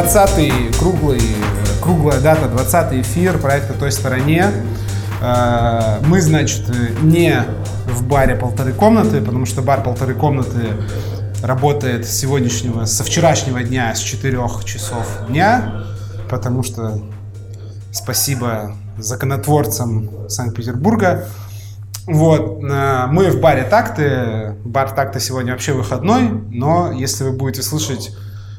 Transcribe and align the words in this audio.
ребят, 0.00 0.06
это 0.06 0.18
20-й 0.18 0.72
круглый, 0.78 1.20
круглая 1.82 2.20
дата, 2.20 2.46
20-й 2.46 3.02
эфир 3.02 3.38
проекта 3.38 3.74
«Той 3.74 3.92
стороне». 3.92 4.46
Э, 5.20 6.00
мы, 6.06 6.20
значит, 6.20 6.62
не 7.02 7.44
в 7.86 8.06
баре 8.06 8.34
«Полторы 8.34 8.72
комнаты», 8.72 9.20
потому 9.20 9.46
что 9.46 9.62
бар 9.62 9.82
«Полторы 9.82 10.14
комнаты» 10.14 10.76
работает 11.42 12.06
с 12.06 12.10
сегодняшнего, 12.10 12.84
со 12.84 13.04
вчерашнего 13.04 13.62
дня, 13.62 13.94
с 13.94 14.00
4 14.00 14.38
часов 14.64 15.06
дня, 15.28 15.84
потому 16.28 16.62
что 16.62 17.02
спасибо 17.92 18.76
законотворцам 18.98 20.28
Санкт-Петербурга. 20.28 21.26
Вот, 22.06 22.62
э, 22.62 23.06
мы 23.08 23.30
в 23.30 23.40
баре 23.40 23.64
«Такты». 23.64 24.56
Бар 24.64 24.90
«Такты» 24.90 25.20
сегодня 25.20 25.52
вообще 25.52 25.72
выходной, 25.72 26.30
но 26.50 26.92
если 26.92 27.24
вы 27.24 27.32
будете 27.32 27.62
слышать 27.62 28.12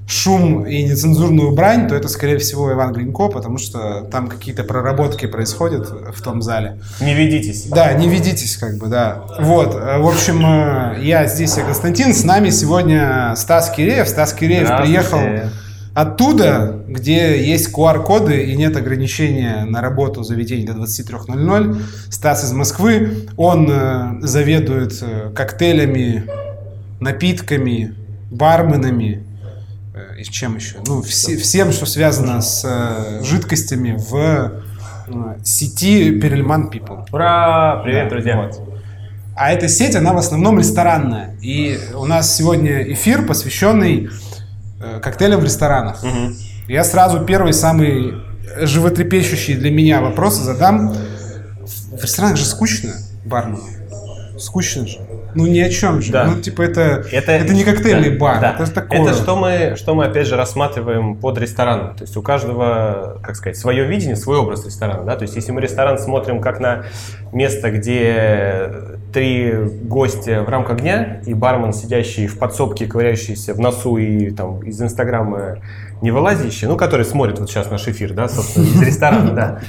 шум 0.07 0.65
и 0.65 0.83
нецензурную 0.83 1.51
брань, 1.51 1.87
то 1.87 1.95
это, 1.95 2.07
скорее 2.07 2.37
всего, 2.37 2.71
Иван 2.71 2.93
Глинько, 2.93 3.29
потому 3.29 3.57
что 3.57 4.01
там 4.11 4.27
какие-то 4.27 4.63
проработки 4.63 5.25
происходят 5.25 5.89
в 5.89 6.21
том 6.21 6.41
зале. 6.41 6.79
Не 6.99 7.13
ведитесь. 7.13 7.65
Да, 7.65 7.93
не 7.93 8.09
ведитесь, 8.09 8.57
как 8.57 8.77
бы, 8.77 8.87
да. 8.87 9.23
Вот, 9.39 9.75
э, 9.75 9.99
в 9.99 10.07
общем, 10.07 10.45
э, 10.45 10.99
я 11.01 11.27
здесь, 11.27 11.55
я 11.57 11.63
Константин, 11.63 12.13
с 12.13 12.23
нами 12.23 12.49
сегодня 12.49 13.33
Стас 13.37 13.69
Киреев. 13.71 14.07
Стас 14.07 14.33
Киреев 14.33 14.81
приехал 14.81 15.49
оттуда, 15.93 16.83
где 16.87 17.41
есть 17.45 17.73
QR-коды 17.73 18.45
и 18.45 18.55
нет 18.55 18.75
ограничения 18.75 19.65
на 19.65 19.81
работу 19.81 20.23
заведений 20.23 20.65
до 20.65 20.73
23.00. 20.73 21.81
Стас 22.09 22.43
из 22.43 22.51
Москвы, 22.51 23.27
он 23.37 23.69
э, 23.69 24.19
заведует 24.21 25.01
коктейлями, 25.33 26.25
напитками, 26.99 27.95
барменами, 28.29 29.23
и 30.21 30.23
чем 30.23 30.55
еще? 30.55 30.75
Ну, 30.85 31.01
все, 31.01 31.35
всем, 31.37 31.71
что 31.71 31.85
связано 31.85 32.41
с 32.41 32.63
э, 32.63 33.23
жидкостями 33.23 33.97
в 33.97 34.15
э, 34.15 35.43
сети 35.43 36.19
Перельман 36.19 36.69
People. 36.69 37.05
Ура! 37.11 37.81
Привет, 37.83 38.05
да, 38.05 38.15
друзья! 38.15 38.37
Вот. 38.37 38.61
А 39.35 39.51
эта 39.51 39.67
сеть, 39.67 39.95
она 39.95 40.13
в 40.13 40.17
основном 40.17 40.59
ресторанная. 40.59 41.35
И 41.41 41.79
у 41.95 42.05
нас 42.05 42.35
сегодня 42.35 42.93
эфир, 42.93 43.25
посвященный 43.25 44.09
э, 44.79 44.99
коктейлям 45.01 45.39
в 45.39 45.43
ресторанах. 45.43 46.03
Угу. 46.03 46.33
Я 46.67 46.83
сразу 46.83 47.25
первый, 47.25 47.53
самый 47.53 48.13
животрепещущий 48.57 49.55
для 49.55 49.71
меня 49.71 50.01
вопрос 50.01 50.35
задам. 50.35 50.89
В 50.89 52.01
ресторанах 52.01 52.37
же 52.37 52.45
скучно, 52.45 52.93
бармен. 53.25 53.61
Скучно 54.37 54.85
же. 54.85 54.99
Ну 55.35 55.47
ни 55.47 55.59
о 55.59 55.69
чем 55.69 56.01
же. 56.01 56.11
Да. 56.11 56.25
Ну 56.25 56.41
типа 56.41 56.61
это, 56.61 57.05
это, 57.11 57.31
это 57.31 57.53
не 57.53 57.63
коктейльный 57.63 58.11
да, 58.11 58.17
бар, 58.17 58.39
да. 58.39 58.55
это 58.59 58.71
такое. 58.71 59.01
Это 59.01 59.13
что 59.13 59.35
мы, 59.35 59.75
что 59.77 59.95
мы 59.95 60.05
опять 60.05 60.27
же 60.27 60.35
рассматриваем 60.35 61.15
под 61.15 61.37
рестораном. 61.37 61.95
То 61.95 62.03
есть 62.03 62.15
у 62.17 62.21
каждого, 62.21 63.19
как 63.23 63.35
сказать, 63.35 63.57
свое 63.57 63.85
видение, 63.85 64.15
свой 64.15 64.37
образ 64.37 64.65
ресторана. 64.65 65.03
Да? 65.03 65.15
То 65.15 65.23
есть 65.23 65.35
если 65.35 65.51
мы 65.51 65.61
ресторан 65.61 65.97
смотрим 65.97 66.41
как 66.41 66.59
на 66.59 66.85
место, 67.31 67.71
где 67.71 68.71
три 69.13 69.53
гостя 69.83 70.43
в 70.43 70.49
рамках 70.49 70.81
дня 70.81 71.21
и 71.25 71.33
бармен, 71.33 71.73
сидящий 71.73 72.27
в 72.27 72.37
подсобке, 72.37 72.85
ковыряющийся 72.85 73.53
в 73.53 73.59
носу 73.59 73.97
и 73.97 74.31
там 74.31 74.61
из 74.61 74.81
Инстаграма 74.81 75.57
не 76.01 76.09
вылазящий, 76.09 76.67
ну, 76.67 76.77
который 76.77 77.05
смотрит 77.05 77.39
вот 77.39 77.49
сейчас 77.49 77.69
наш 77.69 77.87
эфир, 77.87 78.13
да, 78.13 78.27
собственно, 78.27 78.65
из 78.65 78.81
ресторана, 78.81 79.31
да. 79.33 79.59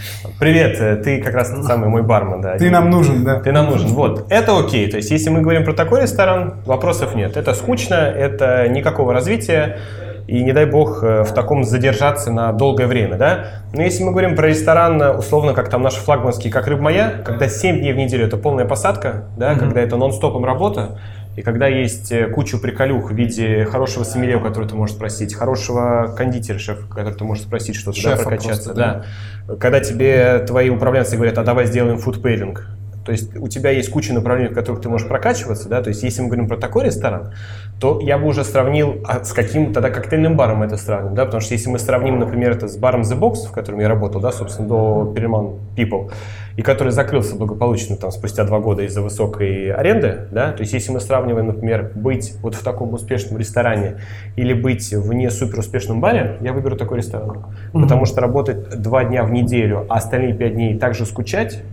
Привет, 0.40 0.80
э, 0.80 0.96
ты 0.96 1.20
как 1.20 1.34
раз 1.34 1.50
тот 1.50 1.64
самый 1.64 1.90
мой 1.90 2.02
бармен, 2.02 2.40
да. 2.40 2.56
Ты 2.56 2.70
нам 2.70 2.90
нужен, 2.90 3.22
да. 3.22 3.40
Ты 3.40 3.52
нам 3.52 3.68
нужен, 3.68 3.88
вот. 3.88 4.26
Это 4.30 4.58
окей, 4.58 4.90
то 4.90 4.96
есть 4.96 5.10
если 5.10 5.28
мы 5.28 5.42
говорим 5.42 5.64
про 5.64 5.74
такой 5.74 6.02
ресторан, 6.02 6.54
вопросов 6.64 7.14
нет. 7.14 7.36
Это 7.36 7.52
скучно, 7.52 7.94
это 7.94 8.66
никакого 8.68 9.12
развития, 9.12 9.78
и 10.26 10.42
не 10.42 10.52
дай 10.52 10.66
бог 10.66 11.02
э, 11.02 11.24
в 11.24 11.32
таком 11.32 11.64
задержаться 11.64 12.30
на 12.30 12.52
долгое 12.52 12.86
время, 12.86 13.16
да. 13.16 13.46
Но 13.72 13.82
если 13.82 14.02
мы 14.04 14.12
говорим 14.12 14.36
про 14.36 14.48
ресторан, 14.48 15.00
э, 15.02 15.16
условно, 15.16 15.54
как 15.54 15.68
там 15.68 15.82
наш 15.82 15.94
флагманский, 15.94 16.50
как 16.50 16.66
рыба 16.66 16.82
моя, 16.82 17.10
когда 17.24 17.48
7 17.48 17.80
дней 17.80 17.92
в 17.92 17.96
неделю 17.96 18.26
это 18.26 18.36
полная 18.36 18.64
посадка, 18.64 19.24
да, 19.36 19.52
mm-hmm. 19.52 19.58
когда 19.58 19.80
это 19.80 19.96
нон-стопом 19.96 20.44
работа, 20.44 20.98
и 21.36 21.42
когда 21.42 21.66
есть 21.66 22.12
э, 22.12 22.28
куча 22.28 22.58
приколюх 22.58 23.10
в 23.10 23.14
виде 23.14 23.64
хорошего 23.64 24.04
сомелье, 24.04 24.36
у 24.36 24.40
которого 24.40 24.68
ты 24.68 24.76
можешь 24.76 24.96
спросить, 24.96 25.34
хорошего 25.34 26.14
кондитера, 26.16 26.58
шеф, 26.58 26.88
который 26.88 27.14
ты 27.14 27.24
можешь 27.24 27.44
спросить 27.44 27.74
что-то, 27.74 28.02
да, 28.02 28.16
прокачаться, 28.16 28.70
просто, 28.70 28.74
да. 28.74 29.04
да. 29.46 29.56
Когда 29.56 29.80
тебе 29.80 30.40
твои 30.40 30.68
управленцы 30.68 31.16
говорят, 31.16 31.38
а 31.38 31.44
давай 31.44 31.66
сделаем 31.66 31.98
фудпейлинг, 31.98 32.66
то 33.04 33.12
есть 33.12 33.34
у 33.36 33.48
тебя 33.48 33.70
есть 33.70 33.90
куча 33.90 34.12
направлений, 34.12 34.50
в 34.50 34.54
которых 34.54 34.82
ты 34.82 34.88
можешь 34.88 35.08
прокачиваться, 35.08 35.68
да, 35.68 35.82
то 35.82 35.88
есть 35.88 36.02
если 36.02 36.20
мы 36.20 36.28
говорим 36.28 36.48
про 36.48 36.56
такой 36.56 36.84
ресторан, 36.84 37.32
то 37.82 37.98
я 38.00 38.16
бы 38.16 38.28
уже 38.28 38.44
сравнил 38.44 38.98
а 39.04 39.24
с 39.24 39.32
каким 39.32 39.72
тогда 39.72 39.90
коктейльным 39.90 40.36
баром 40.36 40.62
это 40.62 40.76
сравним, 40.76 41.16
да, 41.16 41.24
потому 41.24 41.40
что 41.40 41.54
если 41.54 41.68
мы 41.68 41.80
сравним, 41.80 42.20
например, 42.20 42.52
это 42.52 42.68
с 42.68 42.76
баром 42.76 43.00
The 43.00 43.18
Box, 43.18 43.48
в 43.48 43.50
котором 43.50 43.80
я 43.80 43.88
работал, 43.88 44.20
да, 44.20 44.30
собственно, 44.30 44.68
до 44.68 45.12
Perelman 45.12 45.58
People, 45.76 46.12
и 46.56 46.62
который 46.62 46.92
закрылся 46.92 47.34
благополучно 47.34 47.96
там 47.96 48.12
спустя 48.12 48.44
два 48.44 48.60
года 48.60 48.84
из-за 48.84 49.02
высокой 49.02 49.72
аренды, 49.72 50.28
да, 50.30 50.52
то 50.52 50.60
есть 50.60 50.72
если 50.72 50.92
мы 50.92 51.00
сравниваем, 51.00 51.48
например, 51.48 51.90
быть 51.96 52.34
вот 52.40 52.54
в 52.54 52.62
таком 52.62 52.94
успешном 52.94 53.36
ресторане 53.36 53.96
или 54.36 54.52
быть 54.52 54.92
в 54.92 55.12
не 55.12 55.28
супер 55.28 55.58
успешном 55.58 56.00
баре, 56.00 56.36
я 56.40 56.52
выберу 56.52 56.76
такой 56.76 56.98
ресторан, 56.98 57.30
mm-hmm. 57.30 57.82
потому 57.82 58.04
что 58.04 58.20
работать 58.20 58.80
два 58.80 59.02
дня 59.02 59.24
в 59.24 59.32
неделю, 59.32 59.86
а 59.88 59.96
остальные 59.96 60.34
пять 60.34 60.54
дней 60.54 60.78
также 60.78 61.04
скучать, 61.04 61.64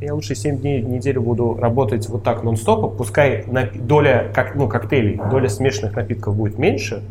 я 0.00 0.14
лучше 0.14 0.34
7 0.34 0.58
дней 0.58 0.82
в 0.82 0.88
неделю 0.88 1.22
буду 1.22 1.56
работать 1.60 2.08
вот 2.08 2.22
так 2.22 2.42
нон-стопа, 2.42 2.88
пускай 2.88 3.44
доля 3.74 4.30
как, 4.34 4.54
ну, 4.54 4.68
коктейлей, 4.68 5.20
доля 5.30 5.48
смешанных 5.48 5.96
напитков 5.96 6.36
будет 6.36 6.58
меньше, 6.58 7.02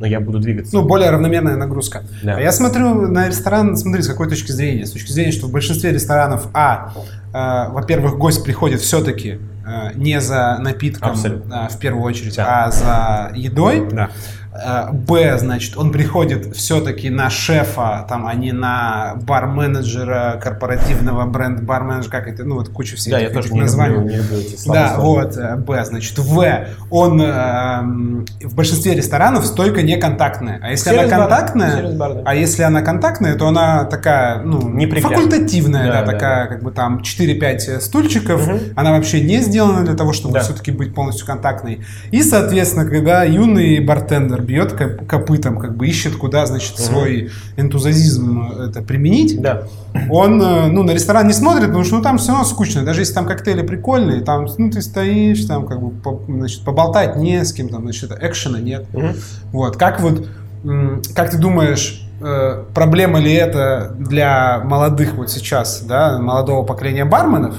но 0.00 0.06
я 0.06 0.18
буду 0.18 0.40
двигаться. 0.40 0.74
Ну, 0.74 0.82
более 0.82 1.10
равномерная 1.10 1.56
нагрузка. 1.56 2.02
Да. 2.22 2.36
А 2.36 2.40
я 2.40 2.50
смотрю 2.50 3.06
на 3.06 3.28
ресторан, 3.28 3.76
смотри, 3.76 4.02
с 4.02 4.08
какой 4.08 4.28
точки 4.28 4.50
зрения. 4.50 4.84
С 4.84 4.90
точки 4.90 5.12
зрения, 5.12 5.30
что 5.30 5.46
в 5.46 5.52
большинстве 5.52 5.92
ресторанов, 5.92 6.48
а, 6.54 6.92
э, 7.32 7.72
во-первых, 7.72 8.18
гость 8.18 8.42
приходит 8.42 8.80
все-таки 8.80 9.38
э, 9.64 9.94
не 9.94 10.20
за 10.20 10.58
напитком 10.58 11.12
э, 11.12 11.68
в 11.70 11.78
первую 11.78 12.02
очередь, 12.02 12.34
да. 12.34 12.64
а 12.64 12.70
за 12.72 13.32
едой. 13.36 13.88
Да. 13.88 14.10
Э, 14.54 14.92
Б, 14.92 15.38
значит, 15.38 15.78
он 15.78 15.92
приходит 15.92 16.54
все-таки 16.54 17.08
на 17.08 17.30
шефа, 17.30 18.04
там, 18.08 18.26
а 18.26 18.34
не 18.34 18.52
на 18.52 19.14
бар-менеджера 19.22 20.38
корпоративного 20.42 21.24
бренд 21.24 21.62
бар-менеджера, 21.62 22.10
как 22.10 22.28
это, 22.28 22.44
ну 22.44 22.56
вот 22.56 22.68
куча 22.68 22.96
всех 22.96 23.12
да, 23.12 23.20
этих, 23.20 23.36
этих 23.36 23.52
названий. 23.52 23.94
Не 23.94 24.00
люблю, 24.00 24.10
не 24.10 24.16
люблю 24.18 24.38
эти 24.38 24.68
да, 24.68 24.96
вот, 24.98 25.36
э, 25.38 25.56
Б, 25.56 25.84
значит, 25.84 26.18
В, 26.18 26.66
он 26.90 27.22
э, 27.22 27.82
в 28.44 28.54
большинстве 28.54 28.94
ресторанов 28.94 29.46
стойка 29.46 29.80
не 29.80 29.96
контактная. 29.96 30.60
А 30.62 30.70
если 30.70 30.90
Сервис 30.90 31.10
она 31.10 31.26
контактная, 31.26 31.92
бар, 31.92 32.14
да. 32.14 32.22
а 32.26 32.34
если 32.34 32.62
она 32.62 32.82
контактная, 32.82 33.36
то 33.36 33.48
она 33.48 33.84
такая, 33.84 34.42
ну, 34.42 34.60
факультативная, 35.00 35.86
да, 35.86 35.92
да, 35.92 36.04
да, 36.04 36.12
такая, 36.12 36.44
да. 36.44 36.54
как 36.54 36.62
бы 36.62 36.72
там 36.72 36.98
4-5 36.98 37.80
стульчиков, 37.80 38.46
угу. 38.46 38.58
она 38.76 38.92
вообще 38.92 39.22
не 39.22 39.40
сделана 39.40 39.82
для 39.82 39.94
того, 39.94 40.12
чтобы 40.12 40.34
да. 40.34 40.40
все-таки 40.40 40.72
быть 40.72 40.94
полностью 40.94 41.26
контактной. 41.26 41.80
И, 42.10 42.22
соответственно, 42.22 42.84
когда 42.84 43.24
юный 43.24 43.80
бартендер 43.80 44.41
бьет 44.42 44.72
копытом, 44.72 45.58
как 45.58 45.76
бы 45.76 45.86
ищет, 45.86 46.16
куда, 46.16 46.46
значит, 46.46 46.74
угу. 46.74 46.82
свой 46.82 47.30
энтузиазм 47.56 48.52
э, 48.52 48.68
это 48.68 48.82
применить. 48.82 49.40
Да. 49.40 49.62
Он, 50.10 50.40
э, 50.42 50.66
ну, 50.68 50.82
на 50.82 50.92
ресторан 50.92 51.26
не 51.26 51.32
смотрит, 51.32 51.66
потому 51.66 51.84
что, 51.84 51.96
ну, 51.96 52.02
там 52.02 52.18
все 52.18 52.32
равно 52.32 52.44
скучно. 52.44 52.82
Даже 52.82 53.00
если 53.00 53.14
там 53.14 53.26
коктейли 53.26 53.62
прикольные, 53.62 54.20
там, 54.20 54.46
ну, 54.58 54.70
ты 54.70 54.82
стоишь, 54.82 55.44
там, 55.44 55.66
как 55.66 55.80
бы, 55.80 55.90
по, 55.90 56.20
значит, 56.28 56.62
поболтать 56.64 57.16
не 57.16 57.44
с 57.44 57.52
кем, 57.52 57.68
там, 57.68 57.82
значит, 57.82 58.12
экшена 58.20 58.60
нет. 58.60 58.86
Угу. 58.92 59.06
Вот, 59.52 59.76
как 59.76 60.00
вот, 60.00 60.28
как 61.14 61.30
ты 61.30 61.38
думаешь, 61.38 62.08
э, 62.20 62.64
проблема 62.74 63.18
ли 63.18 63.32
это 63.32 63.94
для 63.98 64.60
молодых 64.64 65.14
вот 65.14 65.30
сейчас, 65.30 65.82
да, 65.82 66.18
молодого 66.18 66.64
поколения 66.64 67.04
барменов, 67.04 67.54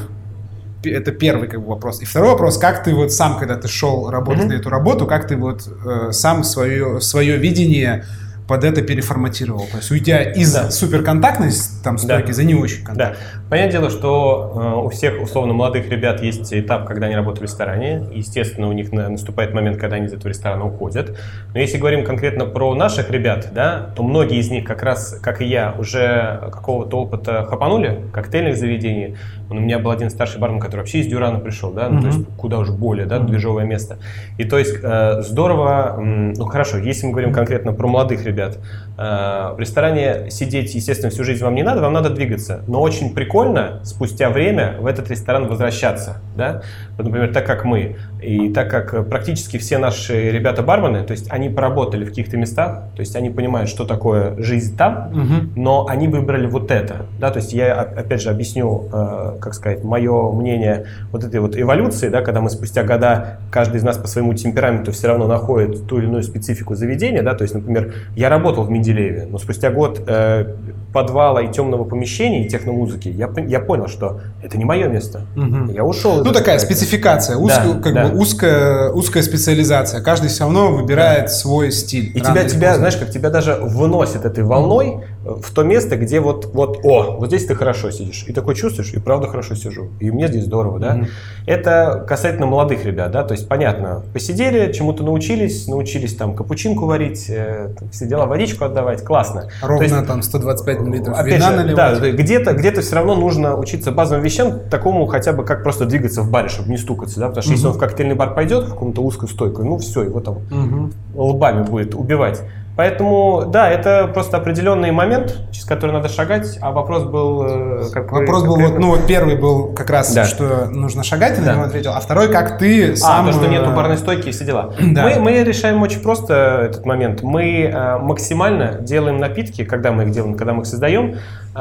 это 0.85 1.11
первый 1.11 1.47
как 1.47 1.61
бы 1.61 1.67
вопрос. 1.67 2.01
И 2.01 2.05
второй 2.05 2.31
вопрос, 2.31 2.57
как 2.57 2.83
ты 2.83 2.93
вот 2.93 3.11
сам, 3.11 3.37
когда 3.37 3.55
ты 3.55 3.67
шел 3.67 4.09
работать 4.09 4.45
mm-hmm. 4.45 4.47
на 4.47 4.53
эту 4.53 4.69
работу, 4.69 5.05
как 5.05 5.27
ты 5.27 5.35
вот 5.35 5.67
э, 5.67 6.11
сам 6.11 6.43
свое, 6.43 7.01
свое 7.01 7.37
видение 7.37 8.05
под 8.47 8.63
это 8.63 8.81
переформатировал. 8.81 9.65
То 9.71 9.77
есть 9.77 9.91
уйдя 9.91 10.21
из 10.21 10.53
да. 10.53 10.69
суперконтактной 10.69 11.51
там 11.83 11.97
стойки 11.97 12.27
да. 12.27 12.33
за 12.33 12.43
не 12.43 12.55
очень 12.55 12.83
контактной. 12.83 13.17
Да. 13.17 13.49
Понятное 13.49 13.71
дело, 13.71 13.89
что 13.89 14.53
э, 14.55 14.85
у 14.85 14.89
всех 14.89 15.21
условно 15.21 15.53
молодых 15.53 15.89
ребят 15.89 16.21
есть 16.21 16.53
этап, 16.53 16.85
когда 16.85 17.07
они 17.07 17.15
работают 17.15 17.39
в 17.39 17.43
ресторане. 17.43 18.07
Естественно, 18.13 18.67
у 18.67 18.73
них 18.73 18.91
наступает 18.91 19.53
момент, 19.53 19.77
когда 19.77 19.95
они 19.95 20.07
из 20.07 20.13
этого 20.13 20.29
ресторана 20.29 20.65
уходят. 20.65 21.17
Но 21.53 21.59
если 21.59 21.77
говорим 21.77 22.03
конкретно 22.03 22.45
про 22.45 22.75
наших 22.75 23.09
ребят, 23.09 23.49
да, 23.53 23.93
то 23.95 24.03
многие 24.03 24.39
из 24.39 24.49
них 24.49 24.65
как 24.65 24.83
раз, 24.83 25.19
как 25.21 25.41
и 25.41 25.45
я, 25.45 25.73
уже 25.77 26.49
какого-то 26.51 26.97
опыта 26.97 27.45
хапанули, 27.49 28.01
коктейльных 28.11 28.57
заведений. 28.57 29.15
У 29.49 29.55
меня 29.55 29.79
был 29.79 29.91
один 29.91 30.09
старший 30.09 30.39
бармен, 30.39 30.59
который 30.59 30.81
вообще 30.81 30.99
из 30.99 31.07
Дюрана 31.07 31.39
пришел, 31.39 31.71
да, 31.71 31.89
ну, 31.89 31.97
mm-hmm. 31.97 32.01
то 32.01 32.07
есть 32.07 32.19
куда 32.37 32.59
уж 32.59 32.69
более, 32.69 33.05
да, 33.05 33.19
движовое 33.19 33.65
место. 33.65 33.97
И 34.37 34.45
то 34.45 34.57
есть 34.57 34.75
э, 34.81 35.21
здорово, 35.21 35.97
ну 35.99 36.45
хорошо, 36.45 36.77
если 36.77 37.05
мы 37.05 37.11
говорим 37.11 37.33
конкретно 37.33 37.73
про 37.73 37.87
молодых 37.87 38.25
ребят, 38.25 38.57
в 38.95 39.55
ресторане 39.57 40.29
сидеть, 40.29 40.75
естественно, 40.75 41.09
всю 41.09 41.23
жизнь 41.23 41.43
вам 41.43 41.55
не 41.55 41.63
надо, 41.63 41.81
вам 41.81 41.93
надо 41.93 42.09
двигаться. 42.09 42.63
Но 42.67 42.81
очень 42.81 43.13
прикольно 43.13 43.79
спустя 43.83 44.29
время 44.29 44.75
в 44.79 44.85
этот 44.85 45.09
ресторан 45.09 45.47
возвращаться, 45.47 46.17
да, 46.35 46.61
вот, 46.97 47.05
например, 47.05 47.33
так 47.33 47.45
как 47.45 47.65
мы, 47.65 47.95
и 48.21 48.49
так 48.49 48.69
как 48.69 49.09
практически 49.09 49.57
все 49.57 49.77
наши 49.77 50.31
ребята-бармены, 50.31 51.03
то 51.03 51.11
есть 51.11 51.31
они 51.31 51.49
поработали 51.49 52.05
в 52.05 52.09
каких-то 52.09 52.37
местах, 52.37 52.83
то 52.95 52.99
есть 52.99 53.15
они 53.15 53.29
понимают, 53.29 53.69
что 53.69 53.85
такое 53.85 54.35
жизнь 54.37 54.77
там, 54.77 55.09
угу. 55.11 55.49
но 55.55 55.87
они 55.87 56.07
выбрали 56.07 56.45
вот 56.45 56.71
это, 56.71 57.07
да, 57.19 57.31
то 57.31 57.37
есть 57.39 57.53
я 57.53 57.81
опять 57.81 58.21
же 58.21 58.29
объясню, 58.29 58.89
э, 58.91 59.37
как 59.41 59.53
сказать, 59.53 59.83
мое 59.83 60.31
мнение 60.31 60.85
вот 61.11 61.23
этой 61.23 61.39
вот 61.39 61.57
эволюции, 61.57 62.09
да, 62.09 62.21
когда 62.21 62.41
мы 62.41 62.49
спустя 62.49 62.83
года, 62.83 63.39
каждый 63.51 63.77
из 63.77 63.83
нас 63.83 63.97
по 63.97 64.07
своему 64.07 64.33
темпераменту 64.33 64.91
все 64.91 65.07
равно 65.07 65.27
находит 65.27 65.87
ту 65.87 65.97
или 65.97 66.05
иную 66.05 66.23
специфику 66.23 66.75
заведения, 66.75 67.23
да, 67.23 67.33
то 67.33 67.43
есть, 67.43 67.53
например, 67.55 67.93
я 68.15 68.29
работал 68.29 68.63
в 68.63 68.71
Менделееве, 68.83 69.27
но 69.29 69.37
спустя 69.37 69.71
год 69.71 70.01
э, 70.05 70.45
подвала 70.93 71.41
и 71.41 71.51
темного 71.51 71.85
помещения 71.85 72.45
и 72.45 72.49
техномузыки, 72.49 73.09
я, 73.09 73.29
я 73.47 73.59
понял, 73.59 73.87
что 73.87 74.21
это 74.41 74.57
не 74.57 74.65
мое 74.65 74.87
место. 74.87 75.21
Угу. 75.35 75.71
Я 75.71 75.83
ушел. 75.83 76.23
Ну, 76.23 76.31
такая 76.31 76.59
спецификация, 76.59 77.37
уз, 77.37 77.51
да, 77.51 77.79
как 77.81 77.93
да. 77.93 78.07
бы 78.07 78.17
узкая, 78.17 78.91
узкая 78.91 79.23
специализация. 79.23 80.01
Каждый 80.01 80.29
все 80.29 80.43
равно 80.43 80.71
выбирает 80.71 81.25
да. 81.25 81.29
свой 81.29 81.71
стиль. 81.71 82.11
И 82.15 82.21
тебя, 82.21 82.43
тебя, 82.43 82.75
знаешь, 82.75 82.97
как 82.97 83.09
тебя 83.09 83.29
даже 83.29 83.55
выносит 83.55 84.25
этой 84.25 84.43
волной 84.43 85.05
в 85.23 85.51
то 85.53 85.63
место, 85.63 85.95
где 85.95 86.19
вот, 86.19 86.53
вот, 86.53 86.79
о, 86.83 87.17
вот 87.17 87.27
здесь 87.27 87.45
ты 87.45 87.55
хорошо 87.55 87.91
сидишь. 87.91 88.25
И 88.27 88.33
такой 88.33 88.55
чувствуешь, 88.55 88.93
и 88.93 88.99
правда 88.99 89.27
хорошо 89.27 89.55
сижу. 89.55 89.89
И 89.99 90.11
мне 90.11 90.27
здесь 90.27 90.43
здорово, 90.43 90.79
да. 90.79 90.95
Угу. 90.95 91.05
Это 91.47 92.05
касательно 92.07 92.45
молодых 92.45 92.85
ребят, 92.85 93.11
да, 93.11 93.23
то 93.23 93.33
есть, 93.33 93.47
понятно, 93.47 94.03
посидели, 94.13 94.71
чему-то 94.73 95.03
научились, 95.03 95.67
научились 95.67 96.15
там 96.15 96.35
капучинку 96.35 96.85
варить, 96.85 97.29
э, 97.29 97.69
все 97.91 98.05
дела, 98.05 98.25
водичку 98.25 98.65
отдавать, 98.65 99.03
классно. 99.03 99.47
Ровно 99.61 99.83
есть, 99.83 100.07
там 100.07 100.21
125 100.21 100.81
миллилитров 100.81 101.17
опять 101.17 101.35
вина 101.35 101.51
же, 101.51 101.57
наливать. 101.57 102.01
Да, 102.01 102.11
где-то, 102.11 102.53
где-то 102.53 102.81
все 102.81 102.95
равно 102.95 103.15
нужно 103.15 103.57
учиться 103.57 103.91
базовым 103.91 104.23
вещам, 104.23 104.59
такому 104.69 105.05
хотя 105.05 105.31
бы 105.31 105.45
как 105.45 105.63
просто 105.63 105.85
двигаться 105.85 106.21
в 106.21 106.29
баре, 106.29 106.49
чтобы 106.49 106.69
не 106.69 106.77
стукаться, 106.77 107.19
да, 107.19 107.27
потому 107.27 107.43
что 107.43 107.51
угу. 107.51 107.55
если 107.55 107.67
он 107.67 107.73
в 107.73 107.77
коктейльный 107.77 108.15
бар 108.15 108.33
пойдет, 108.33 108.65
в 108.65 108.69
какую-то 108.71 109.01
узкую 109.01 109.29
стойку, 109.29 109.63
ну 109.63 109.77
все, 109.77 110.03
его 110.03 110.19
там 110.19 110.37
угу. 110.51 110.91
лбами 111.15 111.63
будет 111.63 111.95
убивать. 111.95 112.41
Поэтому, 112.75 113.45
да, 113.47 113.69
это 113.69 114.09
просто 114.11 114.37
определенный 114.37 114.91
момент, 114.91 115.37
через 115.51 115.65
который 115.65 115.91
надо 115.91 116.09
шагать, 116.09 116.57
а 116.59 116.71
вопрос 116.71 117.03
был... 117.03 117.43
Э, 117.45 117.83
как 117.93 118.11
вопрос 118.11 118.43
был, 118.43 118.59
вот, 118.59 118.79
ну 118.79 118.89
вот 118.89 119.05
первый 119.05 119.35
был 119.35 119.73
как 119.73 119.91
раз, 119.91 120.11
да. 120.11 120.25
что 120.25 120.65
нужно 120.65 121.03
шагать, 121.03 121.35
ты 121.35 121.41
да. 121.41 121.51
на 121.51 121.55
него 121.55 121.65
ответил, 121.65 121.91
а 121.93 121.99
второй, 121.99 122.31
как 122.31 122.57
ты 122.57 122.95
сам... 122.95 123.27
А, 123.27 123.31
то, 123.31 123.37
что 123.37 123.47
нету 123.47 123.69
э, 123.69 123.75
барной 123.75 123.97
стойки 123.97 124.29
и 124.29 124.31
все 124.31 124.45
дела. 124.45 124.73
Да. 124.93 125.03
Мы, 125.03 125.19
мы 125.19 125.43
решаем 125.43 125.81
очень 125.81 126.01
просто 126.01 126.33
этот 126.65 126.85
момент. 126.85 127.23
Мы 127.23 127.63
э, 127.63 127.97
максимально 127.99 128.79
делаем 128.79 129.17
напитки, 129.17 129.63
когда 129.63 129.91
мы 129.91 130.03
их 130.03 130.11
делаем, 130.11 130.35
когда 130.35 130.53
мы 130.53 130.61
их 130.61 130.67
создаем, 130.67 131.17
э, 131.55 131.59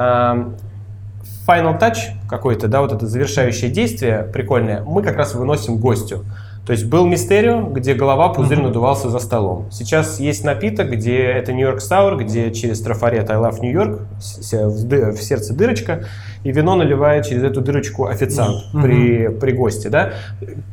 final 1.47 1.79
touch 1.79 1.97
какой-то, 2.29 2.69
да, 2.69 2.81
вот 2.81 2.93
это 2.93 3.07
завершающее 3.07 3.71
действие 3.71 4.29
прикольное, 4.33 4.83
мы 4.83 5.03
как 5.03 5.17
раз 5.17 5.35
выносим 5.35 5.77
гостю. 5.77 6.25
То 6.65 6.73
есть 6.73 6.85
был 6.85 7.07
Мистерио, 7.07 7.63
где 7.63 7.95
голова 7.95 8.29
пузырь 8.29 8.59
mm-hmm. 8.59 8.63
надувался 8.63 9.11
за 9.11 9.19
столом. 9.19 9.67
Сейчас 9.73 10.21
есть 10.21 10.45
напиток, 10.45 10.91
где 10.91 11.19
это 11.19 11.53
Нью-Йорк 11.53 11.81
Саур, 11.81 12.17
где 12.17 12.53
через 12.53 12.81
трафарет 12.81 13.31
I 13.31 13.37
love 13.37 13.59
New 13.61 13.73
York, 13.73 14.03
в 14.19 15.17
сердце 15.17 15.55
дырочка, 15.55 16.05
и 16.45 16.53
вино 16.53 16.77
наливает 16.77 17.27
через 17.27 17.43
эту 17.43 17.63
дырочку 17.63 18.07
официант 18.07 18.63
mm-hmm. 18.73 18.83
при, 18.83 19.29
при 19.29 19.53
госте. 19.53 19.89
Да? 19.89 20.13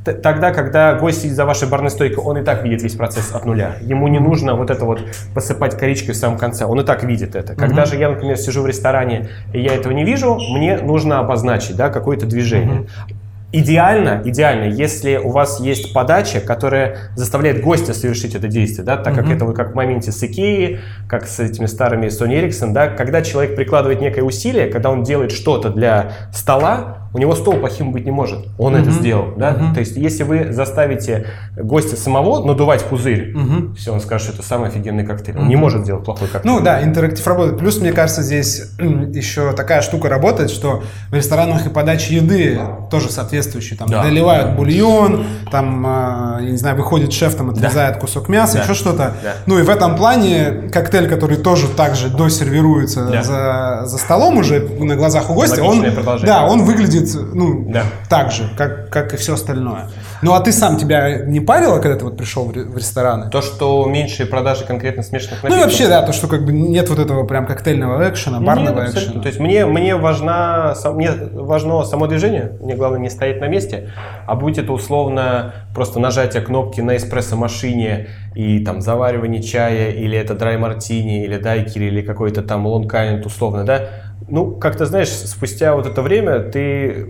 Тогда, 0.05 0.51
когда 0.51 0.93
гость 0.93 1.21
сидит 1.21 1.35
за 1.35 1.45
вашей 1.45 1.67
барной 1.67 1.89
стойкой, 1.89 2.23
он 2.23 2.37
и 2.37 2.43
так 2.43 2.63
видит 2.63 2.83
весь 2.83 2.95
процесс 2.95 3.33
от 3.33 3.45
нуля. 3.45 3.77
Ему 3.81 4.07
не 4.09 4.19
нужно 4.19 4.53
вот 4.53 4.69
это 4.69 4.85
вот 4.85 5.01
посыпать 5.33 5.75
коричкой 5.75 6.13
в 6.13 6.17
самом 6.17 6.37
конце. 6.37 6.65
Он 6.65 6.79
и 6.79 6.83
так 6.83 7.03
видит 7.03 7.35
это. 7.35 7.55
Когда 7.55 7.81
mm-hmm. 7.81 7.87
же 7.87 7.95
я, 7.97 8.09
например, 8.09 8.37
сижу 8.37 8.61
в 8.61 8.67
ресторане, 8.67 9.29
и 9.53 9.61
я 9.61 9.73
этого 9.73 9.93
не 9.93 10.05
вижу, 10.05 10.35
мне 10.35 10.77
нужно 10.77 11.17
обозначить 11.17 11.75
да, 11.75 11.89
какое-то 11.89 12.27
движение. 12.27 12.81
Mm-hmm. 12.81 13.15
Идеально, 13.51 14.21
идеально, 14.25 14.65
если 14.65 15.17
у 15.17 15.31
вас 15.31 15.59
есть 15.59 15.91
подача, 15.91 16.39
которая 16.39 17.11
заставляет 17.15 17.61
гостя 17.61 17.95
совершить 17.95 18.35
это 18.35 18.47
действие, 18.47 18.85
да, 18.85 18.95
так 18.95 19.13
mm-hmm. 19.13 19.15
как 19.15 19.31
это 19.31 19.45
вы 19.45 19.53
как 19.53 19.71
в 19.71 19.75
моменте 19.75 20.11
с 20.11 20.23
Икеей, 20.23 20.81
как 21.07 21.25
с 21.25 21.39
этими 21.39 21.65
старыми 21.65 22.07
Sony 22.07 22.43
Ericsson, 22.43 22.73
да, 22.73 22.89
когда 22.89 23.23
человек 23.23 23.55
прикладывает 23.55 24.01
некое 24.01 24.21
усилие, 24.21 24.67
когда 24.67 24.91
он 24.91 25.01
делает 25.01 25.31
что-то 25.31 25.71
для 25.71 26.11
стола, 26.31 27.08
у 27.13 27.17
него 27.17 27.35
стол 27.35 27.55
плохим 27.55 27.91
быть 27.91 28.05
не 28.05 28.11
может. 28.11 28.47
Он 28.57 28.75
mm-hmm. 28.75 28.81
это 28.81 28.91
сделал, 28.91 29.33
да. 29.35 29.51
Mm-hmm. 29.51 29.73
То 29.73 29.79
есть, 29.79 29.97
если 29.97 30.23
вы 30.23 30.51
заставите 30.51 31.27
гостя 31.57 31.95
самого 31.95 32.45
надувать 32.45 32.83
пузырь, 32.83 33.35
mm-hmm. 33.35 33.75
все, 33.75 33.93
он 33.93 33.99
скажет, 33.99 34.27
что 34.27 34.37
это 34.37 34.47
самый 34.47 34.69
офигенный 34.69 35.05
коктейль. 35.05 35.37
Он 35.37 35.47
не 35.47 35.55
может 35.55 35.83
сделать 35.83 36.05
плохой 36.05 36.27
коктейль. 36.27 36.51
Ну 36.51 36.61
да, 36.61 36.83
интерактив 36.83 37.25
работает. 37.25 37.57
Плюс, 37.57 37.79
мне 37.79 37.91
кажется, 37.91 38.21
здесь 38.21 38.71
еще 38.79 39.53
такая 39.53 39.81
штука 39.81 40.09
работает, 40.09 40.51
что 40.51 40.83
в 41.09 41.13
ресторанах 41.13 41.65
и 41.65 41.69
подаче 41.69 42.15
еды 42.15 42.59
тоже 42.91 43.09
соответствующие. 43.09 43.77
Там 43.77 43.89
да. 43.89 44.03
доливают 44.03 44.55
бульон, 44.55 45.25
там, 45.51 45.83
а, 45.87 46.39
я 46.41 46.51
не 46.51 46.57
знаю, 46.57 46.75
выходит 46.75 47.11
шеф, 47.13 47.35
там 47.35 47.49
отрезает 47.49 47.95
да. 47.95 47.99
кусок 47.99 48.29
мяса, 48.29 48.57
да. 48.57 48.63
еще 48.63 48.73
что-то. 48.73 49.13
Да. 49.23 49.33
Ну 49.45 49.59
и 49.59 49.63
в 49.63 49.69
этом 49.69 49.95
плане 49.95 50.69
коктейль, 50.71 51.07
который 51.07 51.37
тоже 51.37 51.67
также 51.67 52.09
досервируется 52.09 53.05
да. 53.05 53.23
за, 53.23 53.81
за 53.85 53.97
столом 53.97 54.37
уже 54.37 54.59
на 54.59 54.95
глазах 54.95 55.29
у 55.29 55.33
гостя, 55.33 55.63
он, 55.63 55.83
да, 56.23 56.45
он 56.45 56.63
выглядит 56.63 56.98
выглядит 56.99 57.33
ну, 57.33 57.65
да. 57.71 57.83
так 58.09 58.31
же, 58.31 58.49
как, 58.57 58.89
как 58.89 59.13
и 59.13 59.17
все 59.17 59.33
остальное. 59.33 59.87
Ну 60.21 60.33
а 60.33 60.41
ты 60.41 60.51
сам 60.51 60.77
тебя 60.77 61.19
не 61.19 61.39
парило, 61.39 61.79
когда 61.79 61.97
ты 61.97 62.05
вот 62.05 62.17
пришел 62.17 62.45
в 62.45 62.53
рестораны? 62.53 63.29
То, 63.29 63.41
что 63.41 63.85
меньшие 63.85 64.27
продажи 64.27 64.65
конкретно 64.65 65.03
смешанных 65.03 65.43
напитков? 65.43 65.57
Ну 65.57 65.57
и 65.57 65.63
вообще, 65.63 65.87
да, 65.87 66.01
то, 66.01 66.13
что 66.13 66.27
как 66.27 66.45
бы 66.45 66.51
нет 66.51 66.89
вот 66.89 66.99
этого 66.99 67.25
прям 67.25 67.45
коктейльного 67.45 68.09
экшена, 68.09 68.39
барного 68.39 68.81
нет, 68.81 68.93
экшена. 68.93 69.21
То 69.21 69.27
есть 69.27 69.39
мне, 69.39 69.65
мне, 69.65 69.95
важна, 69.95 70.75
мне 70.93 71.11
важно 71.11 71.83
само 71.83 72.07
движение, 72.07 72.57
мне 72.61 72.75
главное 72.75 72.99
не 72.99 73.09
стоять 73.09 73.39
на 73.39 73.47
месте, 73.47 73.91
а 74.25 74.35
будь 74.35 74.57
это 74.57 74.71
условно 74.71 75.53
просто 75.73 75.99
нажатие 75.99 76.41
кнопки 76.41 76.81
на 76.81 76.97
эспрессо-машине 76.97 78.07
и 78.35 78.59
там 78.59 78.81
заваривание 78.81 79.41
чая, 79.41 79.91
или 79.91 80.17
это 80.17 80.33
драй-мартини, 80.33 81.23
или 81.23 81.37
дайкери, 81.37 81.85
или 81.85 82.01
какой-то 82.01 82.41
там 82.41 82.65
лонкайнт 82.65 83.25
условно, 83.25 83.63
да, 83.63 83.89
ну, 84.27 84.51
как 84.51 84.75
ты 84.75 84.85
знаешь, 84.85 85.09
спустя 85.09 85.75
вот 85.75 85.85
это 85.85 86.01
время 86.01 86.39
ты 86.39 87.07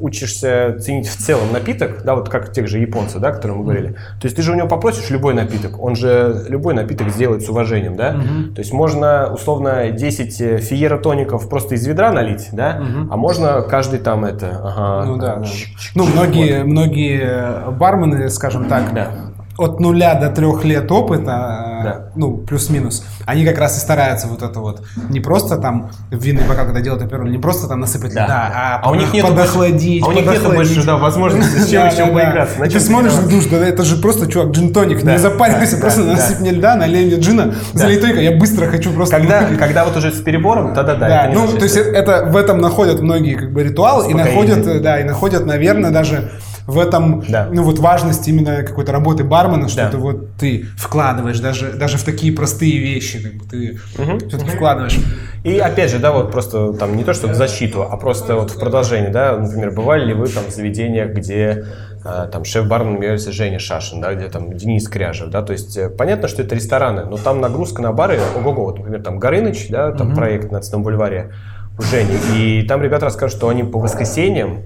учишься 0.00 0.76
ценить 0.80 1.08
в 1.08 1.16
целом 1.16 1.52
напиток, 1.52 2.02
да, 2.04 2.14
вот 2.14 2.28
как 2.28 2.52
тех 2.52 2.68
же 2.68 2.78
японцев, 2.78 3.20
да, 3.20 3.28
о 3.28 3.32
которых 3.32 3.56
мы 3.56 3.64
говорили. 3.64 3.88
То 4.20 4.26
есть 4.26 4.36
ты 4.36 4.42
же 4.42 4.52
у 4.52 4.54
него 4.54 4.68
попросишь 4.68 5.08
любой 5.10 5.34
напиток, 5.34 5.82
он 5.82 5.96
же 5.96 6.44
любой 6.48 6.74
напиток 6.74 7.08
сделает 7.08 7.42
с 7.42 7.48
уважением, 7.48 7.96
да. 7.96 8.14
Mm-hmm. 8.14 8.54
То 8.54 8.60
есть 8.60 8.72
можно 8.72 9.32
условно 9.32 9.90
10 9.90 10.62
фиера 10.62 10.98
тоников 10.98 11.48
просто 11.48 11.74
из 11.74 11.86
ведра 11.86 12.12
налить, 12.12 12.48
да, 12.52 12.78
mm-hmm. 12.78 13.08
а 13.10 13.16
можно 13.16 13.62
каждый 13.62 13.98
там 13.98 14.24
это, 14.24 14.60
ага. 14.62 15.06
Ну 15.06 15.16
да, 15.16 15.36
да. 15.36 15.46
Ну 15.94 16.04
многие, 16.04 16.64
многие 16.64 17.70
бармены, 17.70 18.28
скажем 18.28 18.66
так, 18.66 18.92
да 18.92 19.33
от 19.56 19.80
нуля 19.80 20.14
до 20.14 20.30
трех 20.30 20.64
лет 20.64 20.90
опыта, 20.90 21.80
да. 21.84 22.08
ну, 22.16 22.38
плюс-минус, 22.38 23.04
они 23.24 23.44
как 23.44 23.58
раз 23.58 23.76
и 23.76 23.80
стараются 23.80 24.26
вот 24.26 24.42
это 24.42 24.60
вот, 24.60 24.82
не 25.08 25.20
просто 25.20 25.58
там 25.58 25.90
в 26.10 26.16
винный 26.16 26.44
бокал, 26.44 26.64
когда 26.66 26.80
делают 26.80 27.04
опероль, 27.04 27.30
не 27.30 27.38
просто 27.38 27.68
там 27.68 27.80
насыпать 27.80 28.14
да. 28.14 28.24
льда, 28.24 28.52
а, 28.54 28.80
а 28.82 28.90
у 28.90 28.94
них 28.94 29.12
нет 29.12 29.26
подохладить, 29.26 30.02
а 30.02 30.08
у 30.08 30.12
них 30.12 30.26
нет 30.26 30.42
больше 30.42 30.84
да, 30.84 30.96
возможности 30.96 31.58
с 31.58 31.68
чем 31.68 31.86
еще 31.86 32.06
поиграться. 32.06 32.60
Ты 32.60 32.80
смотришь, 32.80 33.12
думаешь, 33.14 33.46
да 33.46 33.66
это 33.66 33.84
же 33.84 33.96
просто, 33.96 34.26
чувак, 34.30 34.50
джин-тоник, 34.50 35.02
не 35.04 35.18
запаривайся, 35.18 35.76
просто 35.76 36.02
насыпь 36.02 36.40
мне 36.40 36.50
льда, 36.50 36.74
налей 36.76 37.06
мне 37.06 37.16
джина, 37.16 37.54
залей 37.72 37.98
только, 37.98 38.20
я 38.20 38.36
быстро 38.36 38.66
хочу 38.66 38.92
просто... 38.92 39.16
Когда, 39.16 39.84
вот 39.84 39.96
уже 39.96 40.12
с 40.12 40.20
перебором, 40.20 40.74
тогда-да. 40.74 41.08
Да, 41.08 41.30
ну, 41.32 41.46
то 41.46 41.64
есть 41.64 41.76
это 41.76 42.24
в 42.24 42.36
этом 42.36 42.58
находят 42.58 43.00
многие 43.00 43.34
как 43.34 43.52
бы 43.52 43.62
ритуал, 43.62 44.08
и 44.08 44.14
находят, 44.14 44.82
да, 44.82 45.00
и 45.00 45.04
находят, 45.04 45.46
наверное, 45.46 45.90
даже 45.90 46.32
в 46.66 46.78
этом, 46.78 47.22
да. 47.28 47.48
ну 47.52 47.62
вот 47.62 47.78
важность 47.78 48.26
именно 48.26 48.62
какой-то 48.62 48.90
работы 48.92 49.22
бармена, 49.22 49.68
что 49.68 49.82
да. 49.82 49.90
ты 49.90 49.96
вот 49.98 50.36
ты 50.38 50.66
вкладываешь 50.78 51.38
даже, 51.38 51.72
даже 51.72 51.98
в 51.98 52.04
такие 52.04 52.32
простые 52.32 52.78
вещи, 52.78 53.22
как 53.22 53.34
бы 53.34 53.44
ты 53.44 53.78
угу. 53.98 54.18
все-таки 54.28 54.50
вкладываешь. 54.50 54.98
И 55.44 55.58
опять 55.58 55.90
же, 55.90 55.98
да, 55.98 56.12
вот 56.12 56.32
просто 56.32 56.72
там 56.72 56.96
не 56.96 57.04
то, 57.04 57.12
что 57.12 57.28
в 57.28 57.34
защиту, 57.34 57.82
а 57.82 57.96
просто 57.98 58.36
вот 58.36 58.50
в 58.50 58.58
продолжение, 58.58 59.10
да, 59.10 59.36
например, 59.36 59.72
бывали 59.72 60.06
ли 60.06 60.14
вы 60.14 60.28
там 60.28 60.44
в 60.44 60.50
заведениях, 60.50 61.10
где 61.10 61.66
а, 62.02 62.28
там 62.28 62.44
шеф-бармен 62.44 62.94
является 62.94 63.30
Женя 63.30 63.58
Шашин, 63.58 64.00
да, 64.00 64.14
где 64.14 64.28
там 64.28 64.56
Денис 64.56 64.88
Кряжев, 64.88 65.28
да, 65.28 65.42
то 65.42 65.52
есть 65.52 65.76
э, 65.76 65.90
понятно, 65.90 66.28
что 66.28 66.42
это 66.42 66.54
рестораны, 66.54 67.04
но 67.04 67.18
там 67.18 67.42
нагрузка 67.42 67.82
на 67.82 67.92
бары, 67.92 68.18
ого-го, 68.36 68.64
вот, 68.64 68.78
например, 68.78 69.02
там 69.02 69.18
Горыныч, 69.18 69.68
да, 69.68 69.92
там 69.92 70.08
угу. 70.08 70.16
проект 70.16 70.50
на 70.50 70.60
Цветном 70.60 70.82
бульваре 70.82 71.32
у 71.78 71.82
Жени, 71.82 72.16
и 72.36 72.62
там 72.62 72.82
ребята 72.82 73.06
расскажут, 73.06 73.36
что 73.36 73.48
они 73.48 73.64
по 73.64 73.78
воскресеньям 73.78 74.64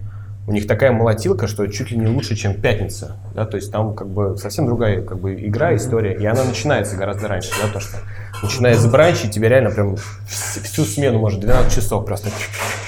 у 0.48 0.52
них 0.52 0.66
такая 0.66 0.92
молотилка, 0.92 1.46
что 1.46 1.66
чуть 1.66 1.90
ли 1.90 1.98
не 1.98 2.06
лучше, 2.06 2.34
чем 2.34 2.54
пятница. 2.54 3.16
Да? 3.34 3.44
То 3.44 3.58
есть 3.58 3.70
там 3.70 3.94
как 3.94 4.08
бы 4.08 4.34
совсем 4.38 4.64
другая 4.64 5.02
как 5.02 5.20
бы, 5.20 5.34
игра, 5.34 5.76
история. 5.76 6.14
И 6.14 6.24
она 6.24 6.42
начинается 6.42 6.96
гораздо 6.96 7.28
раньше. 7.28 7.50
Да? 7.62 7.70
То, 7.70 7.80
что 7.80 7.98
начиная 8.42 8.74
с 8.74 8.86
бранча, 8.86 9.28
тебе 9.28 9.50
реально 9.50 9.70
прям 9.70 9.96
всю 10.26 10.84
смену 10.84 11.18
может 11.18 11.40
12 11.40 11.74
часов 11.74 12.06
просто 12.06 12.30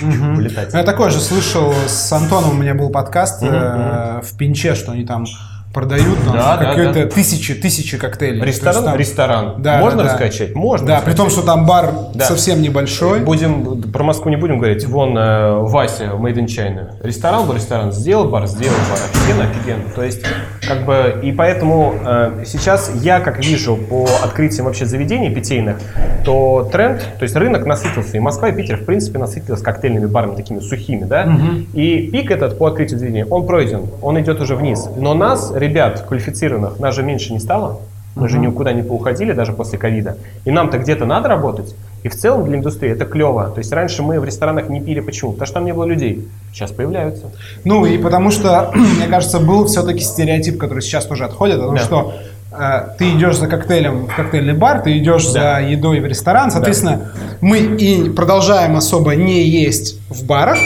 угу. 0.01 0.41
Я 0.73 0.85
такой 0.85 1.11
же 1.11 1.21
слышал, 1.21 1.75
с 1.87 2.11
Антоном 2.11 2.53
у 2.53 2.55
меня 2.55 2.75
был 2.75 2.89
подкаст 2.89 3.43
угу. 3.43 3.53
э, 3.53 4.23
в 4.23 4.39
Пинче, 4.39 4.75
что 4.75 4.93
они 4.93 5.05
там 5.05 5.27
продают 5.73 6.19
там 6.25 6.33
да, 6.33 6.57
какие-то 6.57 6.95
да, 6.95 7.05
да. 7.05 7.11
тысячи, 7.11 7.55
тысячи 7.55 7.97
коктейлей. 7.97 8.43
Ресторан? 8.43 8.85
там, 8.85 8.97
ресторан. 8.97 9.63
Да, 9.63 9.79
Можно 9.79 10.03
да, 10.03 10.11
раскачать? 10.11 10.55
Можно. 10.55 10.87
Да, 10.87 10.95
раскачать. 10.97 11.15
при 11.15 11.23
том, 11.23 11.31
что 11.31 11.43
там 11.43 11.65
бар 11.67 11.93
да. 12.15 12.25
совсем 12.25 12.61
небольшой. 12.61 13.21
Будем, 13.21 13.83
про 13.93 14.03
Москву 14.03 14.31
не 14.31 14.37
будем 14.37 14.59
говорить. 14.59 14.85
Вон 14.87 15.17
э, 15.17 15.59
Вася, 15.61 16.13
Made 16.19 16.35
in 16.35 16.47
China. 16.47 16.95
Ресторан 17.03 17.47
был 17.47 17.55
ресторан, 17.55 17.93
сделал 17.93 18.29
бар, 18.29 18.47
сделал 18.49 18.77
бар. 18.91 18.99
Офигенно, 19.13 19.45
офигенно. 19.45 19.91
То 19.95 20.03
есть, 20.03 20.23
как 20.67 20.85
бы, 20.85 21.21
и 21.23 21.31
поэтому 21.31 21.95
э, 22.05 22.45
сейчас 22.47 22.91
я, 22.97 23.21
как 23.21 23.45
вижу 23.45 23.77
по 23.77 24.09
открытиям 24.25 24.67
вообще 24.67 24.87
заведений 24.87 25.31
питейных, 25.31 25.77
то 26.25 26.69
тренд, 26.73 27.01
то 27.19 27.23
есть 27.23 27.37
рынок 27.37 27.65
насытился. 27.65 28.17
И 28.17 28.21
Москва 28.21 28.49
и 28.49 28.53
Питер, 28.53 28.79
в 28.79 28.85
принципе, 28.85 29.19
насытились 29.19 29.61
коктейльными 29.61 30.07
барами 30.07 30.35
такими 30.35 30.59
сухими, 30.59 31.05
да. 31.05 31.25
Угу. 31.25 31.79
И 31.79 32.11
пик 32.11 32.33
этот 32.33 32.59
по 32.59 32.67
открытию 32.67 32.99
заведения, 32.99 33.27
он 33.27 33.47
пройден, 33.47 33.83
он 34.03 34.21
идет 34.21 34.41
уже 34.41 34.57
вниз. 34.57 34.89
Но 34.97 35.15
нас 35.15 35.53
ребят 35.61 36.05
квалифицированных, 36.07 36.79
нас 36.81 36.95
же 36.95 37.03
меньше 37.03 37.33
не 37.33 37.41
стало. 37.41 37.81
Мы 38.17 38.29
же 38.29 38.39
никуда 38.39 38.73
не 38.73 38.83
поуходили 38.83 39.33
даже 39.33 39.53
после 39.53 39.79
ковида. 39.79 40.17
И 40.45 40.51
нам-то 40.51 40.79
где-то 40.79 41.05
надо 41.05 41.29
работать. 41.29 41.75
И 42.03 42.09
в 42.09 42.17
целом 42.17 42.45
для 42.45 42.57
индустрии 42.57 42.91
это 42.91 43.05
клево. 43.05 43.51
То 43.51 43.59
есть 43.59 43.73
раньше 43.73 44.03
мы 44.03 44.19
в 44.19 44.25
ресторанах 44.25 44.69
не 44.69 44.81
пили. 44.81 45.01
Почему? 45.01 45.33
Потому 45.33 45.47
что 45.47 45.55
там 45.55 45.65
не 45.65 45.73
было 45.73 45.85
людей. 45.85 46.29
Сейчас 46.53 46.73
появляются. 46.73 47.27
Ну 47.65 47.87
и 47.87 47.99
потому 47.99 48.31
что, 48.31 48.73
мне 48.75 49.07
кажется, 49.07 49.39
был 49.39 49.67
все-таки 49.67 50.01
стереотип, 50.01 50.59
который 50.59 50.81
сейчас 50.81 51.07
тоже 51.07 51.25
отходит, 51.25 51.61
о 51.61 51.67
том, 51.67 51.77
да. 51.77 51.81
что 51.81 52.15
э, 52.53 52.89
ты 52.99 53.11
идешь 53.11 53.37
за 53.37 53.47
коктейлем 53.47 54.07
в 54.07 54.17
коктейльный 54.17 54.55
бар, 54.55 54.81
ты 54.81 54.99
идешь 54.99 55.27
да. 55.27 55.61
за 55.61 55.67
едой 55.67 56.01
в 56.01 56.07
ресторан. 56.07 56.51
Соответственно, 56.51 56.97
да. 56.97 57.21
мы 57.41 57.59
и 57.59 58.11
продолжаем 58.11 58.77
особо 58.77 59.15
не 59.15 59.47
есть 59.47 60.01
в 60.09 60.25
барах, 60.25 60.59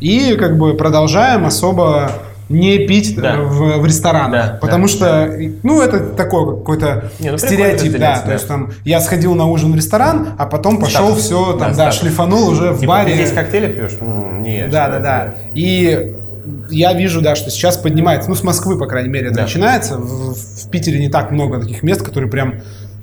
и 0.00 0.36
как 0.36 0.58
бы 0.58 0.74
продолжаем 0.74 1.44
особо 1.44 2.12
не 2.48 2.86
пить 2.86 3.14
да. 3.16 3.36
в, 3.36 3.78
в 3.78 3.86
ресторанах. 3.86 4.30
Да, 4.30 4.58
потому 4.60 4.86
да, 4.86 4.92
что, 4.92 5.04
да. 5.04 5.50
ну, 5.62 5.82
это 5.82 6.00
такой 6.00 6.58
какой-то 6.58 7.10
не, 7.18 7.30
ну, 7.30 7.38
стереотип, 7.38 7.92
да, 7.92 8.16
да. 8.16 8.20
То 8.20 8.32
есть 8.32 8.48
там 8.48 8.70
я 8.84 9.00
сходил 9.00 9.34
на 9.34 9.46
ужин 9.46 9.72
в 9.72 9.76
ресторан, 9.76 10.30
а 10.38 10.46
потом 10.46 10.78
пошел 10.78 11.08
Статус. 11.08 11.24
все, 11.24 11.52
там, 11.54 11.72
да, 11.72 11.86
да 11.86 11.92
шлифанул 11.92 12.48
уже 12.48 12.72
в 12.72 12.80
типа, 12.80 12.92
баре. 12.92 13.12
Ты 13.12 13.24
здесь 13.24 13.32
коктейли 13.32 13.72
пьешь? 13.72 13.98
Ну, 14.00 14.32
нет. 14.40 14.70
Да, 14.70 14.88
да, 14.88 14.98
да. 14.98 15.34
И 15.54 16.14
я 16.70 16.94
вижу, 16.94 17.20
да, 17.20 17.34
что 17.34 17.50
сейчас 17.50 17.76
поднимается, 17.76 18.28
ну, 18.28 18.34
с 18.34 18.42
Москвы, 18.42 18.78
по 18.78 18.86
крайней 18.86 19.10
мере, 19.10 19.26
это 19.26 19.36
да. 19.36 19.42
начинается. 19.42 19.98
В, 19.98 20.34
в 20.34 20.70
Питере 20.70 20.98
не 20.98 21.08
так 21.08 21.30
много 21.30 21.60
таких 21.60 21.82
мест, 21.82 22.02
которые 22.02 22.30
прям 22.30 22.54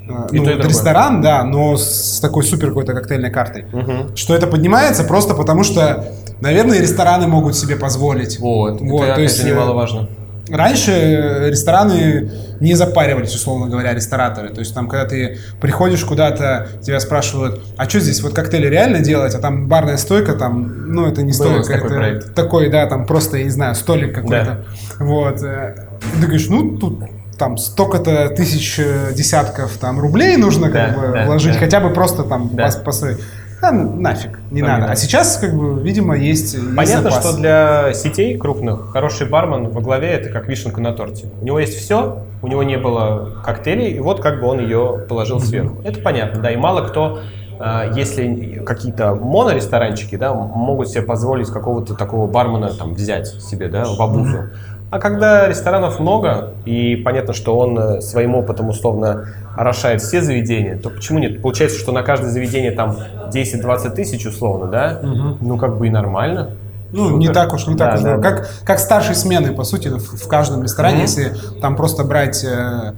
э, 0.07 0.27
и 0.31 0.39
ну, 0.39 0.49
это 0.49 0.67
ресторан, 0.67 1.21
да, 1.21 1.43
но 1.43 1.77
с 1.77 2.19
такой 2.19 2.43
супер 2.43 2.69
какой-то 2.69 2.93
коктейльной 2.93 3.31
картой. 3.31 3.65
Угу. 3.71 4.15
Что 4.15 4.35
это 4.35 4.47
поднимается 4.47 5.03
просто 5.03 5.35
потому, 5.35 5.63
что 5.63 6.05
Наверное, 6.41 6.79
рестораны 6.79 7.27
могут 7.27 7.55
себе 7.55 7.75
позволить. 7.75 8.39
Вот, 8.39 8.81
вот 8.81 9.03
это, 9.03 9.15
то 9.15 9.21
есть, 9.21 9.39
это 9.39 9.49
немаловажно. 9.49 10.09
Раньше 10.49 11.47
рестораны 11.49 12.31
не 12.59 12.75
запаривались, 12.75 13.33
условно 13.33 13.67
говоря, 13.67 13.93
рестораторы. 13.93 14.49
То 14.49 14.59
есть 14.59 14.75
там, 14.75 14.87
когда 14.87 15.05
ты 15.05 15.39
приходишь 15.59 16.03
куда-то, 16.05 16.67
тебя 16.81 16.99
спрашивают, 16.99 17.63
а 17.77 17.89
что 17.89 17.99
здесь, 17.99 18.21
вот 18.21 18.33
коктейли 18.33 18.67
реально 18.67 18.99
делать? 18.99 19.33
А 19.33 19.39
там 19.39 19.67
барная 19.67 19.97
стойка, 19.97 20.33
там, 20.33 20.93
ну, 20.93 21.07
это 21.07 21.23
не 21.23 21.31
Был 21.31 21.63
стойка, 21.63 21.73
такой 21.73 21.87
это 21.87 21.95
проект. 21.95 22.35
такой, 22.35 22.69
да, 22.69 22.85
там 22.85 23.05
просто, 23.07 23.37
я 23.37 23.43
не 23.45 23.49
знаю, 23.49 23.73
столик 23.73 24.13
какой-то. 24.13 24.65
Да. 24.99 25.05
Вот. 25.05 25.41
И 25.41 26.19
ты 26.19 26.27
говоришь, 26.27 26.47
ну, 26.47 26.77
тут 26.77 26.99
там 27.37 27.57
столько-то 27.57 28.29
тысяч 28.29 28.79
э, 28.79 29.13
десятков 29.13 29.77
там 29.77 29.99
рублей 29.99 30.37
нужно 30.37 30.69
да, 30.69 30.87
как 30.87 30.95
бы 30.95 31.13
да, 31.13 31.25
вложить, 31.25 31.53
да. 31.53 31.59
хотя 31.59 31.79
бы 31.79 31.89
просто 31.89 32.23
там 32.23 32.49
да. 32.53 32.69
построить. 32.83 33.17
Да, 33.61 33.71
нафиг, 33.71 34.39
не 34.51 34.61
Там 34.61 34.69
надо. 34.69 34.85
Не 34.87 34.91
а 34.91 34.95
сейчас, 34.95 35.37
как 35.37 35.55
бы, 35.55 35.81
видимо, 35.81 36.15
есть 36.17 36.57
Понятно, 36.75 37.09
запас. 37.09 37.29
что 37.29 37.37
для 37.37 37.93
сетей 37.93 38.37
крупных 38.37 38.91
хороший 38.91 39.27
бармен 39.27 39.69
во 39.69 39.81
главе 39.81 40.09
это 40.09 40.29
как 40.29 40.47
вишенка 40.47 40.81
на 40.81 40.93
торте. 40.93 41.27
У 41.41 41.45
него 41.45 41.59
есть 41.59 41.77
все, 41.77 42.23
у 42.41 42.47
него 42.47 42.63
не 42.63 42.77
было 42.77 43.41
коктейлей, 43.43 43.91
и 43.91 43.99
вот 43.99 44.21
как 44.21 44.41
бы 44.41 44.47
он 44.47 44.59
ее 44.59 45.05
положил 45.07 45.39
сверху. 45.39 45.81
Это 45.83 45.99
понятно, 45.99 46.41
да, 46.41 46.51
и 46.51 46.55
мало 46.55 46.87
кто 46.87 47.19
а, 47.59 47.91
если 47.95 48.61
какие-то 48.65 49.15
моноресторанчики, 49.15 50.15
да, 50.15 50.33
могут 50.33 50.89
себе 50.89 51.03
позволить 51.03 51.49
какого-то 51.49 51.95
такого 51.95 52.27
бармена 52.27 52.73
там 52.73 52.93
взять 52.93 53.27
себе, 53.27 53.69
да, 53.69 53.85
в 53.85 54.01
обузу. 54.01 54.49
А 54.95 54.99
когда 54.99 55.49
ресторанов 55.49 55.99
много, 55.99 56.53
и 56.63 56.95
понятно, 56.95 57.33
что 57.33 57.57
он 57.57 57.77
э, 57.77 57.99
своим 57.99 58.33
опытом 58.33 58.69
условно 58.69 59.27
орошает 59.57 60.01
все 60.01 60.21
заведения, 60.21 60.77
то 60.77 60.89
почему 60.89 61.19
нет? 61.19 61.41
Получается, 61.41 61.77
что 61.77 61.91
на 61.91 62.01
каждое 62.01 62.29
заведение 62.29 62.71
там 62.71 62.95
10-20 63.29 63.89
тысяч 63.89 64.25
условно, 64.25 64.67
да? 64.67 65.01
Угу. 65.03 65.37
Ну, 65.41 65.57
как 65.57 65.77
бы 65.77 65.87
и 65.87 65.89
нормально. 65.89 66.51
Ну, 66.93 67.09
Супер. 67.09 67.17
не 67.17 67.27
так 67.27 67.53
уж, 67.53 67.67
не 67.67 67.75
так 67.75 67.89
да, 67.89 67.97
уж. 67.97 68.03
Да, 68.03 68.17
как, 68.21 68.43
да. 68.43 68.47
как 68.63 68.79
старшие 68.79 69.15
смены, 69.15 69.51
по 69.51 69.65
сути, 69.65 69.89
в, 69.89 69.99
в 69.99 70.27
каждом 70.29 70.63
ресторане, 70.63 70.99
mm 70.99 71.01
если 71.01 71.33
там 71.59 71.75
просто 71.75 72.05
брать 72.05 72.45
э, 72.45 72.93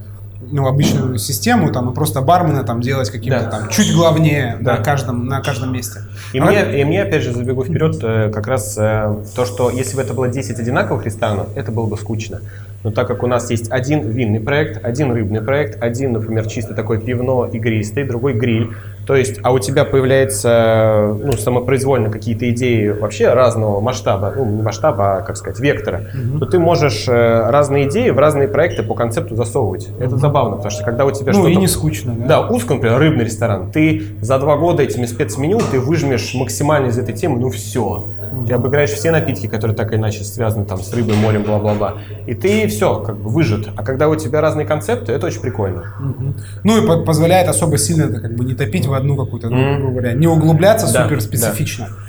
ну, 0.51 0.67
обычную 0.67 1.17
систему, 1.17 1.71
там, 1.71 1.91
и 1.91 1.93
просто 1.93 2.21
бармена 2.21 2.63
там 2.63 2.81
делать 2.81 3.09
каким-то 3.09 3.41
да. 3.41 3.49
там 3.49 3.69
чуть 3.69 3.93
главнее 3.93 4.57
да. 4.61 4.77
на, 4.77 4.83
каждом, 4.83 5.25
на 5.25 5.41
каждом 5.41 5.73
месте. 5.73 6.01
И, 6.33 6.39
а 6.39 6.45
мне, 6.45 6.81
и 6.81 6.83
мне, 6.83 7.03
опять 7.03 7.23
же, 7.23 7.33
забегу 7.33 7.63
вперед, 7.63 7.97
э, 8.01 8.31
как 8.33 8.47
раз 8.47 8.75
э, 8.77 9.15
то, 9.35 9.45
что 9.45 9.69
если 9.69 9.95
бы 9.95 10.01
это 10.01 10.13
было 10.13 10.27
10 10.27 10.59
одинаковых 10.59 11.05
ресторанов, 11.05 11.47
это 11.55 11.71
было 11.71 11.85
бы 11.85 11.97
скучно. 11.97 12.41
Но 12.83 12.91
так 12.91 13.07
как 13.07 13.23
у 13.23 13.27
нас 13.27 13.49
есть 13.49 13.71
один 13.71 14.01
винный 14.01 14.39
проект, 14.39 14.83
один 14.85 15.11
рыбный 15.11 15.41
проект, 15.41 15.81
один, 15.81 16.13
например, 16.13 16.47
чисто 16.47 16.73
такой 16.73 16.99
пивно-игристый, 16.99 18.03
другой 18.03 18.33
гриль, 18.33 18.71
то 19.07 19.15
есть, 19.15 19.39
а 19.41 19.53
у 19.53 19.59
тебя 19.59 19.85
появляется, 19.85 21.17
ну, 21.23 21.31
самопроизвольно 21.31 22.11
какие-то 22.11 22.49
идеи 22.51 22.89
вообще 22.89 23.33
разного 23.33 23.79
масштаба, 23.79 24.33
ну, 24.35 24.45
не 24.45 24.61
масштаба, 24.61 25.17
а, 25.17 25.21
как 25.21 25.37
сказать, 25.37 25.61
вектора, 25.61 26.03
угу. 26.13 26.39
то 26.39 26.45
ты 26.45 26.59
можешь 26.59 27.07
э, 27.07 27.49
разные 27.49 27.87
идеи 27.87 28.09
в 28.09 28.19
разные 28.19 28.49
проекты 28.49 28.83
по 28.83 28.95
концепту 28.95 29.37
засовывать. 29.37 29.87
Угу. 29.87 30.03
Это 30.03 30.17
забавно, 30.17 30.57
потому 30.57 30.71
что 30.71 30.83
когда 30.83 31.05
у 31.05 31.11
тебя 31.11 31.27
ну, 31.27 31.39
что-то... 31.39 31.47
Ну, 31.47 31.53
и 31.53 31.55
не 31.55 31.67
скучно, 31.67 32.15
да? 32.19 32.27
Да, 32.27 32.47
узко, 32.49 32.73
например, 32.73 32.99
рыбный 32.99 33.23
ресторан, 33.23 33.71
ты 33.71 34.03
за 34.19 34.39
два 34.39 34.57
года 34.57 34.83
этими 34.83 35.05
спецменю, 35.05 35.61
ты 35.71 35.79
выжмешь 35.79 36.33
максимально 36.35 36.87
из 36.87 36.97
этой 36.97 37.15
темы, 37.15 37.39
ну, 37.39 37.49
все. 37.49 38.03
Ты 38.45 38.53
обыграешь 38.53 38.91
все 38.91 39.11
напитки, 39.11 39.47
которые 39.47 39.75
так 39.75 39.91
или 39.91 39.99
иначе 39.99 40.23
связаны 40.23 40.65
там 40.65 40.81
с 40.81 40.93
рыбой, 40.93 41.15
морем, 41.15 41.43
бла-бла-бла. 41.43 41.97
И 42.25 42.33
ты 42.33 42.67
все, 42.67 42.99
как 42.99 43.17
бы 43.17 43.29
выжат. 43.29 43.69
А 43.75 43.83
когда 43.83 44.09
у 44.09 44.15
тебя 44.15 44.41
разные 44.41 44.65
концепты, 44.65 45.11
это 45.13 45.27
очень 45.27 45.41
прикольно. 45.41 45.93
Угу. 45.99 46.33
Ну 46.63 47.01
и 47.01 47.05
позволяет 47.05 47.47
особо 47.47 47.77
сильно 47.77 48.19
как 48.19 48.35
бы 48.35 48.45
не 48.45 48.53
топить 48.53 48.85
в 48.85 48.93
одну 48.93 49.15
какую-то, 49.15 49.49
ну, 49.49 49.77
грубо 49.77 49.91
говоря, 49.91 50.13
не 50.13 50.27
углубляться 50.27 50.91
да, 50.91 51.03
супер 51.03 51.21
специфично. 51.21 51.87
Да. 51.89 52.07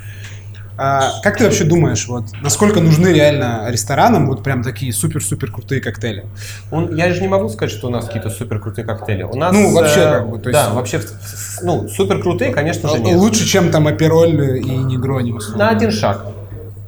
А, 0.81 1.19
как 1.23 1.35
ты 1.35 1.43
вообще 1.43 1.65
думаешь, 1.65 2.07
вот, 2.07 2.27
насколько 2.41 2.79
нужны 2.79 3.09
реально 3.09 3.65
ресторанам 3.67 4.27
вот 4.27 4.43
прям 4.43 4.63
такие 4.63 4.93
супер-супер 4.93 5.51
крутые 5.51 5.81
коктейли? 5.81 6.25
Он, 6.71 6.95
я 6.95 7.13
же 7.13 7.19
не 7.21 7.27
могу 7.27 7.49
сказать, 7.49 7.69
что 7.69 7.87
у 7.87 7.89
нас 7.89 8.05
какие-то 8.05 8.29
супер 8.29 8.59
крутые 8.59 8.85
коктейли. 8.85 9.23
У 9.23 9.35
нас, 9.35 9.51
ну, 9.51 9.73
вообще, 9.73 9.99
э, 9.99 10.11
как 10.11 10.29
бы, 10.29 10.39
то 10.39 10.49
есть... 10.49 10.61
Да, 10.61 10.73
вообще, 10.73 11.01
ну, 11.63 11.89
супер 11.89 12.21
крутые, 12.21 12.53
конечно 12.53 12.87
же, 12.87 12.99
нет. 12.99 13.17
Лучше, 13.17 13.45
чем 13.45 13.71
там 13.71 13.87
апероль 13.87 14.59
и 14.59 14.69
негрони, 14.69 15.33
условно. 15.33 15.65
На 15.65 15.69
один 15.71 15.91
шаг. 15.91 16.27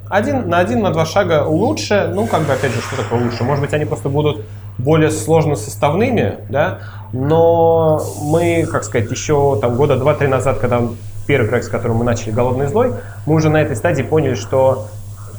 Один, 0.07 0.48
на 0.48 0.60
один, 0.60 0.81
на 0.81 0.91
два 0.91 1.05
шага 1.05 1.43
лучше. 1.45 2.12
Ну, 2.13 2.27
как 2.27 2.43
бы, 2.43 2.53
опять 2.53 2.74
же, 2.74 2.79
что 2.79 2.95
такое 2.95 3.21
лучше? 3.21 3.43
Может 3.43 3.62
быть, 3.62 3.74
они 3.74 3.83
просто 3.83 4.07
будут 4.07 4.45
более 4.77 5.12
сложно 5.12 5.57
составными, 5.57 6.36
да, 6.48 6.79
но 7.12 8.01
мы, 8.21 8.65
как 8.71 8.86
сказать, 8.86 9.12
еще 9.12 9.57
там 9.60 9.75
года 9.75 9.98
два-три 9.98 10.27
назад, 10.27 10.60
когда 10.60 10.81
первый 11.31 11.47
проект, 11.47 11.67
с 11.67 11.69
которым 11.69 11.95
мы 11.95 12.03
начали 12.03 12.31
«Голодный 12.31 12.67
злой», 12.67 12.91
мы 13.25 13.35
уже 13.35 13.50
на 13.50 13.61
этой 13.61 13.77
стадии 13.77 14.03
поняли, 14.03 14.35
что 14.35 14.89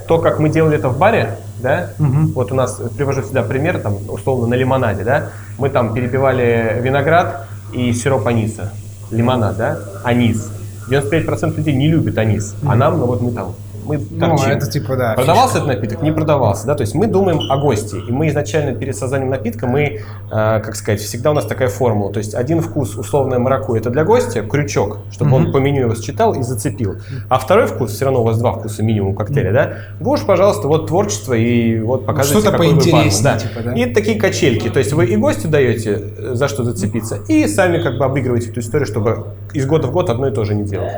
то, 0.09 0.19
как 0.21 0.39
мы 0.39 0.49
делали 0.49 0.79
это 0.79 0.89
в 0.89 0.97
баре, 0.97 1.37
да, 1.59 1.91
угу. 1.99 2.33
вот 2.35 2.51
у 2.51 2.55
нас, 2.55 2.81
привожу 2.97 3.23
сюда 3.23 3.43
пример, 3.43 3.79
там, 3.79 3.99
условно, 4.09 4.47
на 4.47 4.55
лимонаде, 4.55 5.05
да, 5.05 5.29
мы 5.59 5.69
там 5.69 5.93
перепивали 5.93 6.79
виноград 6.81 7.47
и 7.75 7.93
сироп 7.93 8.27
аниса, 8.27 8.73
лимонад, 9.11 9.59
да, 9.59 9.81
анис. 10.03 10.51
95% 10.89 11.57
людей 11.59 11.75
не 11.75 11.89
любят 11.89 12.17
анис, 12.17 12.55
угу. 12.63 12.71
а 12.71 12.75
нам, 12.75 12.99
ну 12.99 13.05
вот 13.05 13.21
мы 13.21 13.33
там 13.33 13.53
мы 13.85 13.99
торчим. 13.99 14.49
Ну, 14.49 14.53
это 14.53 14.71
типа, 14.71 14.97
да. 14.97 15.15
Продавался 15.15 15.55
фишка. 15.55 15.71
этот 15.71 15.83
напиток? 15.83 16.03
Не 16.03 16.13
продавался, 16.13 16.67
да, 16.67 16.75
то 16.75 16.83
есть 16.83 16.95
мы 16.95 17.07
думаем 17.07 17.51
о 17.51 17.59
гости, 17.59 17.97
и 17.97 18.13
мы 18.13 18.29
изначально 18.29 18.75
перед 18.75 18.97
созданием 18.97 19.31
напитка, 19.31 19.67
мы, 19.67 19.83
э, 19.83 20.01
как 20.31 20.77
сказать, 20.77 21.01
всегда 21.01 21.31
у 21.31 21.35
нас 21.35 21.47
такая 21.47 21.69
формула, 21.69 22.13
то 22.13 22.19
есть 22.19 22.35
один 22.35 22.61
вкус, 22.61 22.97
условное 22.97 23.39
маракуйя, 23.39 23.81
это 23.81 23.91
для 23.91 24.05
гостя, 24.05 24.43
крючок, 24.43 24.99
чтобы 25.11 25.33
mm-hmm. 25.33 25.35
он 25.35 25.53
по 25.53 25.59
меню 25.59 25.83
его 25.83 25.95
считал 25.95 26.35
и 26.35 26.43
зацепил, 26.43 26.97
а 27.29 27.39
второй 27.39 27.67
вкус, 27.67 27.93
все 27.93 28.05
равно 28.05 28.21
у 28.21 28.25
вас 28.25 28.39
два 28.39 28.53
вкуса 28.53 28.83
минимум 28.83 29.15
коктейля, 29.15 29.51
mm-hmm. 29.51 29.99
да, 30.01 30.11
уж, 30.11 30.25
пожалуйста, 30.25 30.69
вот 30.69 30.87
творчество 30.87 31.35
и 31.35 31.81
вот 31.81 32.07
показывайте, 32.07 32.41
Что-то 32.41 32.53
какой 32.53 32.75
поинтереснее, 32.75 33.11
вы 33.11 33.23
да. 33.23 33.39
Типа, 33.39 33.61
да. 33.65 33.73
И 33.73 33.93
такие 33.93 34.19
качельки, 34.19 34.69
то 34.69 34.79
есть 34.79 34.93
вы 34.93 35.07
и 35.07 35.17
гостю 35.17 35.49
даете, 35.49 35.99
э, 36.19 36.35
за 36.35 36.49
что 36.49 36.65
зацепиться, 36.65 37.19
и 37.29 37.47
сами 37.47 37.83
как 37.83 37.99
бы 37.99 38.05
обыгрываете 38.05 38.51
эту 38.51 38.61
историю, 38.61 38.87
чтобы 38.87 39.27
из 39.53 39.67
года 39.67 39.89
в 39.89 39.93
год 39.93 40.11
одно 40.11 40.29
и 40.29 40.33
то 40.33 40.45
же 40.45 40.55
не 40.55 40.65
делать. 40.65 40.93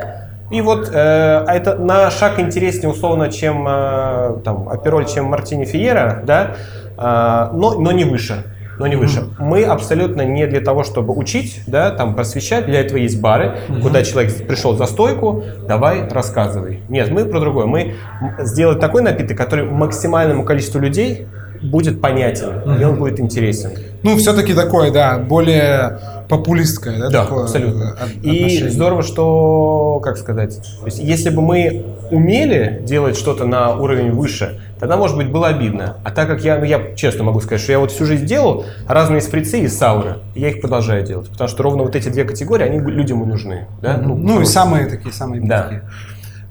И 0.51 0.61
вот 0.61 0.89
э, 0.89 0.93
а 0.93 1.53
это 1.53 1.75
на 1.75 2.11
шаг 2.11 2.39
интереснее 2.39 2.89
условно, 2.89 3.31
чем 3.31 3.65
э, 3.67 4.37
там 4.43 4.69
апероль, 4.69 5.05
чем 5.07 5.25
Мартини 5.25 5.65
Фиера, 5.65 6.21
да, 6.23 6.55
э, 6.97 7.55
но, 7.55 7.79
но 7.79 7.91
не 7.91 8.03
выше. 8.03 8.43
Но 8.77 8.87
не 8.87 8.95
выше. 8.95 9.19
Mm-hmm. 9.19 9.33
Мы 9.39 9.63
абсолютно 9.63 10.21
не 10.23 10.45
для 10.47 10.59
того, 10.59 10.83
чтобы 10.83 11.13
учить, 11.13 11.61
да, 11.65 11.91
там 11.91 12.13
просвещать. 12.13 12.65
Для 12.65 12.81
этого 12.81 12.97
есть 12.97 13.21
бары, 13.21 13.55
mm-hmm. 13.69 13.81
куда 13.81 14.03
человек 14.03 14.47
пришел 14.47 14.75
за 14.75 14.85
стойку, 14.85 15.45
давай 15.67 16.07
рассказывай. 16.09 16.81
Нет, 16.89 17.09
мы 17.09 17.25
про 17.25 17.39
другое. 17.39 17.67
Мы 17.67 17.95
сделать 18.39 18.79
такой 18.79 19.01
напиток, 19.01 19.37
который 19.37 19.65
максимальному 19.65 20.43
количеству 20.43 20.79
людей 20.79 21.27
будет 21.63 22.01
понятен, 22.01 22.49
mm-hmm. 22.49 22.81
и 22.81 22.83
он 22.83 22.95
будет 22.97 23.19
интересен. 23.19 23.71
Ну, 24.03 24.17
все-таки 24.17 24.53
такое, 24.53 24.91
да, 24.91 25.17
более 25.17 25.97
популистское, 26.27 26.99
да? 26.99 27.09
Да, 27.09 27.23
такое 27.23 27.43
абсолютно. 27.43 27.91
Отношение. 27.91 28.67
И 28.67 28.69
здорово, 28.69 29.03
что, 29.03 29.99
как 30.03 30.17
сказать, 30.17 30.57
то 30.79 30.85
есть, 30.85 30.99
если 30.99 31.29
бы 31.29 31.41
мы 31.41 31.85
умели 32.11 32.81
делать 32.85 33.17
что-то 33.17 33.45
на 33.45 33.75
уровень 33.75 34.11
выше, 34.11 34.59
тогда, 34.79 34.97
может 34.97 35.17
быть, 35.17 35.31
было 35.31 35.47
обидно. 35.47 35.97
А 36.03 36.11
так 36.11 36.27
как 36.27 36.43
я, 36.43 36.57
ну, 36.57 36.65
я 36.65 36.95
честно 36.95 37.23
могу 37.23 37.39
сказать, 37.41 37.61
что 37.61 37.71
я 37.71 37.79
вот 37.79 37.91
всю 37.91 38.05
жизнь 38.05 38.25
делал 38.25 38.65
разные 38.87 39.21
сприцы 39.21 39.61
и 39.61 39.67
сауры, 39.67 40.17
и 40.33 40.41
я 40.41 40.49
их 40.49 40.61
продолжаю 40.61 41.05
делать, 41.05 41.29
потому 41.29 41.47
что 41.47 41.63
ровно 41.63 41.83
вот 41.83 41.95
эти 41.95 42.09
две 42.09 42.23
категории, 42.23 42.63
они 42.65 42.79
людям 42.79 43.23
и 43.23 43.25
нужны. 43.25 43.67
Да? 43.81 43.97
Ну, 43.97 44.15
ну 44.15 44.41
и 44.41 44.45
самые 44.45 44.87
такие, 44.87 45.13
самые 45.13 45.41
да. 45.41 45.81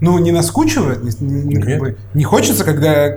Ну, 0.01 0.19
не 0.19 0.33
наскучивает, 0.33 1.03
не, 1.03 1.45
не, 1.45 1.57
как 1.57 1.79
бы, 1.79 1.97
не 2.15 2.25
хочется, 2.25 2.65
когда 2.65 3.17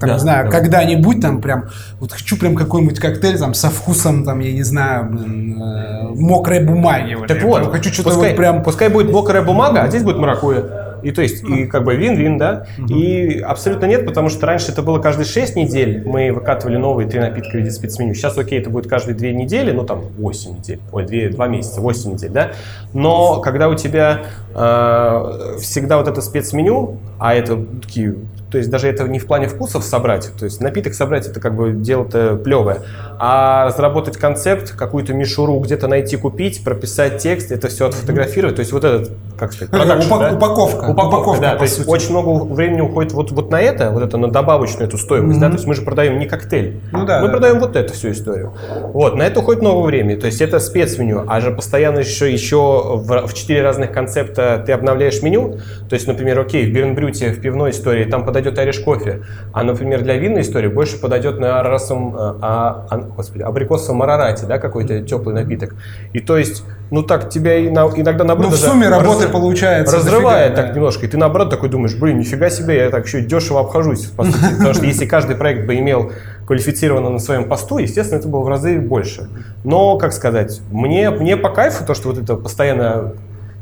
там, 0.00 0.08
да, 0.08 0.14
не 0.14 0.20
знаю, 0.20 0.44
да. 0.46 0.50
когда-нибудь 0.50 1.20
там 1.20 1.42
прям, 1.42 1.66
вот 2.00 2.12
хочу 2.12 2.38
прям 2.38 2.56
какой-нибудь 2.56 2.98
коктейль 2.98 3.38
там 3.38 3.52
со 3.52 3.68
вкусом, 3.68 4.24
там, 4.24 4.40
я 4.40 4.50
не 4.50 4.62
знаю, 4.62 5.10
блин, 5.10 5.62
э, 5.62 6.08
мокрой 6.14 6.64
бумаги. 6.64 7.16
Так 7.28 7.42
вот, 7.42 7.70
хочу 7.70 7.92
что-то 7.92 8.16
вот 8.16 8.34
прям... 8.34 8.62
Пускай 8.62 8.88
будет 8.88 9.12
мокрая 9.12 9.42
бумага, 9.42 9.82
а 9.82 9.88
здесь 9.88 10.02
будет 10.02 10.16
маракуйя. 10.16 10.64
И 11.02 11.12
то 11.12 11.22
есть, 11.22 11.44
и 11.44 11.66
как 11.66 11.84
бы 11.84 11.96
вин-вин, 11.96 12.38
да? 12.38 12.66
Угу. 12.78 12.94
И 12.94 13.40
абсолютно 13.40 13.86
нет, 13.86 14.06
потому 14.06 14.28
что 14.28 14.46
раньше 14.46 14.72
это 14.72 14.82
было 14.82 14.98
каждые 14.98 15.26
6 15.26 15.56
недель, 15.56 16.02
мы 16.06 16.32
выкатывали 16.32 16.76
новые 16.76 17.08
три 17.08 17.20
напитка 17.20 17.52
в 17.52 17.54
виде 17.54 17.70
спецменю. 17.70 18.14
Сейчас, 18.14 18.36
окей, 18.36 18.58
это 18.58 18.70
будет 18.70 18.88
каждые 18.88 19.14
2 19.14 19.28
недели, 19.28 19.72
ну 19.72 19.84
там 19.84 20.02
8 20.18 20.58
недель, 20.58 20.80
ой, 20.92 21.06
2, 21.06 21.30
2 21.36 21.48
месяца, 21.48 21.80
8 21.80 22.12
недель, 22.12 22.30
да? 22.30 22.52
Но 22.92 23.40
когда 23.40 23.68
у 23.68 23.74
тебя 23.74 24.22
э, 24.54 25.56
всегда 25.60 25.98
вот 25.98 26.08
это 26.08 26.20
спецменю, 26.20 26.98
а 27.18 27.34
это 27.34 27.58
такие 27.82 28.16
то 28.50 28.58
есть 28.58 28.70
даже 28.70 28.88
это 28.88 29.04
не 29.04 29.18
в 29.18 29.26
плане 29.26 29.48
вкусов 29.48 29.84
собрать, 29.84 30.30
то 30.38 30.44
есть 30.44 30.60
напиток 30.60 30.94
собрать 30.94 31.26
это 31.26 31.40
как 31.40 31.54
бы 31.54 31.72
дело-то 31.72 32.36
плевое, 32.36 32.80
а 33.18 33.66
разработать 33.66 34.16
концепт, 34.16 34.72
какую-то 34.72 35.14
мишуру 35.14 35.58
где-то 35.60 35.88
найти, 35.88 36.16
купить, 36.16 36.64
прописать 36.64 37.18
текст, 37.18 37.52
это 37.52 37.68
все 37.68 37.86
отфотографировать, 37.86 38.56
то 38.56 38.60
есть 38.60 38.72
вот 38.72 38.84
этот, 38.84 39.12
как 39.38 39.52
сказать, 39.52 39.70
продакшн, 39.70 40.06
Упак, 40.06 40.20
да? 40.20 40.36
упаковка. 40.36 40.84
Упаковка, 40.84 40.90
упаковка 40.90 41.40
да, 41.40 41.56
то 41.56 41.62
есть 41.62 41.76
сути. 41.76 41.88
очень 41.88 42.10
много 42.10 42.44
времени 42.44 42.80
уходит 42.80 43.12
вот, 43.12 43.30
вот 43.30 43.50
на 43.50 43.60
это, 43.60 43.90
вот 43.90 44.02
это 44.02 44.16
на 44.16 44.30
добавочную 44.30 44.88
эту 44.88 44.98
стоимость, 44.98 45.38
mm-hmm. 45.38 45.42
да, 45.42 45.48
то 45.48 45.54
есть 45.54 45.66
мы 45.66 45.74
же 45.74 45.82
продаем 45.82 46.18
не 46.18 46.26
коктейль, 46.26 46.80
ну, 46.92 47.06
да, 47.06 47.20
мы 47.20 47.28
да. 47.28 47.32
продаем 47.32 47.60
вот 47.60 47.76
эту 47.76 47.94
всю 47.94 48.10
историю. 48.10 48.52
Вот, 48.92 49.16
на 49.16 49.22
это 49.22 49.40
уходит 49.40 49.62
много 49.62 49.84
времени, 49.84 50.16
то 50.16 50.26
есть 50.26 50.40
это 50.40 50.58
спецменю, 50.58 51.24
а 51.26 51.40
же 51.40 51.50
постоянно 51.50 52.00
еще, 52.00 52.32
еще 52.32 52.56
в, 52.96 53.26
в 53.26 53.34
4 53.34 53.62
разных 53.62 53.92
концепта 53.92 54.62
ты 54.64 54.72
обновляешь 54.72 55.22
меню, 55.22 55.58
то 55.88 55.94
есть, 55.94 56.06
например, 56.06 56.38
окей, 56.38 56.70
в 56.70 56.74
Бернбрюте, 56.74 57.30
в 57.32 57.40
пивной 57.40 57.70
истории, 57.70 58.04
там 58.04 58.24
подойдет 58.24 58.39
подойдет 58.40 58.58
ореш 58.58 58.78
кофе. 58.80 59.22
А, 59.52 59.62
например, 59.62 60.02
для 60.02 60.16
винной 60.16 60.42
истории 60.42 60.68
больше 60.68 61.00
подойдет 61.00 61.38
на 61.38 61.62
расом, 61.62 62.14
а, 62.16 62.86
а, 62.90 62.98
господи, 62.98 63.42
абрикосовом 63.42 63.98
марарате, 63.98 64.46
да, 64.46 64.58
какой-то 64.58 65.02
теплый 65.02 65.34
напиток. 65.34 65.74
И 66.12 66.20
то 66.20 66.38
есть, 66.38 66.64
ну 66.90 67.02
так 67.02 67.28
тебя 67.28 67.60
иногда 67.66 68.24
наоборот... 68.24 68.52
Ну 68.52 68.56
в 68.56 68.60
сумме 68.60 68.88
работы 68.88 69.24
раз, 69.24 69.32
получается. 69.32 69.96
Разрывает 69.96 70.52
дофига, 70.52 70.62
так 70.62 70.66
да. 70.68 70.74
немножко. 70.76 71.06
И 71.06 71.08
ты 71.08 71.16
наоборот 71.16 71.50
такой 71.50 71.68
думаешь, 71.68 71.94
блин, 71.94 72.18
нифига 72.18 72.50
себе, 72.50 72.78
я 72.78 72.90
так 72.90 73.06
еще 73.06 73.20
дешево 73.20 73.60
обхожусь. 73.60 74.06
По 74.06 74.24
сути. 74.24 74.38
Потому 74.56 74.74
что 74.74 74.86
если 74.86 75.06
каждый 75.06 75.36
проект 75.36 75.66
бы 75.66 75.76
имел 75.76 76.12
квалифицированно 76.46 77.10
на 77.10 77.18
своем 77.18 77.48
посту, 77.48 77.78
естественно, 77.78 78.18
это 78.18 78.28
было 78.28 78.40
в 78.40 78.48
разы 78.48 78.80
больше. 78.80 79.28
Но, 79.64 79.98
как 79.98 80.12
сказать, 80.12 80.60
мне, 80.70 81.10
мне 81.10 81.36
по 81.36 81.50
кайфу 81.50 81.84
то, 81.84 81.94
что 81.94 82.08
вот 82.08 82.18
это 82.18 82.36
постоянно 82.36 83.12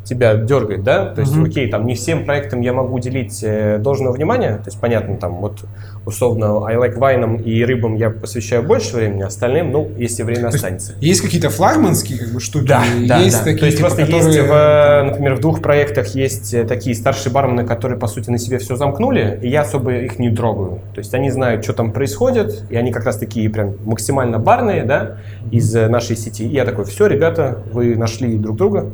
тебя 0.08 0.34
дергает, 0.36 0.82
да, 0.82 1.12
то 1.12 1.20
есть, 1.20 1.34
mm-hmm. 1.34 1.46
окей, 1.46 1.70
там 1.70 1.86
не 1.86 1.94
всем 1.94 2.24
проектам 2.24 2.60
я 2.60 2.72
могу 2.72 2.94
уделить 2.96 3.42
э, 3.42 3.78
должного 3.78 4.14
внимания, 4.14 4.56
то 4.56 4.66
есть, 4.66 4.80
понятно, 4.80 5.16
там, 5.16 5.34
вот, 5.36 5.64
условно, 6.06 6.66
I 6.66 6.76
like 6.76 6.98
вайном 6.98 7.36
и 7.36 7.62
рыбам 7.64 7.94
я 7.94 8.10
посвящаю 8.10 8.62
больше 8.62 8.96
времени, 8.96 9.22
остальным, 9.22 9.70
ну, 9.70 9.90
если 9.98 10.22
время 10.22 10.48
останется. 10.48 10.92
Есть, 10.92 11.02
есть 11.02 11.20
какие-то 11.20 11.50
флагманские, 11.50 12.18
как 12.18 12.32
бы, 12.32 12.40
штуки? 12.40 12.66
Да, 12.66 12.82
да, 13.06 13.18
есть 13.18 13.38
да. 13.38 13.44
такие, 13.44 13.60
то 13.60 13.66
есть, 13.66 13.76
типа, 13.78 13.88
просто 13.88 14.06
которые... 14.06 14.26
есть, 14.26 14.48
в, 14.48 15.02
например, 15.10 15.34
в 15.34 15.40
двух 15.40 15.60
проектах 15.62 16.14
есть 16.14 16.54
э, 16.54 16.64
такие 16.64 16.96
старшие 16.96 17.32
бармены, 17.32 17.64
которые, 17.64 17.98
по 17.98 18.06
сути, 18.06 18.30
на 18.30 18.38
себе 18.38 18.58
все 18.58 18.76
замкнули, 18.76 19.38
и 19.42 19.48
я 19.48 19.60
особо 19.60 19.94
их 19.94 20.18
не 20.18 20.34
трогаю, 20.34 20.80
то 20.94 21.00
есть, 21.00 21.12
они 21.12 21.30
знают, 21.30 21.64
что 21.64 21.74
там 21.74 21.92
происходит, 21.92 22.64
и 22.70 22.76
они 22.76 22.92
как 22.92 23.04
раз 23.04 23.18
такие 23.18 23.50
прям 23.50 23.74
максимально 23.84 24.38
барные, 24.38 24.84
да, 24.84 25.18
из 25.50 25.74
э, 25.76 25.88
нашей 25.88 26.16
сети, 26.16 26.44
и 26.44 26.48
я 26.48 26.64
такой, 26.64 26.86
все, 26.86 27.06
ребята, 27.06 27.58
вы 27.72 27.94
нашли 27.94 28.38
друг 28.38 28.56
друга, 28.56 28.90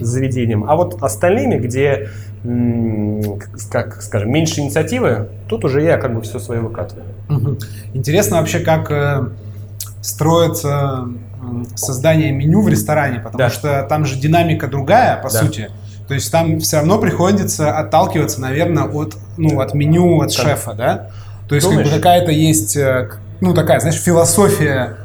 заведение 0.00 0.50
видим. 0.50 0.64
А 0.68 0.76
вот 0.76 1.02
остальными, 1.02 1.56
где, 1.56 2.08
как 3.70 4.02
скажем, 4.02 4.32
меньше 4.32 4.60
инициативы, 4.60 5.28
тут 5.48 5.64
уже 5.64 5.82
я 5.82 5.96
как 5.96 6.14
бы 6.14 6.22
все 6.22 6.38
свое 6.40 6.60
выкатываю. 6.60 7.04
Интересно 7.94 8.38
вообще, 8.38 8.60
как 8.60 8.90
э, 8.90 9.28
строится 10.02 11.08
создание 11.74 12.32
меню 12.32 12.62
в 12.62 12.68
ресторане, 12.68 13.18
потому 13.20 13.38
да. 13.38 13.50
что 13.50 13.86
там 13.88 14.04
же 14.04 14.16
динамика 14.16 14.66
другая, 14.68 15.16
по 15.16 15.30
да. 15.30 15.40
сути. 15.40 15.70
То 16.06 16.14
есть 16.14 16.30
там 16.32 16.58
все 16.58 16.78
равно 16.78 16.98
приходится 16.98 17.76
отталкиваться, 17.78 18.40
наверное, 18.40 18.84
от, 18.84 19.16
ну, 19.36 19.60
от 19.60 19.74
меню, 19.74 20.20
от 20.20 20.34
как? 20.34 20.44
шефа, 20.44 20.74
да? 20.74 21.10
То 21.48 21.54
есть 21.54 21.68
как 21.68 21.84
бы 21.84 21.88
какая-то 21.88 22.32
есть, 22.32 22.76
э, 22.76 23.10
ну, 23.40 23.54
такая, 23.54 23.80
знаешь, 23.80 23.96
философия 23.96 24.96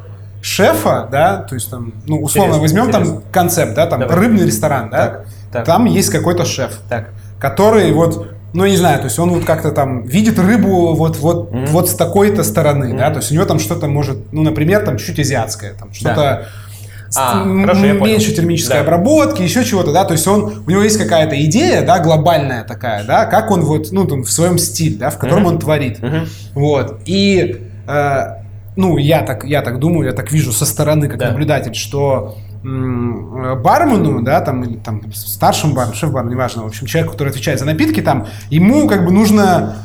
шефа, 0.41 1.07
да, 1.11 1.37
то 1.37 1.55
есть 1.55 1.71
там, 1.71 1.93
ну, 2.05 2.21
условно 2.21 2.57
интересно, 2.57 2.61
возьмем 2.61 2.85
интересно. 2.89 3.21
там 3.21 3.31
концепт, 3.31 3.73
да, 3.73 3.87
там 3.87 4.01
Давай. 4.01 4.15
рыбный 4.15 4.45
ресторан, 4.45 4.91
да, 4.91 4.97
так, 4.97 5.25
так. 5.51 5.65
там 5.65 5.85
есть 5.85 6.09
какой-то 6.09 6.45
шеф, 6.45 6.79
так. 6.87 7.09
который 7.39 7.91
вот, 7.91 8.34
ну, 8.55 8.65
не 8.65 8.77
знаю, 8.77 8.99
то 8.99 9.05
есть 9.05 9.19
он 9.19 9.31
вот 9.31 9.43
как-то 9.43 9.71
там 9.71 10.03
видит 10.03 10.39
рыбу 10.39 10.95
вот, 10.95 11.17
вот, 11.17 11.51
mm-hmm. 11.51 11.67
вот 11.67 11.89
с 11.89 11.93
такой-то 11.93 12.43
стороны, 12.43 12.85
mm-hmm. 12.85 12.97
да, 12.97 13.09
то 13.11 13.17
есть 13.17 13.31
у 13.31 13.35
него 13.35 13.45
там 13.45 13.59
что-то 13.59 13.87
может, 13.87 14.31
ну, 14.31 14.43
например, 14.43 14.85
там 14.85 14.97
чуть 14.97 15.19
азиатское, 15.19 15.73
там 15.73 15.93
что-то... 15.93 16.15
Да. 16.15 16.45
А, 17.17 17.43
хорошо, 17.43 17.93
меньше 17.93 18.33
термической 18.33 18.77
да. 18.77 18.81
обработки, 18.81 19.41
еще 19.41 19.63
чего-то, 19.63 19.93
да, 19.93 20.03
то 20.03 20.13
есть 20.13 20.27
он, 20.27 20.63
у 20.65 20.69
него 20.69 20.81
есть 20.81 20.97
какая-то 20.97 21.41
идея, 21.45 21.85
да, 21.85 21.99
глобальная 21.99 22.63
такая, 22.63 23.05
да, 23.05 23.25
как 23.25 23.51
он 23.51 23.61
вот, 23.61 23.91
ну, 23.91 24.05
там, 24.05 24.23
в 24.23 24.31
своем 24.31 24.57
стиле, 24.57 24.97
да, 24.97 25.09
в 25.11 25.17
котором 25.17 25.43
mm-hmm. 25.43 25.49
он 25.49 25.59
творит, 25.59 25.99
mm-hmm. 25.99 26.27
вот, 26.55 27.01
и 27.05 27.61
э, 27.87 28.21
ну, 28.75 28.97
я 28.97 29.21
так, 29.21 29.45
я 29.45 29.61
так 29.61 29.79
думаю, 29.79 30.07
я 30.07 30.13
так 30.13 30.31
вижу 30.31 30.51
со 30.51 30.65
стороны, 30.65 31.07
как 31.07 31.19
да. 31.19 31.29
наблюдатель, 31.29 31.75
что 31.75 32.37
бармену, 32.65 34.21
да, 34.21 34.41
там, 34.41 34.63
или 34.63 34.77
там 34.77 35.01
старшему 35.13 35.73
бармену, 35.73 35.95
шеф-бармену, 35.95 36.31
неважно, 36.31 36.63
в 36.63 36.67
общем, 36.67 36.87
человеку, 36.87 37.13
который 37.13 37.29
отвечает 37.29 37.59
за 37.59 37.65
напитки, 37.65 38.01
там, 38.01 38.27
ему 38.49 38.87
как 38.87 39.05
бы 39.05 39.11
нужно 39.11 39.75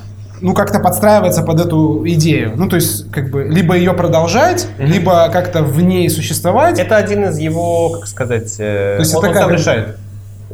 ну, 0.41 0.55
как-то 0.55 0.81
подстраиваться 0.81 1.43
под 1.43 1.61
эту 1.61 2.03
идею. 2.07 2.55
Ну, 2.57 2.69
то 2.69 2.77
есть, 2.77 3.11
как 3.11 3.31
бы, 3.31 3.45
либо 3.45 3.77
ее 3.77 3.93
продолжать, 3.93 4.67
mm-hmm. 4.79 4.87
либо 4.87 5.29
как-то 5.29 5.63
в 5.63 5.83
ней 5.83 6.09
существовать. 6.09 6.79
Это 6.79 6.97
один 6.97 7.25
из 7.25 7.39
его, 7.39 7.91
как 7.91 8.07
сказать, 8.07 8.55
э, 8.59 8.95
то 8.97 9.01
есть 9.01 9.15
он, 9.15 9.25
это 9.25 9.29
он 9.29 9.35
как... 9.35 9.43
сам 9.43 9.53
решает 9.53 9.97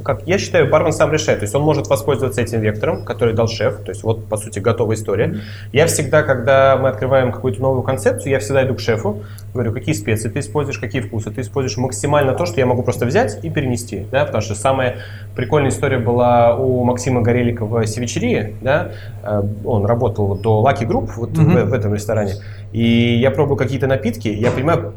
как 0.04 0.26
я 0.26 0.38
считаю, 0.38 0.68
бармен 0.70 0.92
сам 0.92 1.12
решает. 1.12 1.40
То 1.40 1.44
есть 1.44 1.54
он 1.54 1.62
может 1.62 1.88
воспользоваться 1.88 2.40
этим 2.42 2.60
вектором, 2.60 3.04
который 3.04 3.34
дал 3.34 3.48
шеф. 3.48 3.78
То 3.78 3.90
есть 3.90 4.02
вот, 4.02 4.26
по 4.26 4.36
сути, 4.36 4.58
готовая 4.58 4.96
история. 4.96 5.40
Я 5.72 5.86
всегда, 5.86 6.22
когда 6.22 6.76
мы 6.76 6.88
открываем 6.88 7.32
какую-то 7.32 7.60
новую 7.60 7.82
концепцию, 7.82 8.32
я 8.32 8.38
всегда 8.38 8.64
иду 8.64 8.74
к 8.74 8.80
шефу, 8.80 9.22
говорю, 9.52 9.72
какие 9.72 9.94
специи 9.94 10.28
ты 10.28 10.40
используешь, 10.40 10.78
какие 10.78 11.00
вкусы. 11.00 11.30
Ты 11.30 11.40
используешь 11.40 11.76
максимально 11.78 12.34
то, 12.34 12.46
что 12.46 12.60
я 12.60 12.66
могу 12.66 12.82
просто 12.82 13.06
взять 13.06 13.42
и 13.44 13.50
перенести. 13.50 14.06
Да? 14.10 14.24
Потому 14.24 14.42
что 14.42 14.54
самая 14.54 14.98
прикольная 15.34 15.70
история 15.70 15.98
была 15.98 16.56
у 16.56 16.84
Максима 16.84 17.22
Горелика 17.22 17.64
в 17.64 17.86
Севичерии. 17.86 18.54
Да? 18.60 18.92
Э, 19.22 19.42
он 19.64 19.86
работал 19.86 20.34
до 20.36 20.64
Lucky 20.66 20.86
Group 20.86 21.10
вот 21.16 21.30
mm-hmm. 21.30 21.64
в, 21.64 21.70
в 21.70 21.72
этом 21.72 21.94
ресторане. 21.94 22.34
И 22.72 23.16
я 23.16 23.30
пробую 23.30 23.56
какие-то 23.56 23.86
напитки, 23.86 24.28
я 24.28 24.50
понимаю, 24.50 24.92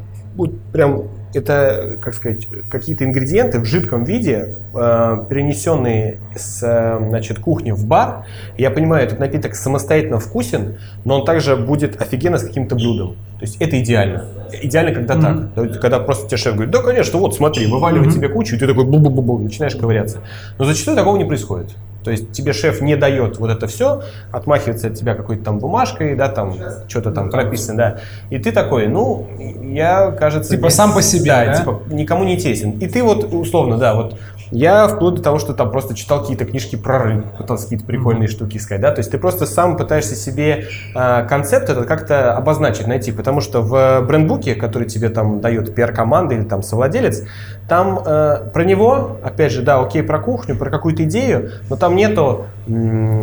прям 0.72 1.04
это, 1.34 1.96
как 2.00 2.14
сказать, 2.14 2.48
какие-то 2.70 3.04
ингредиенты 3.04 3.60
в 3.60 3.64
жидком 3.64 4.04
виде, 4.04 4.56
э, 4.74 5.24
перенесенные 5.28 6.18
с 6.34 6.98
значит, 7.08 7.38
кухни 7.38 7.70
в 7.72 7.86
бар. 7.86 8.26
Я 8.58 8.70
понимаю, 8.70 9.04
этот 9.04 9.18
напиток 9.18 9.54
самостоятельно 9.54 10.18
вкусен, 10.18 10.78
но 11.04 11.20
он 11.20 11.24
также 11.24 11.56
будет 11.56 12.00
офигенно 12.00 12.38
с 12.38 12.42
каким-то 12.42 12.74
блюдом. 12.74 13.16
То 13.38 13.46
есть 13.46 13.56
это 13.60 13.80
идеально. 13.80 14.26
Идеально, 14.62 14.92
когда 14.92 15.14
mm-hmm. 15.14 15.70
так. 15.70 15.80
Когда 15.80 16.00
просто 16.00 16.26
тебе 16.28 16.36
шеф 16.36 16.54
говорит, 16.54 16.72
да, 16.72 16.82
конечно, 16.82 17.18
вот 17.18 17.34
смотри, 17.34 17.66
вываливает 17.66 18.10
mm-hmm. 18.10 18.14
тебе 18.14 18.28
кучу, 18.28 18.56
и 18.56 18.58
ты 18.58 18.66
такой 18.66 18.84
бу-бу-бу-бу, 18.84 19.38
начинаешь 19.38 19.74
ковыряться. 19.76 20.18
Но 20.58 20.64
зачастую 20.64 20.96
такого 20.96 21.16
не 21.16 21.24
происходит. 21.24 21.70
То 22.04 22.10
есть 22.10 22.32
тебе 22.32 22.52
шеф 22.52 22.80
не 22.80 22.96
дает 22.96 23.38
вот 23.38 23.50
это 23.50 23.66
все, 23.66 24.02
отмахивается 24.32 24.88
от 24.88 24.94
тебя 24.94 25.14
какой-то 25.14 25.44
там 25.44 25.58
бумажкой, 25.58 26.14
да, 26.14 26.28
там 26.28 26.54
что-то 26.88 27.10
там 27.10 27.30
прописано, 27.30 27.76
да. 27.76 28.00
И 28.30 28.38
ты 28.38 28.52
такой, 28.52 28.88
ну, 28.88 29.28
я, 29.62 30.10
кажется... 30.10 30.50
Типа 30.50 30.66
без... 30.66 30.74
сам 30.74 30.92
по 30.92 31.02
себе, 31.02 31.30
да? 31.30 31.46
да? 31.46 31.54
типа 31.54 31.82
никому 31.88 32.24
не 32.24 32.36
тесен. 32.36 32.72
И 32.78 32.86
ты 32.86 33.02
вот, 33.02 33.32
условно, 33.32 33.76
да, 33.76 33.94
вот 33.94 34.16
я 34.50 34.88
вплоть 34.88 35.14
до 35.14 35.22
того, 35.22 35.38
что 35.38 35.54
там 35.54 35.70
просто 35.70 35.94
читал 35.94 36.20
какие-то 36.20 36.44
книжки 36.44 36.76
про 36.76 36.98
рынок, 36.98 37.36
пытался 37.36 37.64
какие-то 37.64 37.84
прикольные 37.84 38.28
mm-hmm. 38.28 38.32
штуки 38.32 38.56
искать, 38.56 38.80
да, 38.80 38.90
то 38.90 38.98
есть 38.98 39.10
ты 39.10 39.18
просто 39.18 39.46
сам 39.46 39.76
пытаешься 39.76 40.16
себе 40.16 40.66
э, 40.94 41.26
концепт 41.28 41.68
этот 41.68 41.86
как-то 41.86 42.34
обозначить, 42.36 42.86
найти, 42.86 43.12
потому 43.12 43.40
что 43.40 43.60
в 43.60 44.04
брендбуке, 44.06 44.56
который 44.56 44.88
тебе 44.88 45.08
там 45.08 45.40
дает 45.40 45.74
пиар-команда 45.74 46.34
или 46.34 46.42
там 46.42 46.62
совладелец, 46.62 47.22
там 47.70 48.00
э, 48.04 48.50
про 48.52 48.64
него, 48.64 49.18
опять 49.22 49.52
же, 49.52 49.62
да, 49.62 49.80
окей, 49.80 50.02
про 50.02 50.18
кухню, 50.18 50.56
про 50.56 50.70
какую-то 50.70 51.04
идею, 51.04 51.52
но 51.68 51.76
там 51.76 51.94
нету 51.94 52.46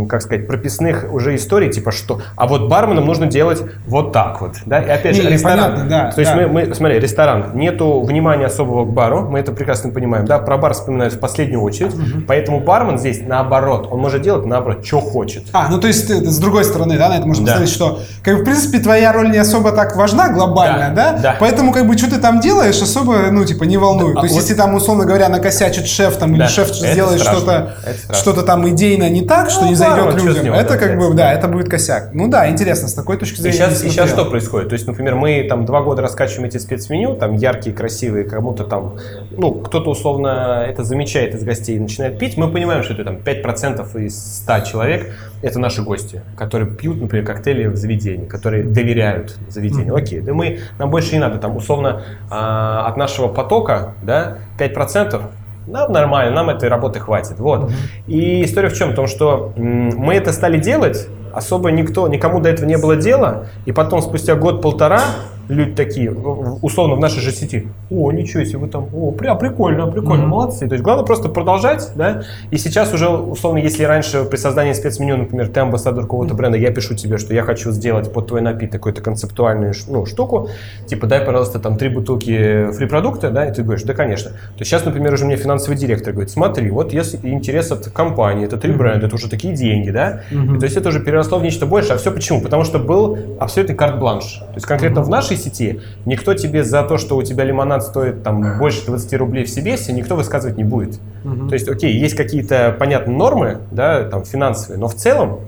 как 0.09 0.21
сказать, 0.21 0.47
прописных 0.47 1.05
уже 1.11 1.35
историй, 1.35 1.71
типа 1.71 1.91
что, 1.91 2.21
а 2.35 2.47
вот 2.47 2.67
барменам 2.67 3.05
нужно 3.05 3.27
делать 3.27 3.61
вот 3.85 4.11
так 4.11 4.41
вот, 4.41 4.55
да, 4.65 4.79
и 4.79 4.89
опять 4.89 5.15
же, 5.15 5.23
не, 5.23 5.29
ресторан, 5.29 5.71
понятно, 5.71 5.89
да, 5.89 6.11
то 6.11 6.19
есть 6.19 6.33
да. 6.33 6.37
мы, 6.37 6.47
мы, 6.47 6.75
смотри, 6.75 6.99
ресторан, 6.99 7.51
нету 7.53 8.01
внимания 8.01 8.45
особого 8.47 8.85
к 8.85 8.89
бару, 8.89 9.21
мы 9.29 9.39
это 9.39 9.51
прекрасно 9.51 9.91
понимаем, 9.91 10.25
да, 10.25 10.39
про 10.39 10.57
бар 10.57 10.73
вспоминают 10.73 11.13
в 11.13 11.19
последнюю 11.19 11.61
очередь, 11.61 11.93
угу. 11.93 12.23
поэтому 12.27 12.59
бармен 12.59 12.97
здесь 12.97 13.21
наоборот, 13.25 13.87
он 13.89 13.99
может 13.99 14.21
делать 14.21 14.45
наоборот, 14.45 14.85
что 14.85 14.99
хочет. 14.99 15.43
А, 15.53 15.69
ну 15.69 15.79
то 15.79 15.87
есть 15.87 16.07
ты, 16.07 16.15
с 16.25 16.39
другой 16.39 16.65
стороны, 16.65 16.97
да, 16.97 17.09
на 17.09 17.17
это 17.17 17.27
можно 17.27 17.45
да. 17.45 17.51
посмотреть, 17.53 17.73
что, 17.73 17.99
как 18.23 18.35
бы, 18.35 18.41
в 18.41 18.43
принципе, 18.43 18.79
твоя 18.79 19.13
роль 19.13 19.31
не 19.31 19.37
особо 19.37 19.71
так 19.71 19.95
важна 19.95 20.29
глобально, 20.29 20.91
да, 20.93 21.11
да? 21.13 21.19
да. 21.19 21.35
поэтому, 21.39 21.71
как 21.71 21.87
бы, 21.87 21.97
что 21.97 22.09
ты 22.09 22.17
там 22.19 22.39
делаешь, 22.39 22.81
особо, 22.81 23.31
ну, 23.31 23.45
типа, 23.45 23.63
не 23.63 23.77
волнует. 23.77 24.15
Да, 24.15 24.27
вот... 24.37 24.41
если 24.41 24.55
там, 24.55 24.73
условно 24.75 25.05
говоря, 25.05 25.29
накосячит 25.29 25.87
шеф, 25.87 26.17
там, 26.17 26.35
да. 26.35 26.45
или 26.45 26.51
шеф 26.51 26.69
это 26.69 26.91
сделает 26.91 27.21
что-то, 27.21 27.75
что-то 28.13 28.43
там 28.43 28.67
идейно 28.69 29.09
не 29.09 29.21
так, 29.21 29.49
что 29.49 29.61
ну, 29.61 29.69
не 29.69 29.75
зайдет 29.75 30.21
людям, 30.21 30.45
него, 30.45 30.55
это, 30.55 30.77
как 30.77 30.97
бы, 30.97 31.13
да, 31.13 31.33
это 31.33 31.47
будет 31.47 31.69
косяк. 31.69 32.09
Ну 32.13 32.27
да, 32.27 32.49
интересно, 32.49 32.87
с 32.87 32.93
такой 32.93 33.17
точки 33.17 33.41
зрения. 33.41 33.57
И 33.57 33.59
сейчас, 33.59 33.83
и 33.83 33.89
сейчас 33.89 34.09
что 34.09 34.25
происходит? 34.25 34.69
То 34.69 34.73
есть, 34.73 34.87
например, 34.87 35.15
мы 35.15 35.45
там 35.47 35.65
два 35.65 35.81
года 35.81 36.01
раскачиваем 36.01 36.45
эти 36.45 36.57
спецменю, 36.57 37.15
там 37.15 37.33
яркие, 37.33 37.75
красивые, 37.75 38.25
кому-то 38.25 38.63
там, 38.63 38.97
ну, 39.31 39.53
кто-то 39.53 39.89
условно 39.89 40.65
это 40.67 40.83
замечает 40.83 41.35
из 41.35 41.43
гостей 41.43 41.75
и 41.75 41.79
начинает 41.79 42.17
пить, 42.19 42.37
мы 42.37 42.49
понимаем, 42.49 42.83
что 42.83 42.93
это 42.93 43.03
там 43.03 43.17
5% 43.17 44.05
из 44.05 44.41
100 44.43 44.59
человек 44.61 45.11
это 45.41 45.59
наши 45.59 45.83
гости, 45.83 46.21
которые 46.35 46.69
пьют, 46.69 46.99
например, 46.99 47.25
коктейли 47.25 47.67
в 47.67 47.75
заведении, 47.75 48.25
которые 48.25 48.63
доверяют 48.63 49.37
заведению. 49.49 49.93
Mm-hmm. 49.93 50.01
Окей, 50.01 50.19
да 50.21 50.33
мы, 50.33 50.59
нам 50.79 50.89
больше 50.89 51.13
не 51.13 51.19
надо, 51.19 51.37
там, 51.37 51.55
условно, 51.55 52.03
а, 52.29 52.87
от 52.87 52.97
нашего 52.97 53.27
потока, 53.27 53.93
да, 54.01 54.26
5% 54.57 55.21
нам 55.67 55.91
нормально, 55.91 56.33
нам 56.33 56.49
этой 56.49 56.69
работы 56.69 56.99
хватит. 56.99 57.39
Вот. 57.39 57.71
И 58.07 58.43
история 58.45 58.69
в 58.69 58.73
чем? 58.73 58.91
В 58.91 58.95
том, 58.95 59.07
что 59.07 59.53
мы 59.57 60.15
это 60.15 60.31
стали 60.31 60.57
делать, 60.57 61.07
особо 61.33 61.71
никто, 61.71 62.07
никому 62.07 62.39
до 62.39 62.49
этого 62.49 62.65
не 62.65 62.77
было 62.77 62.95
дела, 62.95 63.47
и 63.65 63.71
потом 63.71 64.01
спустя 64.01 64.35
год-полтора 64.35 65.01
люди 65.47 65.73
такие, 65.73 66.11
условно, 66.11 66.95
в 66.95 66.99
нашей 66.99 67.21
же 67.21 67.31
сети, 67.31 67.67
о, 67.89 68.11
ничего 68.11 68.43
себе, 68.43 68.59
вы 68.59 68.67
там, 68.67 68.87
о, 68.93 69.11
прям 69.11 69.37
прикольно, 69.37 69.87
прикольно, 69.87 70.23
mm-hmm. 70.23 70.27
молодцы. 70.27 70.67
То 70.67 70.73
есть 70.73 70.83
главное 70.83 71.05
просто 71.05 71.29
продолжать, 71.29 71.91
да, 71.95 72.23
и 72.51 72.57
сейчас 72.57 72.93
уже, 72.93 73.09
условно, 73.09 73.59
если 73.59 73.83
раньше 73.83 74.23
при 74.25 74.37
создании 74.37 74.73
спецменю, 74.73 75.17
например, 75.17 75.47
ты 75.47 75.59
амбассадор 75.59 76.03
какого-то 76.03 76.33
бренда, 76.33 76.57
я 76.57 76.71
пишу 76.71 76.95
тебе, 76.95 77.17
что 77.17 77.33
я 77.33 77.43
хочу 77.43 77.71
сделать 77.71 78.11
под 78.11 78.27
твой 78.27 78.41
напиток 78.41 78.81
какую-то 78.81 79.01
концептуальную 79.01 79.73
ну, 79.87 80.05
штуку, 80.05 80.49
типа, 80.85 81.07
дай, 81.07 81.21
пожалуйста, 81.21 81.59
там 81.59 81.77
три 81.77 81.89
бутылки 81.89 82.71
фри-продукта, 82.71 83.31
да, 83.31 83.47
и 83.47 83.53
ты 83.53 83.63
говоришь, 83.63 83.83
да, 83.83 83.93
конечно. 83.93 84.31
То 84.31 84.59
есть 84.59 84.69
сейчас, 84.69 84.85
например, 84.85 85.13
уже 85.13 85.25
мне 85.25 85.35
финансовый 85.35 85.75
директор 85.75 86.13
говорит, 86.13 86.31
смотри, 86.31 86.69
вот 86.69 86.93
если 86.93 87.17
интерес 87.23 87.71
от 87.71 87.89
компании, 87.89 88.45
это 88.45 88.57
три 88.57 88.71
mm-hmm. 88.71 88.77
бренда, 88.77 89.07
это 89.07 89.15
уже 89.15 89.29
такие 89.29 89.55
деньги, 89.55 89.89
да, 89.89 90.21
mm-hmm. 90.31 90.59
то 90.59 90.63
есть 90.65 90.77
это 90.77 90.89
уже 90.89 90.99
переросло 90.99 91.39
в 91.39 91.43
нечто 91.43 91.65
большее, 91.65 91.95
а 91.95 91.97
все 91.97 92.11
почему? 92.11 92.41
Потому 92.41 92.63
что 92.63 92.79
был 92.79 93.17
абсолютный 93.39 93.75
карт-бланш. 93.75 94.39
То 94.39 94.55
есть 94.55 94.65
конкретно 94.65 94.99
mm-hmm. 94.99 95.03
в 95.03 95.09
нашей 95.09 95.36
сети, 95.37 95.81
никто 96.05 96.33
тебе 96.33 96.63
за 96.63 96.83
то, 96.83 96.97
что 96.97 97.17
у 97.17 97.23
тебя 97.23 97.43
лимонад 97.43 97.83
стоит 97.83 98.23
там 98.23 98.57
больше 98.57 98.85
20 98.85 99.13
рублей 99.13 99.45
в 99.45 99.49
Сибесе, 99.49 99.93
никто 99.93 100.15
высказывать 100.15 100.57
не 100.57 100.63
будет. 100.63 100.99
Угу. 101.23 101.47
То 101.47 101.53
есть, 101.53 101.67
окей, 101.67 101.97
есть 101.97 102.15
какие-то, 102.15 102.75
понятные 102.77 103.15
нормы, 103.17 103.59
да, 103.71 104.03
там, 104.03 104.25
финансовые, 104.25 104.79
но 104.79 104.87
в 104.87 104.95
целом 104.95 105.41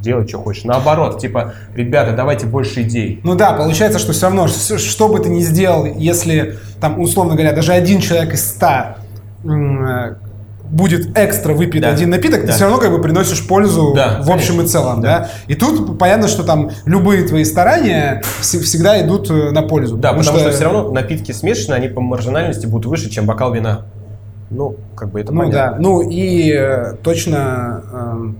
делай, 0.00 0.26
что 0.26 0.38
хочешь. 0.38 0.64
Наоборот, 0.64 1.20
типа, 1.20 1.54
ребята, 1.74 2.12
давайте 2.12 2.46
больше 2.46 2.82
идей. 2.82 3.20
Ну 3.24 3.34
да, 3.34 3.52
получается, 3.52 3.98
что 3.98 4.12
все 4.12 4.26
равно, 4.26 4.46
что 4.48 5.08
бы 5.08 5.18
ты 5.18 5.28
ни 5.28 5.40
сделал, 5.40 5.86
если, 5.86 6.56
там, 6.80 7.00
условно 7.00 7.34
говоря, 7.34 7.52
даже 7.52 7.72
один 7.72 8.00
человек 8.00 8.34
из 8.34 8.46
ста 8.46 8.98
будет 10.70 11.16
экстра 11.16 11.54
выпит 11.54 11.82
да. 11.82 11.90
один 11.90 12.10
напиток, 12.10 12.42
да. 12.42 12.46
ты 12.48 12.52
все 12.52 12.64
равно 12.64 12.78
как 12.78 12.90
бы 12.90 13.00
приносишь 13.00 13.46
пользу 13.46 13.92
да, 13.94 14.20
в 14.22 14.30
общем 14.30 14.56
конечно. 14.56 14.62
и 14.62 14.66
целом, 14.66 15.00
да. 15.00 15.18
да. 15.18 15.30
И 15.46 15.54
тут 15.54 15.98
понятно, 15.98 16.28
что 16.28 16.42
там 16.42 16.70
любые 16.84 17.26
твои 17.26 17.44
старания 17.44 18.22
всегда 18.40 19.00
идут 19.04 19.30
э, 19.30 19.50
на 19.50 19.62
пользу. 19.62 19.96
Да, 19.96 20.12
потому, 20.12 20.24
потому 20.24 20.38
что... 20.38 20.48
что 20.48 20.56
все 20.56 20.64
равно 20.64 20.90
напитки 20.90 21.32
смешанные, 21.32 21.76
они 21.76 21.88
по 21.88 22.00
маржинальности 22.00 22.66
будут 22.66 22.86
выше, 22.86 23.10
чем 23.10 23.26
бокал 23.26 23.52
вина. 23.52 23.86
Ну, 24.50 24.76
как 24.94 25.10
бы 25.10 25.20
это 25.20 25.32
ну, 25.32 25.40
понятно. 25.40 25.70
Да. 25.72 25.76
Ну 25.78 26.02
и 26.02 26.52
э, 26.52 26.94
точно 27.02 27.82
э, 27.92 28.32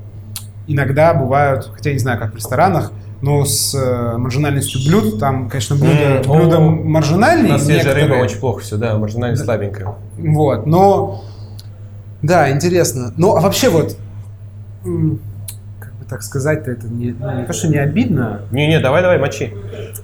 иногда 0.69 1.15
бывают, 1.15 1.71
хотя 1.75 1.93
не 1.93 1.99
знаю, 1.99 2.19
как 2.19 2.33
в 2.33 2.37
ресторанах, 2.37 2.93
но 3.23 3.45
с 3.45 3.75
э, 3.75 4.17
маржинальностью 4.19 4.81
блюд, 4.87 5.19
там, 5.19 5.49
конечно, 5.49 5.75
блюдо, 5.77 6.21
mm, 6.21 6.29
блюдо 6.29 6.59
ну, 6.59 6.71
маржинальные. 6.85 7.53
На 7.53 7.59
свежая 7.59 7.95
рыба 7.95 8.15
очень 8.15 8.39
плохо 8.39 8.61
все, 8.61 8.77
да, 8.77 8.97
маржинальность 8.99 9.45
слабенькая. 9.45 9.95
Вот, 10.19 10.67
но 10.67 11.25
да, 12.27 12.51
интересно. 12.51 13.13
Ну, 13.17 13.37
а 13.37 13.41
вообще 13.41 13.69
вот, 13.69 13.97
как 14.83 15.95
бы 15.95 16.05
так 16.09 16.23
сказать-то, 16.23 16.71
это 16.71 16.87
не, 16.87 17.13
ну, 17.13 17.41
не 17.41 17.45
то, 17.45 17.53
что 17.53 17.69
не 17.69 17.79
обидно. 17.79 18.43
Не-не, 18.51 18.81
давай-давай, 18.81 19.19
мочи. 19.19 19.53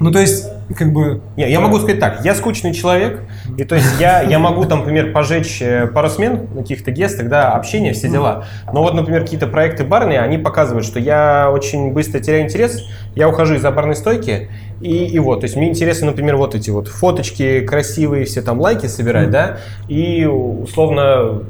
Ну, 0.00 0.11
то 0.11 0.18
есть, 0.18 0.48
как 0.76 0.92
бы... 0.92 1.20
Не, 1.37 1.50
я 1.50 1.61
могу 1.61 1.78
сказать 1.78 2.00
так, 2.00 2.24
я 2.24 2.35
скучный 2.35 2.72
человек, 2.74 3.20
и 3.56 3.64
то 3.64 3.74
есть 3.74 4.00
я, 4.00 4.22
я 4.22 4.38
могу 4.38 4.64
там, 4.64 4.80
например, 4.80 5.12
пожечь 5.12 5.61
э, 5.61 5.87
пару 5.87 6.08
смен 6.08 6.48
на 6.54 6.62
каких-то 6.62 6.90
гестах, 6.90 7.28
да, 7.28 7.52
общение, 7.52 7.92
все 7.92 8.08
дела. 8.08 8.46
Но 8.72 8.82
вот, 8.82 8.94
например, 8.94 9.22
какие-то 9.22 9.46
проекты 9.46 9.85
барные, 9.85 10.20
они 10.20 10.38
показывают, 10.38 10.87
что 10.87 10.98
я 10.98 11.50
очень 11.52 11.92
быстро 11.92 12.20
теряю 12.20 12.44
интерес, 12.44 12.82
я 13.14 13.28
ухожу 13.28 13.54
из-за 13.54 13.70
барной 13.70 13.96
стойки, 13.96 14.48
и, 14.80 15.06
и 15.06 15.18
вот, 15.20 15.40
то 15.40 15.44
есть 15.44 15.56
мне 15.56 15.68
интересно, 15.68 16.08
например, 16.08 16.37
вот 16.37 16.54
эти 16.54 16.70
вот 16.70 16.88
фоточки 16.88 17.61
красивые, 17.61 18.24
все 18.24 18.42
там 18.42 18.61
лайки 18.61 18.87
собирать, 18.87 19.30
да, 19.30 19.58
и 19.88 20.24
условно 20.24 21.44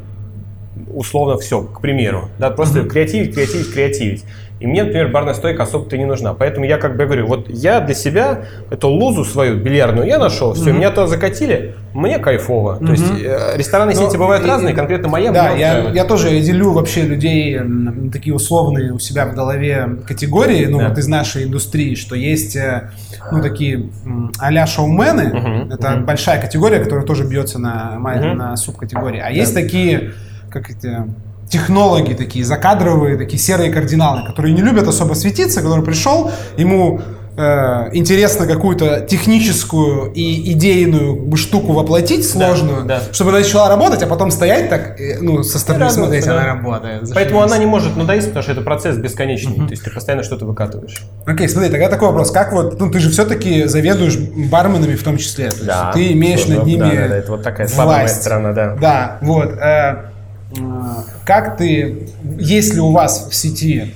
условно 0.92 1.38
все, 1.38 1.62
к 1.62 1.80
примеру. 1.80 2.28
Да, 2.38 2.50
просто 2.50 2.80
mm-hmm. 2.80 2.88
креативить, 2.88 3.34
креативить, 3.34 3.72
креативить. 3.72 4.24
И 4.62 4.66
мне, 4.66 4.84
например, 4.84 5.08
барная 5.08 5.34
стойка 5.34 5.64
особо-то 5.64 5.98
не 5.98 6.04
нужна. 6.04 6.34
Поэтому 6.34 6.64
я 6.64 6.78
как 6.78 6.96
бы 6.96 7.04
говорю, 7.04 7.26
вот 7.26 7.50
я 7.50 7.80
для 7.80 7.96
себя 7.96 8.44
эту 8.70 8.90
лузу 8.90 9.24
свою 9.24 9.56
бильярдную 9.56 10.06
я 10.06 10.20
нашел, 10.20 10.54
все, 10.54 10.70
mm-hmm. 10.70 10.72
меня 10.72 10.90
туда 10.90 11.08
закатили, 11.08 11.74
мне 11.92 12.20
кайфово. 12.20 12.78
Mm-hmm. 12.78 12.86
То 12.86 12.92
есть 12.92 13.24
э, 13.24 13.56
рестораны 13.56 13.92
сети 13.92 14.16
бывают 14.16 14.44
и, 14.44 14.48
разные, 14.48 14.72
конкретно 14.72 15.08
моя. 15.08 15.32
Да, 15.32 15.50
я, 15.50 15.90
я 15.90 16.04
тоже 16.04 16.38
делю 16.38 16.70
вообще 16.70 17.02
людей 17.02 17.58
такие 18.12 18.32
условные 18.36 18.92
у 18.92 19.00
себя 19.00 19.26
в 19.26 19.34
голове 19.34 19.96
категории, 20.06 20.66
ну 20.66 20.78
да. 20.78 20.90
вот 20.90 20.98
из 20.98 21.08
нашей 21.08 21.42
индустрии, 21.42 21.96
что 21.96 22.14
есть 22.14 22.54
э, 22.54 22.92
ну 23.32 23.42
такие 23.42 23.90
а-ля 24.38 24.68
шоумены, 24.68 25.22
mm-hmm. 25.22 25.74
это 25.74 25.88
mm-hmm. 25.88 26.04
большая 26.04 26.40
категория, 26.40 26.78
которая 26.78 27.04
тоже 27.04 27.24
бьется 27.24 27.58
на, 27.58 27.96
mm-hmm. 27.98 28.34
на 28.34 28.56
субкатегории. 28.56 29.18
А 29.18 29.24
да. 29.24 29.30
есть 29.30 29.54
такие 29.54 30.12
как 30.52 30.70
эти 30.70 31.04
технологи 31.48 32.14
такие, 32.14 32.44
закадровые, 32.44 33.16
такие 33.16 33.38
серые 33.38 33.70
кардиналы, 33.70 34.26
которые 34.26 34.54
не 34.54 34.62
любят 34.62 34.88
особо 34.88 35.14
светиться, 35.14 35.60
который 35.60 35.84
пришел, 35.84 36.30
ему 36.56 37.02
э, 37.36 37.90
интересно 37.92 38.46
какую-то 38.46 39.00
техническую 39.00 40.10
и 40.12 40.52
идейную 40.52 41.36
штуку 41.36 41.74
воплотить 41.74 42.26
сложную, 42.26 42.84
да, 42.84 43.00
да. 43.00 43.12
чтобы 43.12 43.30
она 43.30 43.40
начала 43.40 43.68
работать, 43.68 44.02
а 44.02 44.06
потом 44.06 44.30
стоять 44.30 44.70
так, 44.70 44.98
ну, 45.20 45.42
со 45.42 45.58
стороны 45.58 45.90
смотреть, 45.90 46.24
да. 46.24 46.32
она 46.32 46.46
работает. 46.46 47.10
Поэтому 47.12 47.42
она 47.42 47.58
не 47.58 47.66
может 47.66 47.96
надоесть, 47.96 48.28
потому 48.28 48.44
что 48.44 48.52
это 48.52 48.62
процесс 48.62 48.96
бесконечный, 48.96 49.58
mm-hmm. 49.58 49.66
то 49.66 49.70
есть 49.72 49.84
ты 49.84 49.90
постоянно 49.90 50.22
что-то 50.22 50.46
выкатываешь. 50.46 51.02
Окей, 51.26 51.50
смотри, 51.50 51.70
тогда 51.70 51.88
такой 51.88 52.08
вопрос, 52.08 52.30
как 52.30 52.52
вот, 52.52 52.80
ну, 52.80 52.90
ты 52.90 52.98
же 52.98 53.10
все-таки 53.10 53.64
заведуешь 53.64 54.16
барменами 54.16 54.94
в 54.94 55.02
том 55.02 55.18
числе, 55.18 55.50
то 55.50 55.64
да, 55.66 55.90
ты 55.92 56.12
имеешь 56.12 56.46
над 56.46 56.64
ними 56.64 56.80
да, 56.80 56.90
да, 56.90 57.08
да, 57.08 57.16
это 57.16 57.30
вот 57.32 57.42
такая 57.42 57.68
слабая 57.68 58.08
сторона, 58.08 58.52
да. 58.52 58.76
Да, 58.80 59.18
вот. 59.20 59.52
Э, 59.60 60.11
как 61.24 61.56
ты, 61.56 62.08
если 62.38 62.80
у 62.80 62.90
вас 62.90 63.28
в 63.30 63.34
сети 63.34 63.94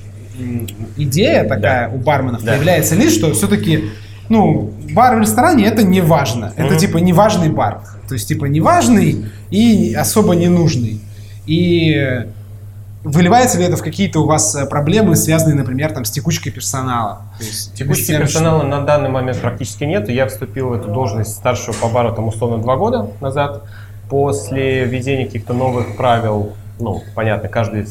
идея 0.96 1.44
такая 1.44 1.88
да. 1.88 1.94
у 1.94 1.98
барменов 1.98 2.42
да. 2.42 2.52
появляется 2.52 2.94
ли, 2.94 3.10
что 3.10 3.32
все-таки 3.32 3.90
ну, 4.28 4.72
бар 4.92 5.16
в 5.16 5.20
ресторане 5.20 5.66
это 5.66 5.82
не 5.82 6.00
важно. 6.00 6.52
Это 6.56 6.74
mm-hmm. 6.74 6.78
типа 6.78 6.98
неважный 6.98 7.48
бар. 7.48 7.80
То 8.08 8.14
есть 8.14 8.28
типа 8.28 8.46
неважный 8.46 9.26
и 9.50 9.94
особо 9.94 10.34
не 10.34 10.48
нужный. 10.48 11.00
И 11.46 12.26
выливается 13.04 13.58
ли 13.58 13.64
это 13.64 13.76
в 13.76 13.82
какие-то 13.82 14.20
у 14.20 14.26
вас 14.26 14.54
э, 14.56 14.66
проблемы, 14.66 15.14
связанные, 15.14 15.54
например, 15.54 15.92
там, 15.92 16.04
с 16.04 16.10
текучкой 16.10 16.50
персонала? 16.50 17.22
Текучки 17.74 18.16
персонала 18.16 18.60
что... 18.60 18.68
на 18.68 18.80
данный 18.82 19.10
момент 19.10 19.38
практически 19.38 19.84
нет. 19.84 20.08
Я 20.08 20.26
вступил 20.26 20.70
в 20.70 20.72
эту 20.72 20.88
должность 20.88 21.32
старшего 21.32 21.74
по 21.74 21.88
бару 21.88 22.12
там 22.14 22.26
условно 22.26 22.58
два 22.58 22.76
года 22.76 23.10
назад 23.20 23.62
после 24.08 24.84
введения 24.84 25.26
каких-то 25.26 25.52
новых 25.52 25.96
правил, 25.96 26.52
ну, 26.78 27.02
понятно, 27.14 27.48
каждый 27.48 27.86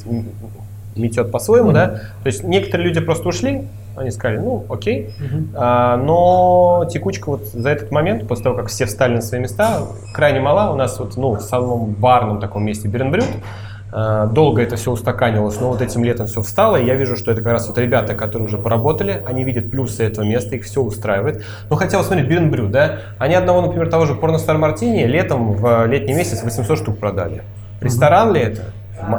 метет 0.95 1.31
по-своему, 1.31 1.71
mm-hmm. 1.71 1.73
да, 1.73 1.87
то 2.23 2.27
есть 2.27 2.43
некоторые 2.43 2.87
люди 2.87 3.01
просто 3.01 3.27
ушли, 3.27 3.67
они 3.97 4.11
сказали, 4.11 4.37
ну, 4.39 4.65
окей, 4.69 5.09
mm-hmm. 5.19 5.49
а, 5.55 5.97
но 5.97 6.87
текучка 6.89 7.29
вот 7.29 7.45
за 7.45 7.69
этот 7.69 7.91
момент, 7.91 8.27
после 8.27 8.45
того, 8.45 8.55
как 8.55 8.67
все 8.67 8.85
встали 8.85 9.15
на 9.15 9.21
свои 9.21 9.41
места, 9.41 9.81
крайне 10.13 10.39
мала, 10.39 10.71
у 10.71 10.75
нас 10.75 10.97
вот, 10.99 11.17
ну, 11.17 11.31
в 11.33 11.41
самом 11.41 11.91
барном 11.91 12.39
таком 12.39 12.63
месте 12.63 12.87
Беренбрюд, 12.87 13.25
Э, 13.25 13.64
долго 13.95 14.61
это 14.61 14.75
все 14.75 14.91
устаканивалось, 14.91 15.59
но 15.61 15.69
вот 15.69 15.81
этим 15.81 16.03
летом 16.03 16.27
все 16.27 16.41
встало, 16.41 16.75
и 16.75 16.85
я 16.85 16.95
вижу, 16.95 17.15
что 17.15 17.31
это 17.31 17.41
как 17.41 17.53
раз 17.53 17.67
вот 17.67 17.77
ребята, 17.77 18.13
которые 18.13 18.47
уже 18.47 18.57
поработали, 18.57 19.23
они 19.25 19.45
видят 19.45 19.71
плюсы 19.71 20.03
этого 20.03 20.25
места, 20.25 20.55
их 20.55 20.65
все 20.65 20.81
устраивает. 20.81 21.45
Ну, 21.69 21.77
хотя, 21.77 21.97
вот 21.97 22.05
смотри, 22.05 22.25
Бирнбрю, 22.25 22.67
да, 22.67 22.99
они 23.19 23.35
одного, 23.35 23.61
например, 23.61 23.89
того 23.89 24.05
же 24.05 24.15
Порностар 24.15 24.57
Мартини 24.57 25.05
летом 25.05 25.53
в 25.53 25.85
летний 25.85 26.13
месяц 26.13 26.43
800 26.43 26.77
штук 26.77 26.99
продали. 26.99 27.43
Ресторан 27.79 28.33
ли 28.33 28.41
это? 28.41 28.63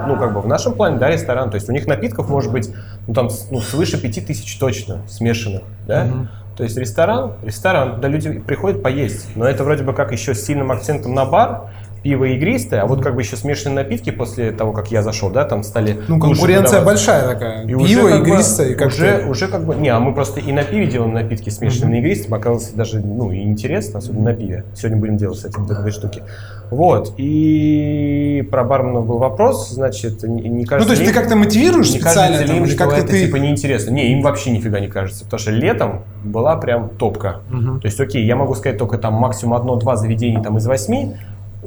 ну, 0.06 0.16
как 0.18 0.32
бы 0.32 0.40
в 0.40 0.46
нашем 0.46 0.72
плане, 0.72 0.98
да, 0.98 1.10
ресторан. 1.10 1.50
То 1.50 1.56
есть 1.56 1.68
у 1.68 1.72
них 1.72 1.86
напитков 1.86 2.28
может 2.28 2.50
быть, 2.50 2.70
ну, 3.06 3.14
там, 3.14 3.28
ну, 3.50 3.60
свыше 3.60 4.00
5000 4.00 4.58
точно 4.58 5.02
смешанных, 5.08 5.62
да. 5.86 6.04
Угу. 6.04 6.28
То 6.56 6.64
есть 6.64 6.76
ресторан, 6.78 7.34
ресторан, 7.42 8.00
да, 8.00 8.08
люди 8.08 8.38
приходят 8.38 8.82
поесть. 8.82 9.28
Но 9.36 9.46
это 9.46 9.62
вроде 9.62 9.84
бы 9.84 9.92
как 9.92 10.12
еще 10.12 10.34
с 10.34 10.44
сильным 10.44 10.72
акцентом 10.72 11.14
на 11.14 11.26
бар, 11.26 11.70
пиво 12.06 12.24
игристое, 12.26 12.82
а 12.82 12.86
вот 12.86 13.02
как 13.02 13.16
бы 13.16 13.22
еще 13.22 13.34
смешанные 13.34 13.82
напитки 13.82 14.10
после 14.10 14.52
того, 14.52 14.70
как 14.72 14.92
я 14.92 15.02
зашел, 15.02 15.28
да, 15.28 15.44
там 15.44 15.64
стали... 15.64 15.98
Ну, 16.06 16.20
конкуренция 16.20 16.84
большая 16.84 17.26
такая. 17.26 17.64
И 17.64 17.66
пиво, 17.66 18.06
уже, 18.06 18.18
игристое. 18.20 18.74
Как 18.76 18.88
уже, 18.88 19.26
уже 19.28 19.48
как 19.48 19.64
бы... 19.64 19.74
Не, 19.74 19.88
а 19.88 19.98
мы 19.98 20.14
просто 20.14 20.38
и 20.38 20.52
на 20.52 20.62
пиве 20.62 20.86
делаем 20.86 21.14
напитки 21.14 21.50
смешанные 21.50 22.00
mm-hmm. 22.00 22.04
игристым, 22.04 22.34
оказалось 22.34 22.70
даже, 22.70 23.00
ну, 23.00 23.32
и 23.32 23.40
интересно, 23.40 23.98
особенно 23.98 24.26
на 24.26 24.34
пиве. 24.34 24.64
Сегодня 24.76 24.98
будем 24.98 25.16
делать, 25.16 25.36
кстати, 25.36 25.56
вот 25.58 25.68
этой 25.68 25.90
штуки. 25.90 26.22
Вот, 26.70 27.14
и 27.16 28.46
про 28.52 28.62
барменов 28.62 29.06
был 29.06 29.18
вопрос, 29.18 29.70
значит, 29.70 30.22
не, 30.22 30.64
кажется... 30.64 30.78
Ну, 30.78 30.84
то 30.84 30.90
есть 30.92 31.02
ли, 31.02 31.08
ты 31.08 31.12
как-то 31.12 31.34
мотивируешь 31.34 31.90
не 31.90 31.98
специально? 31.98 32.36
Кажется 32.36 32.52
ли 32.52 32.58
им, 32.60 32.66
что 32.68 32.76
как 32.76 32.98
это, 32.98 33.08
ты... 33.08 33.26
типа, 33.26 33.36
неинтересно? 33.36 33.90
Не, 33.90 34.12
им 34.12 34.22
вообще 34.22 34.50
нифига 34.50 34.78
не 34.78 34.88
кажется, 34.88 35.24
потому 35.24 35.40
что 35.40 35.50
летом 35.50 36.04
была 36.24 36.56
прям 36.56 36.88
топка. 36.88 37.40
Угу. 37.52 37.80
То 37.80 37.86
есть, 37.86 37.98
окей, 37.98 38.24
я 38.24 38.36
могу 38.36 38.54
сказать 38.54 38.78
только 38.78 38.96
там 38.98 39.14
максимум 39.14 39.54
одно-два 39.54 39.96
заведения 39.96 40.40
там 40.40 40.58
из 40.58 40.66
восьми, 40.66 41.16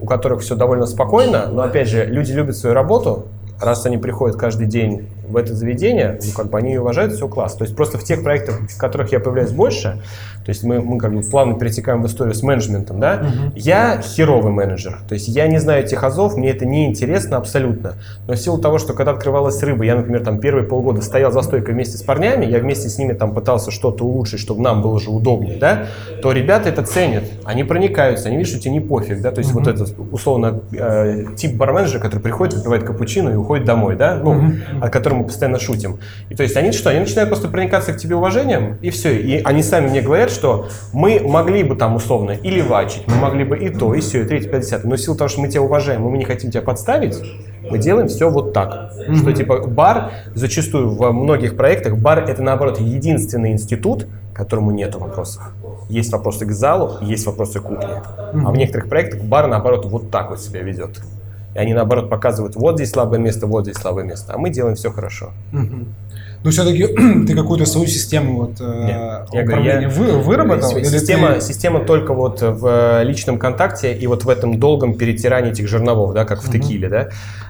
у 0.02 0.06
которых 0.06 0.42
все 0.42 0.56
довольно 0.56 0.86
спокойно, 0.86 1.48
но 1.52 1.64
опять 1.64 1.88
же, 1.88 2.06
люди 2.06 2.32
любят 2.32 2.56
свою 2.56 2.74
работу, 2.74 3.26
раз 3.62 3.86
они 3.86 3.98
приходят 3.98 4.38
каждый 4.38 4.68
день 4.68 5.10
в 5.30 5.38
это 5.38 5.54
заведение, 5.54 6.20
ну, 6.24 6.32
как 6.36 6.50
бы 6.50 6.58
они 6.58 6.78
уважают, 6.78 7.14
все 7.14 7.28
класс. 7.28 7.56
То 7.56 7.64
есть 7.64 7.76
просто 7.76 7.98
в 7.98 8.04
тех 8.04 8.24
проектах, 8.24 8.60
в 8.62 8.78
которых 8.78 9.12
я 9.12 9.20
появляюсь 9.20 9.52
больше, 9.52 10.02
то 10.50 10.52
есть 10.52 10.64
мы, 10.64 10.82
мы 10.82 10.98
как 10.98 11.14
бы 11.14 11.22
плавно 11.22 11.60
перетекаем 11.60 12.02
в 12.02 12.08
историю 12.08 12.34
с 12.34 12.42
менеджментом, 12.42 13.00
да, 13.00 13.22
угу. 13.22 13.52
я 13.56 14.02
херовый 14.02 14.52
менеджер. 14.52 15.00
То 15.08 15.14
есть 15.14 15.28
я 15.28 15.48
не 15.48 15.60
знаю 15.60 15.84
этих 15.84 16.04
азов, 16.04 16.38
мне 16.38 16.50
это 16.50 16.66
не 16.66 16.88
интересно 16.88 17.38
абсолютно. 17.38 17.94
Но 18.28 18.34
в 18.34 18.38
силу 18.38 18.58
того, 18.58 18.80
что 18.80 18.94
когда 18.94 19.12
открывалась 19.12 19.62
рыба, 19.62 19.84
я, 19.84 19.96
например, 19.96 20.24
там 20.24 20.40
первые 20.40 20.66
полгода 20.66 21.02
стоял 21.02 21.32
за 21.32 21.42
стойкой 21.42 21.76
вместе 21.76 21.98
с 21.98 22.02
парнями, 22.02 22.46
я 22.46 22.58
вместе 22.60 22.90
с 22.90 22.98
ними 22.98 23.14
там 23.14 23.36
пытался 23.36 23.70
что-то 23.70 24.06
улучшить, 24.06 24.40
чтобы 24.40 24.62
нам 24.62 24.82
было 24.82 24.94
уже 24.94 25.12
удобнее, 25.12 25.58
да, 25.58 25.86
то 26.22 26.32
ребята 26.32 26.70
это 26.70 26.84
ценят, 26.84 27.26
они 27.44 27.64
проникаются, 27.64 28.30
они 28.30 28.38
видят, 28.38 28.52
что 28.52 28.60
тебе 28.60 28.72
не 28.72 28.80
пофиг, 28.80 29.22
да, 29.22 29.32
то 29.32 29.40
есть 29.40 29.52
угу. 29.52 29.60
вот 29.60 29.68
этот 29.68 29.94
условно 30.12 30.62
э, 30.72 31.26
тип 31.36 31.58
барменджера, 31.58 32.00
который 32.00 32.22
приходит, 32.22 32.56
выпивает 32.56 32.84
капучино 32.84 33.30
и 33.30 33.36
уходит 33.36 33.66
домой, 33.66 33.96
да, 33.96 34.16
ну, 34.16 34.32
угу. 34.32 34.54
о 34.82 34.90
котором 34.90 35.19
мы 35.20 35.26
постоянно 35.26 35.60
шутим. 35.60 36.00
И 36.30 36.36
то 36.36 36.44
есть 36.44 36.58
они 36.58 36.72
что, 36.72 36.90
они 36.90 37.00
начинают 37.00 37.30
просто 37.30 37.48
проникаться 37.48 37.94
к 37.94 37.98
тебе 37.98 38.16
уважением, 38.16 38.78
и 38.82 38.90
все. 38.90 39.20
И 39.20 39.42
они 39.44 39.64
сами 39.64 39.88
мне 39.88 40.02
говорят, 40.02 40.32
что 40.32 40.68
мы 40.94 41.22
могли 41.24 41.64
бы 41.64 41.76
там 41.76 41.96
условно 41.96 42.32
и 42.32 42.50
левачить, 42.50 43.04
мы 43.08 43.16
могли 43.16 43.44
бы 43.44 43.58
и 43.58 43.70
то, 43.70 43.94
и 43.94 44.00
все, 44.02 44.24
и 44.24 44.26
третье, 44.26 44.50
пятьдесят. 44.50 44.84
Но 44.84 44.96
в 44.96 45.00
силу 45.00 45.16
того, 45.16 45.28
что 45.28 45.42
мы 45.42 45.48
тебя 45.48 45.62
уважаем, 45.62 46.06
и 46.06 46.10
мы 46.10 46.18
не 46.18 46.26
хотим 46.26 46.52
тебя 46.52 46.62
подставить, 46.62 47.18
мы 47.70 47.78
делаем 47.78 48.08
все 48.08 48.30
вот 48.30 48.54
так. 48.54 48.94
Mm-hmm. 48.98 49.16
Что 49.16 49.34
типа 49.34 49.68
бар, 49.68 50.12
зачастую 50.34 50.90
в 50.90 51.12
многих 51.12 51.56
проектах, 51.56 51.98
бар 51.98 52.20
это 52.20 52.42
наоборот 52.42 52.80
единственный 52.80 53.52
институт, 53.52 54.08
которому 54.34 54.72
нет 54.72 54.96
вопросов. 54.96 55.44
Есть 55.90 56.12
вопросы 56.12 56.46
к 56.46 56.52
залу, 56.52 56.98
есть 57.02 57.26
вопросы 57.26 57.60
к 57.60 57.64
кухне. 57.64 57.88
Mm-hmm. 57.88 58.44
А 58.46 58.52
в 58.52 58.58
некоторых 58.58 58.90
проектах 58.90 59.22
бар 59.22 59.48
наоборот 59.48 59.86
вот 59.86 60.10
так 60.10 60.30
вот 60.30 60.40
себя 60.40 60.62
ведет. 60.62 61.00
И 61.60 61.62
они 61.62 61.74
наоборот 61.74 62.10
показывают, 62.10 62.56
вот 62.56 62.76
здесь 62.76 62.92
слабое 62.92 63.20
место, 63.20 63.46
вот 63.46 63.66
здесь 63.66 63.76
слабое 63.76 64.06
место. 64.06 64.34
А 64.34 64.38
мы 64.38 64.50
делаем 64.50 64.76
все 64.76 64.92
хорошо. 64.92 65.32
Mm-hmm. 65.52 65.86
Но 66.42 66.52
все-таки 66.52 66.88
ты 67.28 67.36
какую-то 67.36 67.66
свою 67.66 67.86
систему 67.88 68.38
вот, 68.38 68.62
э, 68.62 69.26
Нет, 69.34 69.46
управления 69.46 69.82
я 69.82 69.90
я, 69.90 69.90
выработал? 69.90 70.70
Система, 70.70 71.34
ты... 71.34 71.42
система 71.42 71.82
только 71.82 72.14
вот 72.14 72.42
в 72.42 73.04
личном 73.04 73.38
контакте 73.38 73.94
и 73.94 74.08
вот 74.08 74.24
в 74.24 74.30
этом 74.30 74.58
долгом 74.58 74.94
перетирании 74.94 75.52
этих 75.52 75.68
жерновов, 75.68 76.14
да, 76.14 76.24
как 76.24 76.42
в 76.42 76.50
текиле, 76.50 76.88
да. 76.88 77.10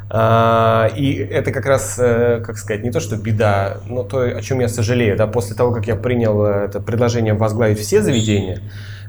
А, 0.10 0.90
и 0.96 1.14
это 1.14 1.52
как 1.52 1.68
раз, 1.68 2.00
э, 2.00 2.42
как 2.44 2.58
сказать, 2.58 2.84
не 2.84 2.90
то, 2.90 3.00
что 3.00 3.16
беда, 3.16 3.78
но 3.88 4.02
то, 4.02 4.22
о 4.22 4.42
чем 4.42 4.60
я 4.60 4.68
сожалею, 4.68 5.16
да, 5.16 5.28
после 5.28 5.56
того, 5.56 5.72
как 5.72 5.86
я 5.86 5.96
принял 5.96 6.44
э, 6.46 6.66
это 6.66 6.80
предложение 6.80 7.36
возглавить 7.36 7.78
все 7.78 8.02
заведения, 8.02 8.60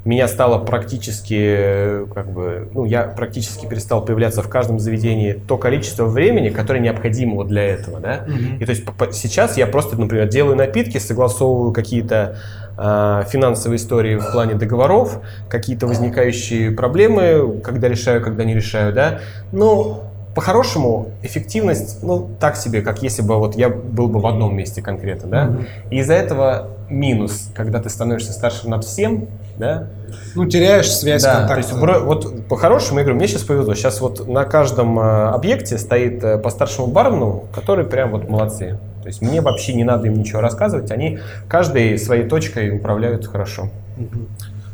меня 0.05 0.29
стало 0.29 0.59
практически, 0.59 2.07
как 2.15 2.31
бы, 2.31 2.69
ну, 2.73 2.85
я 2.85 3.03
практически 3.03 3.67
перестал 3.67 4.05
появляться 4.05 4.43
в 4.43 4.49
каждом 4.49 4.79
заведении 4.79 5.33
то 5.33 5.59
количество 5.59 6.07
времени, 6.07 6.49
которое 6.49 6.81
необходимо 6.81 7.35
вот 7.37 7.49
для 7.49 7.65
этого, 7.65 8.01
да. 8.01 8.25
Mm-hmm. 8.27 8.59
И 8.61 8.65
то 8.65 8.71
есть 8.71 8.85
сейчас 9.13 9.57
я 9.57 9.67
просто, 9.67 10.01
например, 10.01 10.29
делаю 10.29 10.57
напитки, 10.57 10.99
согласовываю 10.99 11.73
какие-то 11.73 12.39
э, 12.79 13.25
финансовые 13.29 13.77
истории 13.77 14.17
в 14.17 14.33
плане 14.33 14.55
договоров, 14.55 15.21
какие-то 15.49 15.87
возникающие 15.87 16.71
проблемы, 16.71 17.61
когда 17.63 17.89
решаю, 17.89 18.23
когда 18.23 18.45
не 18.45 18.55
решаю, 18.55 18.93
да. 18.95 19.21
Но 19.53 20.05
по-хорошему, 20.35 21.09
эффективность, 21.23 22.03
ну, 22.03 22.31
так 22.39 22.57
себе, 22.57 22.83
как 22.83 23.03
если 23.03 23.23
бы 23.23 23.37
вот 23.37 23.57
я 23.57 23.69
был 23.69 24.09
бы 24.09 24.21
в 24.21 24.27
одном 24.27 24.57
месте 24.57 24.81
конкретно, 24.81 25.29
да. 25.29 25.45
Mm-hmm. 25.45 25.67
И 25.91 25.99
из-за 25.99 26.15
этого 26.15 26.69
минус, 26.89 27.51
когда 27.55 27.81
ты 27.81 27.89
становишься 27.89 28.33
старше 28.33 28.69
над 28.69 28.85
всем, 28.85 29.29
да? 29.59 29.89
Ну, 30.35 30.47
теряешь 30.47 30.91
связь, 30.91 31.23
да, 31.23 31.41
контакт. 31.41 31.69
То 31.69 31.77
есть, 31.77 32.03
вот 32.05 32.47
по-хорошему, 32.49 32.99
я 32.99 33.05
говорю, 33.05 33.19
мне 33.19 33.29
сейчас 33.29 33.43
повезло. 33.43 33.75
Сейчас 33.75 34.01
вот 34.01 34.29
на 34.29 34.45
каждом 34.45 34.99
э, 34.99 35.29
объекте 35.31 35.79
стоит 35.79 36.23
э, 36.23 36.39
по 36.39 36.51
старшему 36.51 36.89
бармену, 36.89 37.45
который 37.55 37.85
прям 37.85 38.13
вот 38.13 38.29
молодцы. 38.29 38.79
То 39.03 39.09
есть 39.09 39.23
мне 39.23 39.41
вообще 39.41 39.75
не 39.75 39.85
надо 39.85 40.09
им 40.09 40.15
ничего 40.15 40.41
рассказывать, 40.41 40.91
они 40.91 41.21
каждой 41.49 41.99
своей 41.99 42.29
точкой 42.29 42.71
управляют 42.77 43.27
хорошо. 43.27 43.71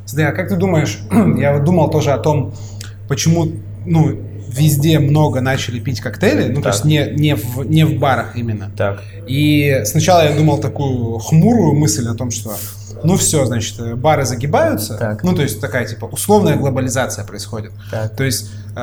Смотри, 0.05 0.27
а 0.27 0.33
как 0.33 0.49
ты 0.49 0.57
думаешь, 0.57 1.01
я 1.39 1.55
вот 1.55 1.65
думал 1.65 1.91
тоже 1.91 2.13
о 2.13 2.19
том, 2.19 2.53
почему, 3.09 3.47
ну, 3.85 4.19
везде 4.49 4.99
много 4.99 5.41
начали 5.41 5.79
пить 5.81 6.01
коктейли, 6.01 6.49
ну, 6.49 6.55
так. 6.57 6.63
то 6.63 6.69
есть 6.71 6.85
не, 6.85 7.13
не, 7.17 7.35
в, 7.35 7.65
не 7.65 7.85
в 7.85 7.99
барах 7.99 8.37
именно. 8.37 8.71
Так. 8.77 9.03
И 9.27 9.83
сначала 9.85 10.25
я 10.25 10.37
думал 10.37 10.59
такую 10.59 11.19
хмурую 11.19 11.75
мысль 11.75 12.09
о 12.09 12.15
том, 12.15 12.31
что 12.31 12.53
ну 13.05 13.17
все, 13.17 13.45
значит, 13.45 13.79
э, 13.79 13.95
бары 13.95 14.25
загибаются, 14.25 14.97
так. 14.97 15.23
ну 15.23 15.35
то 15.35 15.43
есть 15.43 15.61
такая 15.61 15.87
типа 15.87 16.07
условная 16.07 16.57
глобализация 16.57 17.25
происходит. 17.25 17.73
Так. 17.91 18.17
То 18.17 18.25
есть 18.25 18.51
э, 18.75 18.81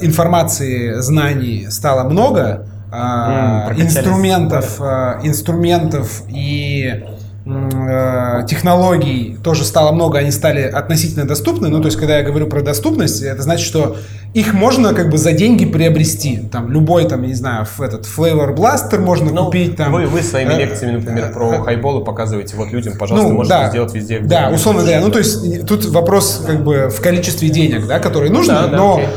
информации, 0.00 1.00
знаний 1.00 1.66
стало 1.70 2.08
много, 2.08 2.66
э, 2.90 2.94
mm, 2.94 3.80
инструментов, 3.80 4.80
э, 4.80 5.20
инструментов 5.22 6.22
и 6.28 7.04
технологий 7.44 9.36
тоже 9.42 9.64
стало 9.64 9.92
много, 9.92 10.18
они 10.18 10.30
стали 10.30 10.62
относительно 10.62 11.26
доступны. 11.26 11.68
Ну, 11.68 11.80
то 11.80 11.86
есть, 11.86 11.98
когда 11.98 12.18
я 12.18 12.22
говорю 12.22 12.46
про 12.46 12.62
доступность, 12.62 13.22
это 13.22 13.42
значит, 13.42 13.66
что 13.66 13.96
их 14.34 14.54
можно 14.54 14.94
как 14.94 15.10
бы 15.10 15.18
за 15.18 15.32
деньги 15.32 15.66
приобрести. 15.66 16.38
Там 16.50 16.70
любой, 16.70 17.08
там, 17.08 17.22
не 17.22 17.34
знаю, 17.34 17.66
этот 17.80 18.06
Flavor 18.06 18.54
Blaster 18.56 18.98
можно 18.98 19.32
ну, 19.32 19.46
купить. 19.46 19.76
Там, 19.76 19.92
вы, 19.92 20.06
вы 20.06 20.22
своими 20.22 20.52
э, 20.52 20.58
лекциями, 20.58 20.96
например, 20.96 21.26
э, 21.26 21.32
про 21.32 21.62
хайболы 21.62 22.04
показываете 22.04 22.56
вот 22.56 22.70
людям, 22.72 22.96
пожалуйста, 22.96 23.28
ну, 23.28 23.34
можете 23.34 23.54
да, 23.54 23.70
сделать 23.70 23.94
везде. 23.94 24.20
Да, 24.20 24.50
условно 24.54 24.82
говоря. 24.82 25.00
Ну, 25.00 25.10
то 25.10 25.18
есть, 25.18 25.66
тут 25.66 25.84
вопрос 25.86 26.42
как 26.46 26.62
бы 26.62 26.88
в 26.88 27.00
количестве 27.00 27.48
денег, 27.48 27.86
да, 27.86 27.98
которые 27.98 28.30
нужны, 28.30 28.54
да, 28.54 28.68
но... 28.68 28.94
окей 28.94 29.08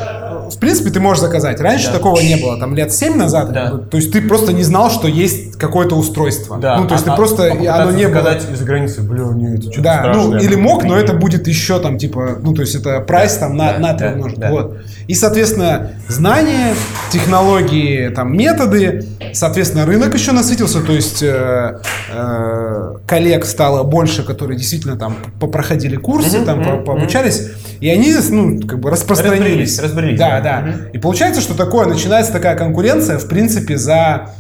в 0.49 0.60
принципе, 0.60 0.89
ты 0.89 0.99
можешь 0.99 1.21
заказать. 1.21 1.60
Раньше 1.60 1.88
да. 1.88 1.93
такого 1.93 2.19
не 2.19 2.36
было, 2.36 2.60
там 2.60 2.75
лет 2.75 2.93
7 2.93 3.15
назад. 3.15 3.51
Да. 3.51 3.77
То 3.89 3.97
есть 3.97 4.12
ты 4.12 4.21
просто 4.21 4.53
не 4.53 4.63
знал, 4.63 4.89
что 4.89 5.08
есть 5.08 5.58
какое-то 5.58 5.95
устройство. 5.95 6.58
Да. 6.58 6.77
Ну, 6.77 6.88
то 6.88 6.93
есть 6.95 7.08
а, 7.08 7.12
ты 7.12 7.15
просто, 7.15 7.43
а 7.51 7.81
оно 7.81 7.91
не 7.91 8.08
было. 8.08 8.36
из-за 8.36 8.63
границы, 8.65 9.01
бля, 9.01 9.25
не, 9.34 9.55
это 9.55 9.63
что-то 9.63 9.81
Да, 9.81 10.12
ну, 10.13 10.38
или 10.38 10.55
мог, 10.55 10.84
но 10.84 10.97
это 10.97 11.13
будет 11.13 11.47
еще 11.47 11.79
там, 11.79 11.97
типа, 11.97 12.38
ну, 12.41 12.53
то 12.53 12.62
есть 12.62 12.75
это 12.75 12.99
прайс 13.01 13.34
там 13.38 13.55
на, 13.55 13.73
да, 13.73 13.79
на 13.79 13.93
3 13.93 14.08
да, 14.08 14.13
умножить. 14.13 14.39
Да. 14.39 14.49
Вот. 14.51 14.77
И, 15.08 15.13
соответственно, 15.13 15.91
знания, 16.08 16.75
технологии, 17.12 18.10
там, 18.10 18.36
методы, 18.36 19.05
соответственно, 19.34 19.86
рынок 19.86 20.13
еще 20.13 20.31
насытился, 20.31 20.81
то 20.81 20.93
есть 20.93 21.21
э, 21.21 21.79
э, 22.12 22.93
коллег 23.08 23.45
стало 23.45 23.84
больше, 23.84 24.23
которые 24.23 24.58
действительно 24.58 24.97
там 24.97 25.15
проходили 25.39 25.95
курсы, 25.95 26.38
mm-hmm, 26.38 26.45
там, 26.45 26.60
mm-hmm, 26.62 26.84
пообучались, 26.84 27.51
и 27.79 27.89
они, 27.89 28.13
ну, 28.29 28.61
как 28.67 28.79
бы 28.79 28.89
распространились. 28.89 29.77
Разбрелись, 29.77 29.79
разбрелись. 29.79 30.19
Да, 30.19 30.41
да. 30.41 30.61
Mm-hmm. 30.61 30.91
И 30.93 30.97
получается, 30.97 31.41
что 31.41 31.53
такое, 31.53 31.85
начинается 31.88 32.31
такая 32.31 32.55
конкуренция, 32.55 33.17
в 33.17 33.27
принципе, 33.27 33.77
за, 33.77 34.31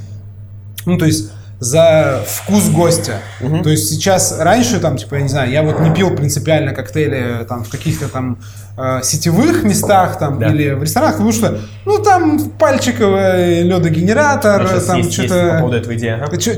ну, 0.85 0.97
то 0.97 1.05
есть 1.05 1.31
за 1.59 2.23
вкус 2.27 2.69
гостя. 2.69 3.19
Угу. 3.41 3.63
То 3.63 3.69
есть 3.69 3.89
сейчас, 3.89 4.37
раньше, 4.39 4.79
там, 4.79 4.97
типа, 4.97 5.15
я 5.15 5.21
не 5.21 5.29
знаю, 5.29 5.51
я 5.51 5.63
вот 5.63 5.79
не 5.79 5.93
пил 5.93 6.15
принципиально 6.15 6.73
коктейли 6.73 7.45
там 7.47 7.63
в 7.63 7.69
каких-то 7.69 8.07
там 8.07 8.39
э, 8.77 8.99
сетевых 9.03 9.63
местах 9.63 10.19
там 10.19 10.39
да. 10.39 10.47
или 10.47 10.71
в 10.71 10.83
ресторанах, 10.83 11.15
потому 11.15 11.31
что, 11.31 11.59
ну, 11.85 11.99
там 11.99 12.49
пальчиковый 12.51 13.63
ледогенератор, 13.63 14.81
там 14.81 15.09
что-то 15.09 15.59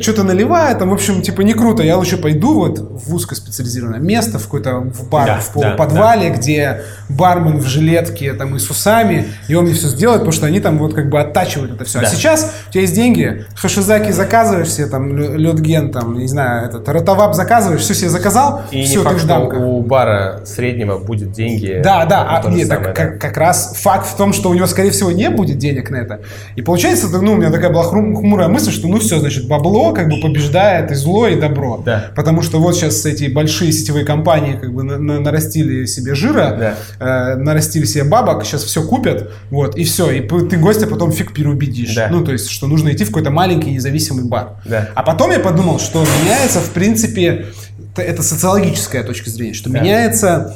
что-то 0.02 0.24
наливает, 0.24 0.80
там, 0.80 0.90
в 0.90 0.94
общем, 0.94 1.22
типа, 1.22 1.42
не 1.42 1.54
круто. 1.54 1.84
Я 1.84 1.98
лучше 1.98 2.18
пойду 2.18 2.56
вот 2.56 2.80
в 2.80 3.14
узкоспециализированное 3.14 4.00
место, 4.00 4.40
в 4.40 4.44
какой-то 4.44 4.80
в 4.80 5.10
бар, 5.10 5.28
да, 5.28 5.40
в 5.40 5.54
полуподвале, 5.54 6.30
да, 6.30 6.36
да. 6.36 6.40
где 6.40 6.82
бармен 7.10 7.60
в 7.60 7.66
жилетке 7.66 8.34
там 8.34 8.56
и 8.56 8.60
с 8.60 8.70
усами, 8.70 9.28
и 9.48 9.54
он 9.54 9.66
мне 9.66 9.74
все 9.74 9.88
сделает, 9.88 10.22
потому 10.22 10.32
что 10.32 10.48
они 10.48 10.60
там 10.60 10.80
вот 10.80 10.94
как 10.94 11.10
бы 11.10 11.20
оттачивают 11.20 11.74
это 11.74 11.86
все. 11.86 12.00
А 12.00 12.02
да. 12.02 12.08
А 12.08 12.12
сейчас 12.12 12.52
у 12.70 12.72
тебя 12.72 12.82
есть 12.82 12.96
деньги, 12.96 13.46
хашизаки 13.56 14.12
заказываешь 14.12 14.72
себе 14.72 14.87
себе 14.88 14.90
там 14.90 15.18
лютген, 15.18 15.92
там, 15.92 16.18
не 16.18 16.28
знаю, 16.28 16.68
этот, 16.68 16.88
ротовап 16.90 17.36
заказываешь, 17.36 17.82
все 17.82 17.94
себе 17.94 18.10
заказал, 18.10 18.64
и 18.72 18.84
все, 18.84 19.00
не 19.00 19.04
факт, 19.04 19.20
что 19.20 19.40
у 19.40 19.82
бара 19.82 20.42
среднего 20.46 20.98
будет 20.98 21.32
деньги. 21.32 21.80
Да, 21.84 22.06
да, 22.06 22.42
а, 22.44 22.50
нет, 22.50 22.68
самое, 22.68 22.68
так, 22.68 22.84
да. 22.84 22.94
Как, 22.94 23.22
как 23.22 23.38
раз 23.38 23.74
факт 23.78 24.08
в 24.08 24.16
том, 24.16 24.34
что 24.34 24.50
у 24.50 24.54
него, 24.54 24.68
скорее 24.68 24.92
всего, 24.92 25.12
не 25.12 25.30
будет 25.30 25.58
денег 25.58 25.90
на 25.90 25.98
это. 25.98 26.22
И 26.56 26.62
получается, 26.62 27.08
ну, 27.10 27.34
у 27.34 27.36
меня 27.36 27.52
такая 27.52 27.72
была 27.72 27.84
хмурая 27.84 28.48
мысль, 28.48 28.72
что 28.72 28.88
ну 28.88 29.00
все, 29.00 29.20
значит, 29.20 29.48
бабло 29.48 29.94
как 29.94 30.10
бы 30.10 30.20
побеждает 30.22 30.92
и 30.92 30.96
зло, 30.96 31.28
и 31.28 31.40
добро. 31.40 31.82
Да. 31.86 32.12
Потому 32.16 32.42
что 32.42 32.60
вот 32.60 32.76
сейчас 32.76 33.06
эти 33.06 33.26
большие 33.26 33.72
сетевые 33.72 34.06
компании 34.06 34.58
как 34.60 34.74
бы 34.74 34.84
на, 34.84 34.98
на, 34.98 35.20
нарастили 35.20 35.86
себе 35.86 36.16
жира, 36.16 36.76
да. 37.00 37.34
э, 37.34 37.36
нарастили 37.36 37.86
себе 37.86 38.04
бабок, 38.04 38.46
сейчас 38.46 38.64
все 38.64 38.84
купят, 38.84 39.32
вот, 39.50 39.76
и 39.78 39.84
все, 39.84 40.12
и 40.12 40.22
ты 40.22 40.58
гостя 40.58 40.88
потом 40.88 41.12
фиг 41.12 41.34
переубедишь. 41.34 41.96
Да. 41.96 42.08
Ну, 42.12 42.24
то 42.24 42.32
есть, 42.32 42.50
что 42.50 42.68
нужно 42.68 42.92
идти 42.92 43.04
в 43.04 43.08
какой-то 43.08 43.30
маленький 43.30 43.72
независимый 43.72 44.26
бар. 44.26 44.62
Да. 44.66 44.77
А 44.96 45.04
потом 45.04 45.32
я 45.32 45.40
подумал, 45.40 45.80
что 45.80 46.04
меняется, 46.22 46.60
в 46.60 46.72
принципе, 46.72 47.48
это 47.96 48.24
социологическая 48.24 49.04
точка 49.04 49.30
зрения, 49.30 49.54
что 49.54 49.70
да. 49.70 49.80
меняется 49.80 50.56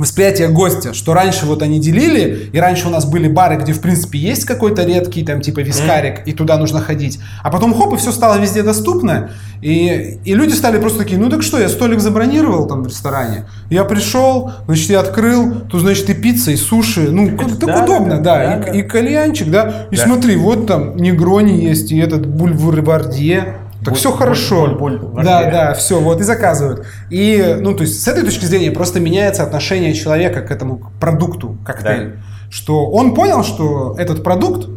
восприятие 0.00 0.48
гостя, 0.48 0.94
что 0.94 1.12
раньше 1.12 1.44
вот 1.44 1.60
они 1.60 1.78
делили, 1.78 2.48
и 2.54 2.58
раньше 2.58 2.88
у 2.88 2.90
нас 2.90 3.04
были 3.04 3.28
бары, 3.28 3.56
где 3.56 3.74
в 3.74 3.80
принципе 3.82 4.18
есть 4.18 4.46
какой-то 4.46 4.82
редкий 4.82 5.22
там 5.22 5.42
типа 5.42 5.60
вискарик, 5.60 6.20
mm. 6.20 6.24
и 6.24 6.32
туда 6.32 6.56
нужно 6.56 6.80
ходить, 6.80 7.20
а 7.42 7.50
потом 7.50 7.74
хоп, 7.74 7.92
и 7.92 7.96
все 7.98 8.10
стало 8.10 8.40
везде 8.40 8.62
доступно, 8.62 9.32
и, 9.60 10.18
и 10.24 10.34
люди 10.34 10.54
стали 10.54 10.80
просто 10.80 11.00
такие, 11.00 11.20
ну 11.20 11.28
так 11.28 11.42
что, 11.42 11.60
я 11.60 11.68
столик 11.68 12.00
забронировал 12.00 12.66
там 12.66 12.82
в 12.82 12.86
ресторане, 12.86 13.44
я 13.68 13.84
пришел, 13.84 14.52
значит, 14.64 14.88
я 14.88 15.00
открыл, 15.00 15.60
тут, 15.70 15.82
значит, 15.82 16.08
и 16.08 16.14
пицца, 16.14 16.50
и 16.50 16.56
суши, 16.56 17.10
ну, 17.10 17.28
Это, 17.28 17.56
так 17.56 17.68
да, 17.68 17.84
удобно, 17.84 18.16
да, 18.20 18.38
да, 18.38 18.56
да, 18.56 18.70
и, 18.72 18.78
и 18.78 18.82
кальянчик, 18.82 19.50
да, 19.50 19.86
и 19.90 19.96
да. 19.96 20.02
смотри, 20.02 20.34
вот 20.36 20.66
там 20.66 20.96
негрони 20.96 21.62
есть, 21.62 21.92
и 21.92 21.98
этот 21.98 22.26
бульвар-бардье, 22.26 23.58
так 23.80 23.90
боль, 23.90 23.96
все 23.96 24.12
хорошо. 24.12 24.66
Боль, 24.66 24.98
боль, 24.98 24.98
боль 24.98 25.24
да, 25.24 25.50
да, 25.50 25.74
все, 25.74 26.00
вот 26.00 26.20
и 26.20 26.22
заказывают. 26.22 26.86
И, 27.10 27.56
ну, 27.60 27.74
то 27.74 27.82
есть 27.82 28.02
с 28.02 28.08
этой 28.08 28.24
точки 28.24 28.44
зрения 28.44 28.70
просто 28.70 29.00
меняется 29.00 29.42
отношение 29.42 29.94
человека 29.94 30.42
к 30.42 30.50
этому 30.50 30.92
продукту 31.00 31.56
коктейль. 31.64 32.14
Да. 32.14 32.22
Что 32.50 32.86
он 32.90 33.14
понял, 33.14 33.44
что 33.44 33.94
этот 33.96 34.22
продукт 34.22 34.68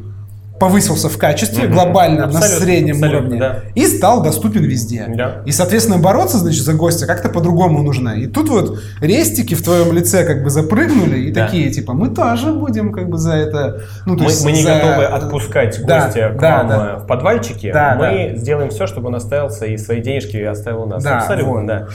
повысился 0.64 1.10
в 1.10 1.18
качестве 1.18 1.66
угу. 1.66 1.74
глобально 1.74 2.24
абсолютно, 2.24 2.56
на 2.56 2.62
среднем 2.62 3.02
уровне 3.02 3.38
да. 3.38 3.60
и 3.76 3.86
стал 3.86 4.24
доступен 4.24 4.64
везде. 4.64 5.06
Да. 5.10 5.42
И, 5.46 5.52
соответственно, 5.52 5.98
бороться, 5.98 6.38
значит, 6.38 6.64
за 6.64 6.74
гостя 6.74 7.06
как-то 7.06 7.28
по-другому 7.28 7.84
нужно. 7.84 8.12
И 8.12 8.28
тут 8.28 8.48
вот 8.48 8.80
рестики 9.02 9.56
в 9.56 9.62
твоем 9.62 9.92
лице 9.92 10.24
как 10.24 10.42
бы 10.42 10.50
запрыгнули 10.50 11.20
и 11.20 11.32
да. 11.32 11.46
такие, 11.46 11.70
типа, 11.70 11.92
мы 11.92 12.10
тоже 12.10 12.54
будем 12.54 12.94
как 12.94 13.10
бы 13.10 13.18
за 13.18 13.34
это... 13.34 13.82
Ну, 14.06 14.16
мы, 14.16 14.24
есть 14.24 14.46
мы 14.46 14.54
не 14.54 14.64
за... 14.64 14.76
готовы 14.76 15.04
отпускать 15.04 15.86
да, 15.86 16.06
гостя 16.06 16.30
к 16.30 16.40
да, 16.40 16.64
нам 16.64 16.68
да. 16.70 16.96
в 17.00 17.08
подвальчике. 17.08 17.74
Да, 17.74 17.96
мы 18.00 18.32
да. 18.32 18.40
сделаем 18.40 18.70
все, 18.70 18.88
чтобы 18.88 19.08
он 19.10 19.16
остался 19.16 19.66
и 19.66 19.76
свои 19.76 20.02
денежки 20.02 20.38
оставил 20.38 20.84
у 20.84 20.86
нас. 20.86 21.04
Да, 21.04 21.18
Абсолютно, 21.18 21.54
вот. 21.54 21.68
да. 21.68 21.88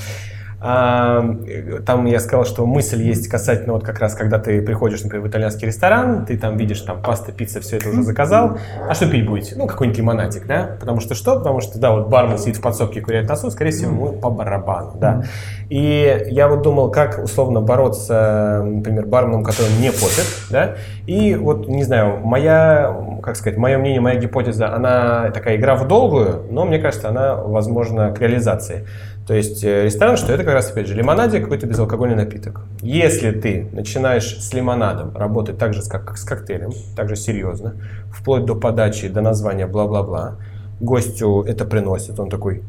Там 0.60 2.04
я 2.06 2.18
сказал, 2.18 2.44
что 2.44 2.66
мысль 2.66 3.00
есть 3.00 3.28
касательно 3.28 3.74
вот 3.74 3.84
как 3.84 4.00
раз, 4.00 4.14
когда 4.14 4.40
ты 4.40 4.60
приходишь, 4.60 5.02
например, 5.04 5.24
в 5.24 5.30
итальянский 5.30 5.68
ресторан, 5.68 6.26
ты 6.26 6.36
там 6.36 6.56
видишь 6.56 6.80
там 6.80 7.00
паста, 7.00 7.30
пицца, 7.30 7.60
все 7.60 7.76
это 7.76 7.90
уже 7.90 8.02
заказал, 8.02 8.58
а 8.88 8.94
что 8.94 9.08
пить 9.08 9.24
будете? 9.24 9.54
Ну, 9.54 9.68
какой-нибудь 9.68 9.98
лимонадик, 9.98 10.46
да? 10.46 10.76
Потому 10.80 10.98
что 10.98 11.14
что? 11.14 11.36
Потому 11.36 11.60
что, 11.60 11.78
да, 11.78 11.92
вот 11.92 12.08
бармен 12.08 12.38
сидит 12.38 12.56
в 12.56 12.60
подсобке 12.60 13.00
куряет 13.00 13.28
носу, 13.28 13.52
скорее 13.52 13.70
всего, 13.70 13.92
ему 13.92 14.12
по 14.14 14.30
барабану, 14.30 14.94
да. 14.98 15.22
И 15.68 16.26
я 16.28 16.48
вот 16.48 16.62
думал, 16.62 16.90
как 16.90 17.22
условно 17.22 17.60
бороться, 17.60 18.62
например, 18.64 19.06
барменом, 19.06 19.44
который 19.44 19.72
не 19.78 19.92
попит, 19.92 20.26
да? 20.50 20.74
И 21.06 21.36
вот, 21.36 21.68
не 21.68 21.84
знаю, 21.84 22.18
моя, 22.18 22.96
как 23.22 23.36
сказать, 23.36 23.58
мое 23.58 23.78
мнение, 23.78 24.00
моя 24.00 24.18
гипотеза, 24.18 24.74
она 24.74 25.30
такая 25.30 25.56
игра 25.56 25.76
в 25.76 25.86
долгую, 25.86 26.46
но 26.50 26.64
мне 26.64 26.80
кажется, 26.80 27.10
она 27.10 27.36
возможна 27.36 28.12
к 28.12 28.20
реализации. 28.20 28.86
То 29.28 29.34
есть 29.34 29.62
э, 29.62 29.84
ресторан, 29.84 30.16
что 30.16 30.32
это 30.32 30.42
как 30.42 30.54
раз, 30.54 30.70
опять 30.70 30.86
же, 30.86 30.94
лимонадик, 30.94 31.42
какой-то 31.42 31.66
безалкогольный 31.66 32.16
напиток. 32.16 32.62
Если 32.80 33.30
ты 33.30 33.68
начинаешь 33.72 34.40
с 34.40 34.54
лимонадом 34.54 35.14
работать 35.14 35.58
так 35.58 35.74
же, 35.74 35.82
как 35.82 36.16
с 36.16 36.24
коктейлем, 36.24 36.72
так 36.96 37.10
же 37.10 37.14
серьезно, 37.14 37.74
вплоть 38.10 38.46
до 38.46 38.54
подачи, 38.54 39.06
до 39.08 39.20
названия, 39.20 39.66
бла-бла-бла, 39.66 40.38
гостю 40.80 41.42
это 41.42 41.66
приносит, 41.66 42.18
он 42.18 42.30
такой, 42.30 42.62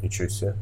ничего 0.00 0.28
себе, 0.28 0.54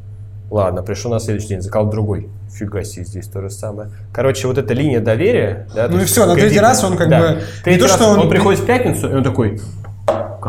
Ладно, 0.51 0.83
пришел 0.83 1.11
на 1.11 1.21
следующий 1.21 1.49
день, 1.49 1.61
заказал 1.61 1.91
другой. 1.91 2.31
Фига 2.51 2.83
себе, 2.83 3.05
здесь 3.05 3.29
то 3.29 3.43
же 3.43 3.51
самое. 3.51 3.91
Короче, 4.15 4.47
вот 4.47 4.57
эта 4.57 4.73
линия 4.73 5.01
доверия... 5.01 5.69
Да, 5.75 5.89
ну 5.89 6.01
и 6.01 6.07
все, 6.07 6.25
на 6.25 6.37
третий 6.37 6.59
раз 6.59 6.83
он 6.83 6.97
как 6.97 7.11
да. 7.11 7.21
бы... 7.21 7.43
Третий 7.65 7.83
не 7.83 7.87
то, 7.87 7.95
что 7.95 8.09
он... 8.09 8.21
он 8.21 8.31
приходит 8.31 8.61
в 8.61 8.65
пятницу, 8.65 9.11
и 9.11 9.15
он 9.15 9.23
такой, 9.23 9.61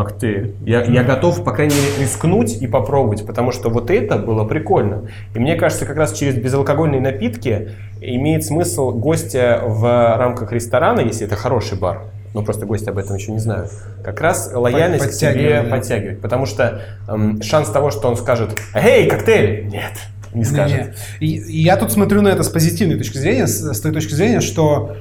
коктейль. 0.04 0.56
Я, 0.66 0.84
я 0.84 1.04
готов, 1.04 1.44
по 1.44 1.52
крайней 1.52 1.76
мере, 1.76 2.04
рискнуть 2.04 2.62
и 2.62 2.68
попробовать, 2.68 3.26
потому 3.26 3.52
что 3.52 3.70
вот 3.70 3.90
это 3.92 4.18
было 4.18 4.46
прикольно. 4.46 5.10
И 5.34 5.40
мне 5.40 5.56
кажется, 5.56 5.86
как 5.86 5.98
раз 5.98 6.14
через 6.14 6.36
безалкогольные 6.36 7.02
напитки 7.02 7.72
имеет 8.02 8.46
смысл 8.46 8.92
гостя 8.92 9.62
в 9.66 10.18
рамках 10.18 10.52
ресторана, 10.52 11.02
если 11.02 11.26
это 11.26 11.36
хороший 11.36 11.78
бар, 11.78 12.04
но 12.34 12.44
просто 12.44 12.66
гости 12.66 12.90
об 12.90 12.98
этом 12.98 13.16
еще 13.16 13.32
не 13.32 13.40
знают, 13.40 13.72
как 14.04 14.22
раз 14.22 14.52
лояльность 14.54 15.10
к 15.10 15.14
себе 15.14 15.64
подтягивать. 15.64 16.22
Потому 16.22 16.46
что 16.46 16.82
эм, 17.08 17.42
шанс 17.42 17.70
того, 17.70 17.92
что 17.92 18.08
он 18.08 18.18
скажет 18.18 18.58
«Эй, 18.74 19.10
коктейль!» 19.10 19.68
Нет, 19.68 19.94
не 20.34 20.44
скажет. 20.44 20.96
Не, 21.20 21.28
не. 21.28 21.38
И, 21.38 21.62
я 21.62 21.76
тут 21.76 21.92
смотрю 21.92 22.22
на 22.22 22.30
это 22.30 22.44
с 22.44 22.50
позитивной 22.50 22.98
точки 22.98 23.18
зрения, 23.18 23.48
с, 23.48 23.74
с 23.74 23.82
той 23.82 23.92
точки 23.92 24.14
зрения, 24.14 24.42
что 24.42 24.98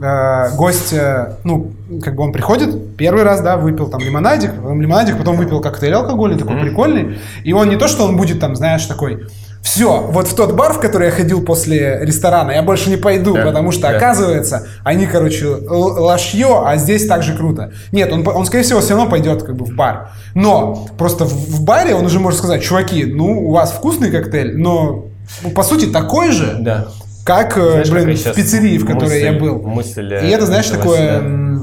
э, 0.00 0.56
гость, 0.56 0.92
э, 0.92 1.34
ну, 1.44 1.72
как 2.02 2.14
бы 2.14 2.22
он 2.22 2.32
приходит, 2.32 2.96
первый 2.96 3.22
раз, 3.22 3.40
да, 3.40 3.56
выпил 3.56 3.88
там 3.88 4.00
лимонадик, 4.00 4.54
потом 4.54 4.80
лимонадик, 4.80 5.18
потом 5.18 5.36
выпил 5.36 5.60
коктейль 5.60 5.94
алкогольный, 5.94 6.38
такой 6.38 6.56
mm-hmm. 6.56 6.62
прикольный, 6.62 7.18
и 7.44 7.52
он 7.52 7.68
не 7.68 7.76
то, 7.76 7.88
что 7.88 8.04
он 8.04 8.16
будет 8.16 8.40
там, 8.40 8.56
знаешь, 8.56 8.84
такой, 8.86 9.26
все, 9.62 10.00
вот 10.00 10.26
в 10.26 10.34
тот 10.34 10.54
бар, 10.54 10.72
в 10.72 10.80
который 10.80 11.08
я 11.08 11.10
ходил 11.12 11.44
после 11.44 11.98
ресторана, 12.00 12.50
я 12.52 12.62
больше 12.62 12.88
не 12.88 12.96
пойду, 12.96 13.34
да, 13.34 13.44
потому 13.44 13.72
что, 13.72 13.82
да. 13.82 13.96
оказывается, 13.96 14.66
они, 14.84 15.06
короче, 15.06 15.46
лошье, 15.46 16.62
а 16.64 16.76
здесь 16.76 17.06
так 17.06 17.22
же 17.22 17.36
круто. 17.36 17.72
Нет, 17.92 18.10
он, 18.10 18.26
он, 18.26 18.46
скорее 18.46 18.64
всего, 18.64 18.80
все 18.80 18.94
равно 18.94 19.10
пойдет 19.10 19.42
как 19.42 19.56
бы 19.56 19.66
в 19.66 19.74
бар. 19.74 20.12
Но 20.34 20.86
просто 20.96 21.26
в, 21.26 21.32
в 21.32 21.64
баре 21.64 21.94
он 21.94 22.06
уже 22.06 22.20
может 22.20 22.38
сказать, 22.38 22.62
чуваки, 22.62 23.04
ну, 23.04 23.48
у 23.48 23.52
вас 23.52 23.72
вкусный 23.72 24.10
коктейль, 24.10 24.56
но, 24.56 25.06
ну, 25.42 25.50
по 25.50 25.62
сути, 25.62 25.86
такой 25.86 26.32
же. 26.32 26.56
Да 26.60 26.88
как, 27.30 27.56
э, 27.56 27.84
знаешь, 27.84 27.90
блин, 27.90 28.16
в 28.16 28.34
пиццерии, 28.34 28.76
в 28.78 28.86
которой 28.86 29.22
мысль, 29.22 29.24
я 29.24 29.32
был. 29.32 29.62
Мысль, 29.62 30.14
и 30.14 30.28
это, 30.30 30.46
знаешь, 30.46 30.66
такое 30.66 31.20
да. 31.20 31.60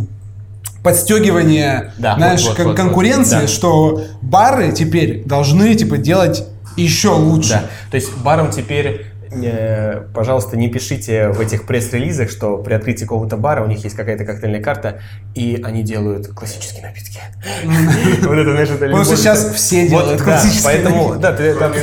подстегивание, 0.81 1.91
да, 1.97 2.15
знаешь, 2.15 2.47
вот, 2.47 2.57
вот, 2.57 2.77
конкуренции, 2.77 3.35
вот, 3.35 3.41
да. 3.41 3.47
что 3.47 4.01
бары 4.21 4.71
теперь 4.71 5.23
должны, 5.25 5.75
типа, 5.75 5.97
делать 5.97 6.47
еще 6.77 7.09
лучше. 7.09 7.49
Да. 7.49 7.63
То 7.91 7.95
есть 7.95 8.15
барам 8.19 8.49
теперь 8.49 9.07
э, 9.29 10.03
пожалуйста, 10.13 10.55
не 10.55 10.69
пишите 10.69 11.29
в 11.29 11.41
этих 11.41 11.65
пресс-релизах, 11.65 12.29
что 12.29 12.59
при 12.59 12.73
открытии 12.73 13.03
какого-то 13.03 13.35
бара 13.35 13.61
у 13.61 13.67
них 13.67 13.83
есть 13.83 13.95
какая-то 13.97 14.23
коктейльная 14.23 14.61
карта, 14.61 15.01
и 15.35 15.61
они 15.65 15.83
делают 15.83 16.27
классические 16.27 16.83
напитки. 16.83 17.19
Вот 18.25 18.37
это, 18.37 18.51
знаешь, 18.51 18.69
это 18.69 18.85
Потому 18.85 19.03
что 19.03 19.17
сейчас 19.17 19.53
все 19.53 19.89
делают 19.89 20.21
классические 20.21 20.77
напитки. 20.77 20.93
Поэтому, 20.93 21.19
да, 21.19 21.33
ты 21.33 21.53
там... 21.55 21.73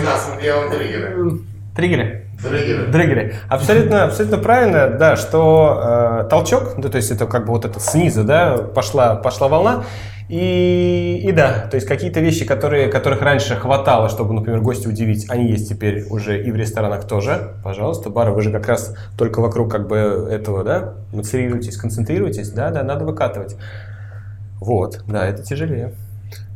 Триггеры? 1.77 2.23
Дрэгеры. 2.48 2.87
Дрэгеры. 2.87 3.35
Абсолютно, 3.48 4.04
абсолютно 4.04 4.38
правильно, 4.38 4.90
да, 4.90 5.16
что 5.16 6.22
э, 6.24 6.28
толчок, 6.28 6.74
да, 6.78 6.88
то 6.88 6.96
есть 6.96 7.11
это 7.11 7.26
как 7.26 7.46
бы 7.46 7.52
вот 7.52 7.64
это 7.64 7.80
снизу, 7.80 8.24
да, 8.24 8.59
пошла, 8.59 9.16
пошла 9.16 9.48
волна. 9.48 9.85
И, 10.28 11.20
и 11.22 11.33
да, 11.33 11.66
то 11.70 11.74
есть 11.74 11.87
какие-то 11.87 12.20
вещи, 12.20 12.46
которые, 12.46 12.88
которых 12.88 13.20
раньше 13.20 13.57
хватало, 13.57 14.09
чтобы, 14.09 14.33
например, 14.33 14.61
гостя 14.61 14.88
удивить, 14.88 15.26
они 15.28 15.50
есть 15.50 15.68
теперь 15.68 16.07
уже 16.09 16.42
и 16.42 16.50
в 16.50 16.57
ресторанах 16.57 17.07
тоже. 17.07 17.57
Пожалуйста, 17.62 18.09
бары, 18.09 18.33
вы 18.33 18.40
же 18.40 18.50
как 18.50 18.66
раз 18.66 18.96
только 19.18 19.40
вокруг 19.40 19.70
как 19.70 19.87
бы 19.87 20.28
этого, 20.30 20.64
да, 20.64 20.94
мацерируйтесь, 21.12 21.76
концентрируйтесь, 21.76 22.50
да, 22.50 22.70
да, 22.70 22.83
надо 22.83 23.04
выкатывать. 23.04 23.57
Вот, 24.61 25.04
да, 25.07 25.26
это 25.26 25.42
тяжелее. 25.42 25.92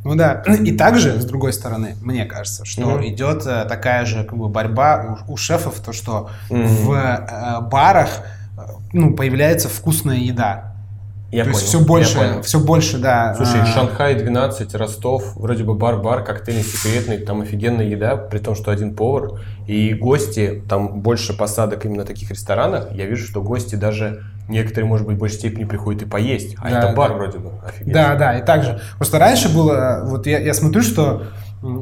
Ну 0.03 0.15
да. 0.15 0.43
И 0.63 0.71
также, 0.71 1.19
с 1.19 1.25
другой 1.25 1.53
стороны, 1.53 1.95
мне 2.01 2.25
кажется, 2.25 2.65
что 2.65 2.81
mm-hmm. 2.81 3.07
идет 3.09 3.45
э, 3.45 3.65
такая 3.65 4.05
же 4.05 4.23
как 4.23 4.37
бы 4.37 4.47
борьба 4.47 5.19
у, 5.27 5.33
у 5.33 5.37
шефов, 5.37 5.79
то 5.79 5.91
что 5.91 6.29
mm-hmm. 6.49 6.65
в 6.65 6.91
э, 6.93 7.69
барах 7.69 8.21
э, 8.57 8.61
ну, 8.93 9.13
появляется 9.13 9.67
вкусная 9.67 10.17
еда. 10.17 10.69
Я 11.31 11.43
То 11.43 11.51
понял, 11.51 11.59
есть 11.59 11.69
все 11.69 11.79
больше, 11.79 12.41
все 12.43 12.59
больше, 12.59 12.97
да. 12.97 13.35
Слушай, 13.35 13.61
а... 13.61 13.65
Шанхай 13.65 14.15
12, 14.15 14.73
Ростов, 14.73 15.35
вроде 15.35 15.63
бы 15.63 15.75
бар-бар, 15.75 16.23
коктейльный 16.23 16.63
секретный, 16.63 17.19
там 17.19 17.41
офигенная 17.41 17.85
еда, 17.85 18.17
при 18.17 18.39
том, 18.39 18.55
что 18.55 18.71
один 18.71 18.95
повар 18.95 19.39
и 19.67 19.93
гости, 19.93 20.63
там 20.67 21.01
больше 21.01 21.37
посадок 21.37 21.85
именно 21.85 22.03
таких 22.03 22.31
ресторанах. 22.31 22.91
Я 22.93 23.05
вижу, 23.05 23.27
что 23.27 23.43
гости 23.43 23.75
даже 23.75 24.23
некоторые, 24.49 24.87
может 24.87 25.07
быть, 25.07 25.17
в 25.17 25.19
большей 25.19 25.37
степени 25.37 25.63
приходят 25.63 26.01
и 26.01 26.05
поесть, 26.05 26.55
а 26.59 26.69
да, 26.69 26.79
это 26.79 26.95
бар 26.95 27.09
да. 27.11 27.15
вроде 27.15 27.37
бы. 27.37 27.51
Офигеть. 27.65 27.93
Да, 27.93 28.15
да, 28.15 28.37
и 28.37 28.45
также. 28.45 28.81
Просто 28.97 29.19
раньше 29.19 29.53
было, 29.53 30.03
вот 30.05 30.27
я, 30.27 30.39
я 30.39 30.53
смотрю, 30.53 30.81
что 30.81 31.23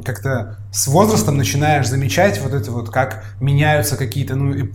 как-то 0.04 0.58
с 0.70 0.86
возрастом 0.86 1.36
начинаешь 1.38 1.88
замечать 1.88 2.40
вот 2.42 2.52
это 2.52 2.70
вот, 2.70 2.90
как 2.90 3.24
меняются 3.40 3.96
какие-то 3.96 4.36
ну, 4.36 4.68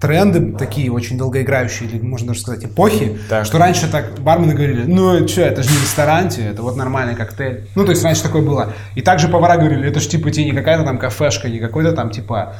тренды 0.00 0.56
такие 0.56 0.92
очень 0.92 1.18
долгоиграющие, 1.18 1.88
или 1.88 2.00
можно 2.00 2.28
даже 2.28 2.40
сказать 2.40 2.64
эпохи, 2.64 3.18
так. 3.28 3.44
что 3.44 3.58
раньше 3.58 3.90
так 3.90 4.18
бармены 4.20 4.54
говорили, 4.54 4.84
ну 4.84 5.26
что, 5.26 5.42
это 5.42 5.62
же 5.62 5.70
не 5.70 5.76
ресторанте, 5.76 6.42
это 6.46 6.62
вот 6.62 6.76
нормальный 6.76 7.16
коктейль. 7.16 7.68
Ну, 7.74 7.84
то 7.84 7.90
есть 7.90 8.04
раньше 8.04 8.22
такое 8.22 8.42
было. 8.42 8.72
И 8.94 9.02
также 9.02 9.28
повара 9.28 9.56
говорили, 9.56 9.88
это 9.88 9.98
же 9.98 10.08
типа 10.08 10.30
тебе 10.30 10.44
не 10.44 10.52
какая-то 10.52 10.84
там 10.84 10.98
кафешка, 10.98 11.48
не 11.48 11.58
какой-то 11.58 11.92
там 11.92 12.10
типа 12.10 12.54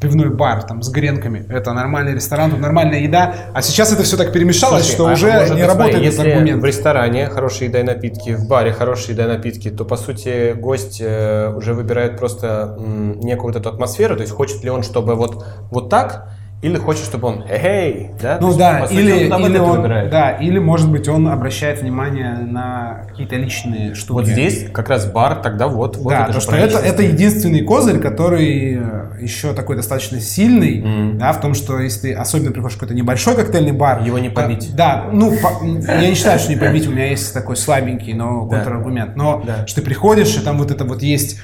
пивной 0.00 0.30
бар 0.30 0.62
там 0.62 0.82
с 0.82 0.88
гренками. 0.88 1.44
Это 1.48 1.72
нормальный 1.72 2.14
ресторан, 2.14 2.52
тут 2.52 2.60
нормальная 2.60 3.00
еда. 3.00 3.34
А 3.54 3.62
сейчас 3.62 3.92
это 3.92 4.04
все 4.04 4.16
так 4.16 4.32
перемешалось, 4.32 4.84
Слушай, 4.84 4.94
что 4.94 5.08
а 5.08 5.12
уже 5.14 5.32
может, 5.32 5.56
не 5.56 5.64
работает 5.64 5.96
смотри, 5.96 6.08
этот 6.08 6.26
аргумент. 6.26 6.62
в 6.62 6.64
ресторане 6.64 7.26
хорошая 7.26 7.68
еда 7.68 7.80
и 7.80 7.82
напитки, 7.82 8.30
в 8.30 8.46
баре 8.46 8.72
хорошая 8.72 9.14
еда 9.14 9.24
и 9.24 9.28
напитки, 9.28 9.70
то 9.70 9.84
по 9.84 9.96
сути 9.96 10.52
гость 10.52 11.00
э, 11.00 11.52
уже 11.54 11.74
выбирает 11.74 12.19
просто 12.20 12.76
некую 12.78 13.52
вот 13.52 13.56
эту 13.56 13.68
атмосферу, 13.68 14.14
то 14.14 14.20
есть 14.20 14.32
хочет 14.32 14.62
ли 14.62 14.70
он, 14.70 14.84
чтобы 14.84 15.16
вот, 15.16 15.44
вот 15.70 15.88
так, 15.88 16.28
или 16.62 16.76
хочет, 16.76 17.04
чтобы 17.04 17.28
он 17.28 17.44
эй, 17.48 18.10
да? 18.20 18.36
Ну 18.38 18.54
да, 18.54 18.86
сути, 18.86 18.98
или, 18.98 19.32
он 19.32 19.46
или 19.46 19.58
он, 19.58 19.82
да, 20.10 20.32
или 20.32 20.58
может 20.58 20.90
быть 20.90 21.08
он 21.08 21.26
обращает 21.28 21.80
внимание 21.80 22.34
на 22.34 23.06
какие-то 23.08 23.36
личные 23.36 23.94
штуки. 23.94 24.12
Вот 24.12 24.26
здесь 24.26 24.66
как 24.70 24.90
раз 24.90 25.10
бар 25.10 25.36
тогда 25.36 25.68
вот. 25.68 25.96
вот 25.96 26.10
да, 26.10 26.24
это 26.24 26.34
то, 26.34 26.40
что 26.40 26.54
это, 26.54 26.78
это 26.78 27.02
единственный 27.02 27.62
козырь, 27.62 27.98
который 27.98 28.78
э, 28.78 29.22
еще 29.22 29.54
такой 29.54 29.76
достаточно 29.76 30.20
сильный, 30.20 30.82
mm. 30.82 31.14
да, 31.14 31.32
в 31.32 31.40
том, 31.40 31.54
что 31.54 31.80
если 31.80 32.08
ты 32.08 32.12
особенно 32.12 32.52
приходишь 32.52 32.76
в 32.76 32.80
какой-то 32.80 32.94
небольшой 32.94 33.36
коктейльный 33.36 33.72
бар. 33.72 34.02
Его 34.02 34.18
не 34.18 34.28
побить. 34.28 34.76
Да, 34.76 35.08
ну, 35.10 35.32
по, 35.32 35.64
я 35.64 36.08
не 36.08 36.14
считаю, 36.14 36.38
что 36.38 36.50
не 36.50 36.58
побить, 36.58 36.86
у 36.86 36.90
меня 36.90 37.06
есть 37.06 37.32
такой 37.32 37.56
слабенький, 37.56 38.12
но 38.12 38.46
контраргумент. 38.46 39.16
Но 39.16 39.42
да. 39.46 39.66
что 39.66 39.80
ты 39.80 39.86
приходишь, 39.86 40.36
и 40.36 40.40
там 40.40 40.58
вот 40.58 40.70
это 40.70 40.84
вот 40.84 41.02
есть 41.02 41.38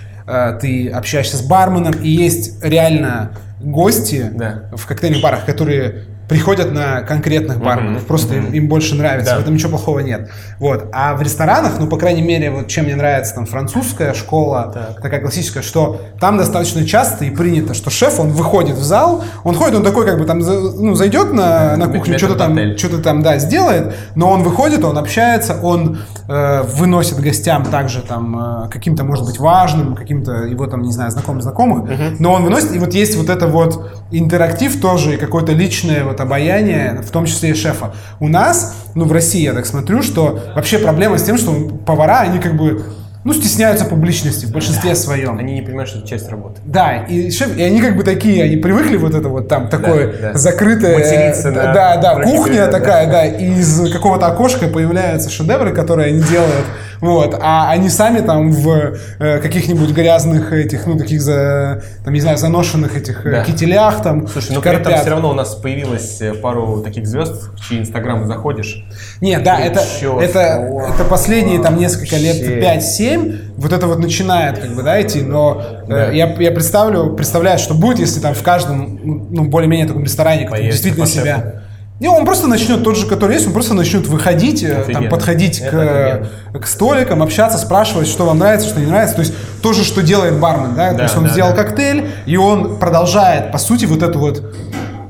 ты 0.61 0.89
общаешься 0.89 1.37
с 1.37 1.43
барменом, 1.43 1.95
и 2.03 2.09
есть 2.09 2.63
реально 2.63 3.33
гости 3.61 4.31
да. 4.35 4.65
в 4.73 4.87
коктейльных 4.87 5.23
барах, 5.23 5.45
которые 5.45 6.07
приходят 6.29 6.73
на 6.73 7.03
конкретных 7.03 7.61
барменов, 7.61 8.03
mm-hmm. 8.03 8.07
просто 8.07 8.35
mm-hmm. 8.35 8.49
Им, 8.49 8.55
им 8.55 8.69
больше 8.69 8.95
нравится, 8.97 9.33
да. 9.33 9.39
в 9.39 9.43
этом 9.43 9.55
ничего 9.55 9.71
плохого 9.71 10.01
нет. 10.01 10.29
Вот. 10.59 10.89
А 10.93 11.15
в 11.15 11.23
ресторанах, 11.23 11.79
ну, 11.79 11.87
по 11.87 11.97
крайней 11.99 12.23
мере, 12.23 12.51
вот 12.51 12.67
чем 12.67 12.87
мне 12.87 12.97
нравится 12.97 13.35
там 13.35 13.47
французская 13.47 14.13
школа, 14.13 14.73
так. 14.75 15.01
такая 15.01 15.21
классическая, 15.21 15.63
что 15.63 16.01
там 16.21 16.37
достаточно 16.37 16.85
часто 16.85 17.25
и 17.25 17.31
принято, 17.31 17.75
что 17.75 17.91
шеф, 17.91 18.19
он 18.19 18.31
выходит 18.31 18.77
в 18.77 18.83
зал, 18.83 19.23
он 19.45 19.55
ходит, 19.55 19.77
он 19.77 19.85
такой 19.85 20.05
как 20.05 20.19
бы 20.19 20.25
там, 20.25 20.41
ну, 20.41 20.95
зайдет 20.95 21.33
на, 21.33 21.77
на 21.77 21.87
кухню, 21.87 22.19
что-то 22.19 22.35
там, 22.35 22.77
что-то 22.77 22.99
там, 22.99 23.23
да, 23.23 23.39
сделает, 23.39 23.95
но 24.17 24.31
он 24.31 24.43
выходит, 24.43 24.85
он 24.85 24.99
общается, 24.99 25.61
он 25.63 25.99
э, 26.29 26.63
выносит 26.63 27.21
гостям 27.21 27.65
также 27.65 28.03
там 28.03 28.65
э, 28.65 28.69
каким-то, 28.69 29.05
может 29.05 29.25
быть, 29.25 29.39
важным, 29.39 29.95
каким-то 29.95 30.45
его 30.45 30.67
там, 30.67 30.83
не 30.83 30.93
знаю, 30.93 31.11
знакомым 31.11 31.43
знакомых, 31.43 31.89
mm-hmm. 31.91 32.17
но 32.19 32.33
он 32.33 32.45
выносит, 32.45 32.75
и 32.75 32.79
вот 32.79 32.95
есть 32.95 33.17
вот 33.17 33.29
это 33.29 33.47
вот 33.47 33.91
интерактив 34.11 34.81
тоже, 34.81 35.15
и 35.15 35.17
какое-то 35.17 35.53
личное 35.53 36.05
вот 36.05 36.21
обаяние, 36.21 37.03
в 37.03 37.11
том 37.11 37.27
числе 37.27 37.51
и 37.51 37.55
шефа. 37.55 37.95
У 38.21 38.29
нас, 38.29 38.75
ну, 38.95 39.05
в 39.05 39.13
России, 39.13 39.43
я 39.43 39.53
так 39.53 39.67
смотрю, 39.67 40.03
что 40.03 40.41
вообще 40.55 40.79
проблема 40.79 41.19
с 41.19 41.23
тем, 41.23 41.39
что 41.39 41.53
повара, 41.85 42.21
они 42.21 42.39
как 42.39 42.57
бы 42.57 42.85
ну, 43.27 43.35
стесняются 43.35 43.85
публичности 43.85 44.47
в 44.47 44.53
большинстве 44.53 44.91
да. 44.91 44.97
своем. 44.97 45.37
Они 45.37 45.55
не 45.55 45.61
понимают, 45.61 45.91
что 45.91 45.99
это 45.99 46.07
часть 46.07 46.31
работы. 46.31 46.61
Да, 46.65 46.99
и, 47.09 47.33
шеф, 47.33 47.57
и 47.57 47.63
они 47.63 47.81
как 47.81 47.97
бы 47.97 48.05
такие, 48.05 48.45
они 48.45 48.57
привыкли 48.57 48.97
вот 48.97 49.17
это 49.17 49.29
вот 49.29 49.49
там 49.49 49.69
такое 49.69 50.13
да, 50.13 50.33
да. 50.33 50.39
закрытое... 50.39 50.95
Материться 50.97 51.51
да, 51.51 51.73
да, 51.73 51.97
да, 51.97 52.23
кухня 52.23 52.69
такая, 52.69 53.07
да. 53.07 53.13
да, 53.13 53.25
и 53.27 53.59
из 53.59 53.91
какого-то 53.93 54.29
окошка 54.29 54.69
появляются 54.69 55.29
шедевры, 55.29 55.75
которые 55.75 56.13
они 56.13 56.23
делают 56.23 56.67
вот, 57.01 57.39
а 57.41 57.71
они 57.71 57.89
сами 57.89 58.21
там 58.21 58.51
в 58.51 58.97
э, 59.19 59.39
каких-нибудь 59.39 59.91
грязных 59.91 60.53
этих, 60.53 60.87
ну, 60.87 60.97
таких, 60.99 61.21
за, 61.21 61.83
там, 62.05 62.15
не 62.15 62.21
знаю, 62.21 62.39
заношенных 62.39 62.97
этих 62.97 63.25
э, 63.27 63.31
да. 63.31 63.45
кителях 63.45 64.03
там 64.03 64.27
Слушай, 64.29 64.55
ну, 64.55 64.61
при 64.61 64.73
этом 64.73 64.95
все 64.95 65.11
равно 65.11 65.31
у 65.31 65.35
нас 65.35 65.55
появилось 65.55 66.21
э, 66.21 66.35
пару 66.35 66.83
таких 66.83 67.07
звезд, 67.07 67.51
в 67.55 67.61
чьи 67.61 67.79
инстаграмы 67.79 68.27
заходишь. 68.27 68.85
Нет, 69.21 69.43
да, 69.43 69.59
это, 69.59 69.81
это, 70.21 70.91
это 70.95 71.05
последние 71.09 71.61
там 71.61 71.79
несколько 71.79 72.17
лет, 72.17 72.37
5-7, 72.37 73.55
вот 73.57 73.73
это 73.73 73.87
вот 73.87 73.99
начинает, 73.99 74.59
как 74.59 74.75
бы, 74.75 74.83
да, 74.83 75.01
идти, 75.01 75.23
но 75.23 75.63
да. 75.89 76.11
Э, 76.11 76.17
я, 76.17 76.35
я 76.39 76.51
представлю, 76.51 77.15
представляю, 77.15 77.59
что 77.59 77.75
будет, 77.75 77.99
если 77.99 78.21
там 78.21 78.35
в 78.35 78.43
каждом, 78.43 79.29
ну, 79.31 79.45
более-менее 79.45 79.87
таком 79.87 80.05
ресторане, 80.05 80.47
кто 80.47 80.57
действительно 80.57 81.07
себя... 81.07 81.63
Не, 81.99 82.09
он 82.09 82.27
просто 82.27 82.47
начнет, 82.47 82.85
тот 82.85 82.97
же, 82.99 83.07
который 83.07 83.35
есть, 83.35 83.47
он 83.47 83.55
просто 83.55 83.73
начнет 83.73 84.07
выходить, 84.07 84.63
э, 84.63 84.85
там, 84.93 85.09
подходить 85.09 85.61
к, 85.61 86.29
к 86.53 86.67
столикам, 86.67 87.23
общаться, 87.23 87.57
спрашивать, 87.57 88.07
что 88.07 88.27
вам 88.27 88.39
нравится, 88.39 88.69
что 88.69 88.81
не 88.81 88.87
нравится. 88.87 89.17
То 89.17 89.23
есть 89.23 89.33
то 89.63 89.73
же, 89.73 89.83
что 89.83 90.03
делает 90.03 90.39
бармен, 90.39 90.75
да? 90.75 90.91
да 90.91 90.97
то 90.97 91.03
есть 91.05 91.17
он 91.17 91.25
да, 91.25 91.31
сделал 91.31 91.55
да. 91.55 91.63
коктейль, 91.63 92.11
и 92.27 92.37
он 92.37 92.79
продолжает, 92.79 93.51
по 93.51 93.57
сути, 93.57 93.87
вот 93.87 94.03
эту 94.03 94.19
вот 94.19 94.43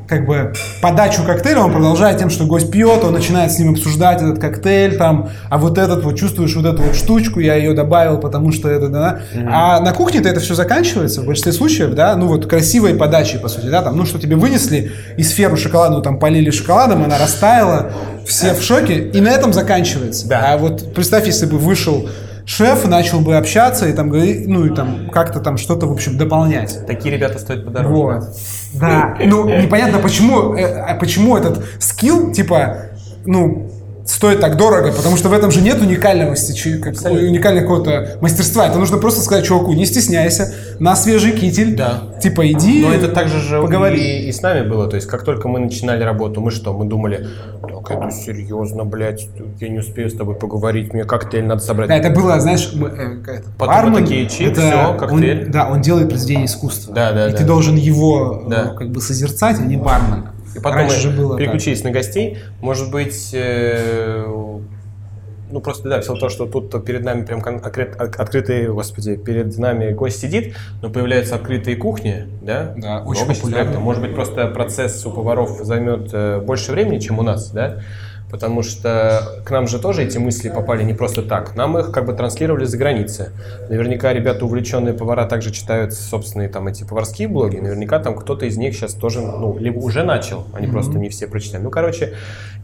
как 0.08 0.26
бы 0.26 0.52
подачу 0.80 1.24
коктейля, 1.24 1.60
он 1.60 1.72
продолжает 1.72 2.18
тем, 2.18 2.30
что 2.30 2.44
гость 2.44 2.70
пьет, 2.70 3.02
он 3.04 3.12
начинает 3.12 3.52
с 3.52 3.58
ним 3.58 3.72
обсуждать 3.72 4.22
этот 4.22 4.38
коктейль, 4.38 4.96
там, 4.96 5.30
а 5.50 5.58
вот 5.58 5.78
этот 5.78 6.04
вот, 6.04 6.16
чувствуешь 6.16 6.54
вот 6.54 6.64
эту 6.64 6.82
вот 6.82 6.94
штучку, 6.94 7.40
я 7.40 7.54
ее 7.54 7.74
добавил, 7.74 8.18
потому 8.18 8.52
что 8.52 8.68
это, 8.68 8.88
да, 8.88 9.20
mm-hmm. 9.34 9.48
а 9.50 9.80
на 9.80 9.92
кухне-то 9.92 10.28
это 10.28 10.40
все 10.40 10.54
заканчивается, 10.54 11.22
в 11.22 11.26
большинстве 11.26 11.52
случаев, 11.52 11.94
да, 11.94 12.16
ну 12.16 12.26
вот 12.28 12.46
красивой 12.46 12.94
подачей, 12.94 13.38
по 13.38 13.48
сути, 13.48 13.66
да, 13.66 13.82
там, 13.82 13.96
ну 13.96 14.06
что 14.06 14.18
тебе 14.18 14.36
вынесли 14.36 14.92
и 15.16 15.22
сферу 15.22 15.56
шоколадную, 15.56 16.02
там, 16.02 16.18
полили 16.18 16.50
шоколадом, 16.50 17.04
она 17.04 17.18
растаяла, 17.18 17.92
все 18.26 18.54
в 18.54 18.62
шоке, 18.62 18.98
и 18.98 19.20
на 19.20 19.28
этом 19.28 19.52
заканчивается. 19.52 20.28
Да. 20.28 20.52
А 20.52 20.58
вот 20.58 20.94
представь, 20.94 21.26
если 21.26 21.46
бы 21.46 21.58
вышел 21.58 22.08
шеф 22.46 22.86
начал 22.86 23.20
бы 23.20 23.36
общаться 23.36 23.88
и 23.88 23.92
там 23.92 24.08
говорить, 24.08 24.46
ну 24.46 24.64
и 24.64 24.74
там 24.74 25.10
как-то 25.10 25.40
там 25.40 25.58
что-то, 25.58 25.86
в 25.86 25.92
общем, 25.92 26.16
дополнять. 26.16 26.86
Такие 26.86 27.14
ребята 27.14 27.38
стоят 27.38 27.66
подороже. 27.66 27.94
Вот. 27.94 28.24
Да. 28.74 29.18
Ну, 29.22 29.48
непонятно, 29.60 29.98
почему, 29.98 30.54
э, 30.54 30.64
а 30.64 30.94
почему 30.94 31.36
этот 31.36 31.64
скилл, 31.80 32.32
типа, 32.32 32.76
ну, 33.24 33.70
стоит 34.06 34.40
так 34.40 34.56
дорого, 34.56 34.92
потому 34.92 35.16
что 35.16 35.28
в 35.28 35.32
этом 35.32 35.50
же 35.50 35.60
нет 35.60 35.80
уникальности, 35.80 36.78
как, 36.78 36.94
уникального 37.10 37.62
какого-то 37.62 38.18
мастерства. 38.20 38.66
Это 38.66 38.78
нужно 38.78 38.98
просто 38.98 39.20
сказать 39.20 39.44
чуваку, 39.44 39.72
не 39.72 39.84
стесняйся, 39.84 40.54
на 40.78 40.96
свежий 40.96 41.32
китель, 41.32 41.76
да. 41.76 42.02
типа 42.22 42.50
иди, 42.50 42.82
Но 42.82 42.92
это 42.92 43.08
также 43.08 43.40
же 43.40 43.60
поговори. 43.60 44.00
И, 44.00 44.28
и 44.28 44.32
с 44.32 44.40
нами 44.42 44.66
было, 44.66 44.86
то 44.88 44.96
есть 44.96 45.08
как 45.08 45.24
только 45.24 45.48
мы 45.48 45.58
начинали 45.58 46.02
работу, 46.02 46.40
мы 46.40 46.50
что, 46.50 46.72
мы 46.72 46.86
думали, 46.86 47.26
так 47.62 47.90
это 47.90 48.10
серьезно, 48.10 48.84
блядь, 48.84 49.28
я 49.60 49.68
не 49.68 49.80
успею 49.80 50.08
с 50.08 50.14
тобой 50.14 50.36
поговорить, 50.36 50.92
мне 50.92 51.04
коктейль 51.04 51.44
надо 51.44 51.62
собрать. 51.62 51.88
Да, 51.88 51.96
это 51.96 52.10
было, 52.10 52.40
знаешь, 52.40 52.70
мы, 52.74 52.88
э, 52.88 53.32
это, 53.38 53.48
Потом 53.58 53.74
бармен, 53.74 54.04
такие 54.04 54.28
чип, 54.28 54.52
это, 54.52 54.60
все, 54.60 54.98
коктейль. 54.98 55.44
Он, 55.46 55.50
да, 55.50 55.68
он 55.68 55.80
делает 55.80 56.08
произведение 56.08 56.46
искусства. 56.46 56.94
Да, 56.94 57.12
да, 57.12 57.28
и 57.28 57.32
да. 57.32 57.38
ты 57.38 57.44
должен 57.44 57.76
его 57.76 58.44
да. 58.48 58.74
как 58.76 58.90
бы 58.90 59.00
созерцать, 59.00 59.58
а 59.58 59.62
не 59.62 59.76
бармен. 59.76 60.28
И 60.56 60.58
потом 60.58 60.80
Раньше 60.80 61.00
же 61.00 61.10
было 61.10 61.36
переключились 61.36 61.82
так. 61.82 61.92
на 61.92 61.98
гостей. 61.98 62.38
Может 62.60 62.90
быть, 62.90 63.30
э, 63.34 64.24
ну 65.50 65.60
просто 65.60 65.88
да, 65.88 66.00
все 66.00 66.14
то, 66.14 66.30
что 66.30 66.46
тут 66.46 66.82
перед 66.84 67.04
нами 67.04 67.24
прям 67.24 67.40
открыт, 67.40 67.94
открытые, 67.96 68.72
господи, 68.72 69.16
перед 69.16 69.56
нами 69.58 69.92
гость 69.92 70.20
сидит, 70.20 70.56
но 70.80 70.88
появляются 70.88 71.34
открытые 71.34 71.76
кухни, 71.76 72.26
да? 72.40 72.72
Да, 72.76 73.02
очень 73.02 73.26
популярно. 73.26 73.80
Может 73.80 74.02
быть, 74.02 74.14
просто 74.14 74.46
процесс 74.46 75.04
у 75.04 75.10
поваров 75.10 75.60
займет 75.62 76.08
э, 76.12 76.40
больше 76.40 76.72
времени, 76.72 77.00
чем 77.00 77.18
у 77.18 77.22
нас, 77.22 77.50
да? 77.50 77.82
Потому 78.36 78.62
что 78.62 79.40
к 79.46 79.50
нам 79.50 79.66
же 79.66 79.78
тоже 79.78 80.04
эти 80.04 80.18
мысли 80.18 80.50
попали 80.50 80.84
не 80.84 80.92
просто 80.92 81.22
так. 81.22 81.56
Нам 81.56 81.78
их 81.78 81.90
как 81.90 82.04
бы 82.04 82.12
транслировали 82.12 82.66
за 82.66 82.76
границей. 82.76 83.28
Наверняка 83.70 84.12
ребята, 84.12 84.44
увлеченные 84.44 84.92
повара, 84.92 85.24
также 85.24 85.50
читают 85.52 85.94
собственные 85.94 86.50
там 86.50 86.68
эти 86.68 86.84
поварские 86.84 87.28
блоги. 87.28 87.56
Наверняка 87.56 87.98
там 87.98 88.14
кто-то 88.14 88.44
из 88.44 88.58
них 88.58 88.74
сейчас 88.74 88.92
тоже, 88.92 89.22
ну, 89.22 89.56
либо 89.58 89.78
уже 89.78 90.02
начал, 90.04 90.44
они 90.52 90.66
mm-hmm. 90.66 90.70
просто 90.70 90.98
не 90.98 91.08
все 91.08 91.26
прочитали. 91.26 91.62
Ну, 91.62 91.70
короче, 91.70 92.12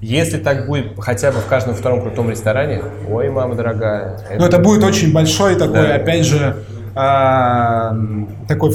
если 0.02 0.36
так 0.36 0.66
будет 0.66 0.92
хотя 0.98 1.32
бы 1.32 1.38
в 1.38 1.46
каждом 1.46 1.74
втором 1.74 2.02
крутом 2.02 2.28
ресторане, 2.28 2.82
ой, 3.08 3.30
мама 3.30 3.54
дорогая. 3.54 4.18
Это... 4.28 4.40
Ну, 4.40 4.44
это 4.44 4.58
будет 4.58 4.84
очень 4.84 5.10
большой 5.10 5.56
такой, 5.56 5.88
да. 5.88 5.94
опять 5.94 6.26
же, 6.26 6.36
а, 6.38 6.81
такой, 6.94 8.74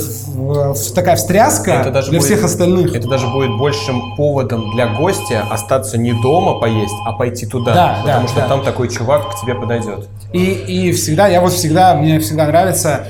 такая 0.95 1.15
встряска 1.15 1.71
это 1.71 1.91
даже 1.91 2.09
для 2.09 2.19
будет, 2.19 2.27
всех 2.27 2.43
остальных. 2.43 2.95
Это 2.95 3.07
даже 3.07 3.27
будет 3.27 3.57
большим 3.57 4.15
поводом 4.15 4.71
для 4.71 4.87
гостя 4.87 5.45
остаться 5.51 5.97
не 5.97 6.13
дома 6.13 6.59
поесть, 6.59 6.95
а 7.05 7.13
пойти 7.13 7.45
туда. 7.45 7.73
Да, 7.73 7.99
потому 8.03 8.27
да, 8.27 8.31
что 8.33 8.41
да. 8.41 8.47
там 8.47 8.63
такой 8.63 8.89
чувак 8.89 9.35
к 9.35 9.41
тебе 9.41 9.53
подойдет. 9.53 10.07
И, 10.33 10.45
и 10.45 10.91
всегда, 10.93 11.27
я 11.27 11.41
вот 11.41 11.53
всегда, 11.53 11.95
мне 11.95 12.19
всегда 12.19 12.47
нравится 12.47 13.05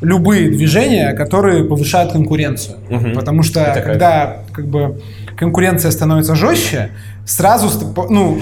любые 0.00 0.50
движения, 0.50 1.12
которые 1.12 1.64
повышают 1.64 2.12
конкуренцию. 2.12 2.78
Угу. 2.88 3.10
Потому 3.14 3.42
что 3.42 3.60
это 3.60 3.82
когда 3.82 4.38
как 4.52 4.66
бы 4.66 5.00
конкуренция 5.40 5.90
становится 5.90 6.34
жестче, 6.34 6.90
сразу 7.24 7.70
ну, 8.10 8.38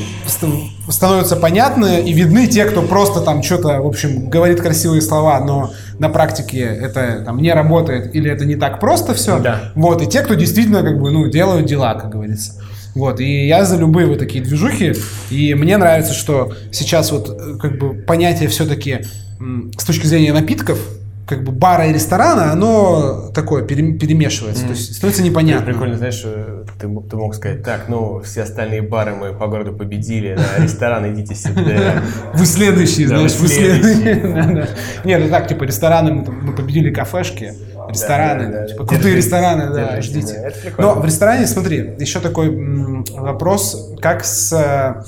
становятся 0.88 1.36
понятны 1.36 2.01
и 2.01 2.12
видны 2.12 2.49
те, 2.49 2.64
кто 2.64 2.82
просто 2.82 3.20
там 3.20 3.44
что-то, 3.44 3.80
в 3.80 3.86
общем, 3.86 4.28
говорит 4.28 4.61
красивые 4.61 5.01
слова, 5.01 5.38
но 5.38 5.70
на 6.01 6.09
практике 6.09 6.59
это 6.59 7.22
там 7.24 7.38
не 7.38 7.53
работает 7.53 8.16
или 8.16 8.28
это 8.28 8.44
не 8.44 8.57
так 8.57 8.80
просто 8.80 9.14
все. 9.14 9.38
Да. 9.38 9.72
Вот, 9.76 10.03
и 10.03 10.07
те, 10.09 10.22
кто 10.22 10.34
действительно 10.34 10.82
как 10.82 11.01
бы, 11.01 11.12
ну, 11.12 11.28
делают 11.28 11.66
дела, 11.66 11.94
как 11.94 12.11
говорится. 12.11 12.55
Вот, 12.96 13.20
и 13.20 13.46
я 13.46 13.64
за 13.64 13.76
любые 13.76 14.09
вот 14.09 14.18
такие 14.18 14.42
движухи, 14.42 14.94
и 15.30 15.55
мне 15.55 15.76
нравится, 15.76 16.14
что 16.14 16.53
сейчас 16.72 17.12
вот 17.12 17.59
как 17.61 17.78
бы 17.78 17.94
понятие 17.94 18.49
все-таки 18.49 19.05
с 19.78 19.84
точки 19.84 20.07
зрения 20.07 20.32
напитков, 20.32 20.80
как 21.28 21.44
бы 21.44 21.52
бара 21.52 21.86
и 21.86 21.92
ресторана, 21.92 22.52
оно 22.52 23.30
такое 23.34 23.62
перемешивается, 23.62 24.64
mm. 24.64 24.66
то 24.66 24.72
есть 24.72 24.94
становится 24.94 25.22
непонятно. 25.22 25.66
Прикольно, 25.66 25.98
знаешь, 25.98 26.22
э, 26.24 26.64
ты, 26.80 26.88
ты 26.88 27.16
мог 27.16 27.34
сказать, 27.34 27.62
так, 27.62 27.84
ну, 27.88 28.22
все 28.22 28.42
остальные 28.42 28.80
бары 28.80 29.14
мы 29.14 29.34
по 29.34 29.46
городу 29.46 29.74
победили, 29.74 30.36
да, 30.36 30.62
рестораны 30.62 31.12
идите 31.12 31.34
сюда. 31.34 32.02
Вы 32.32 32.46
следующие, 32.46 33.08
знаешь, 33.08 33.34
вы 33.36 33.46
следующие. 33.48 34.68
Нет, 35.04 35.20
ну 35.22 35.28
так, 35.28 35.48
типа, 35.48 35.64
рестораны 35.64 36.12
мы 36.14 36.54
победили 36.54 36.90
кафешки, 36.90 37.52
рестораны, 37.90 38.68
типа, 38.68 38.86
крутые 38.86 39.16
рестораны, 39.16 39.74
да, 39.74 40.00
ждите. 40.00 40.50
Но 40.78 40.94
в 40.94 41.04
ресторане, 41.04 41.46
смотри, 41.46 41.94
еще 41.98 42.20
такой 42.20 43.04
вопрос, 43.12 43.92
как 44.00 44.24
с 44.24 45.04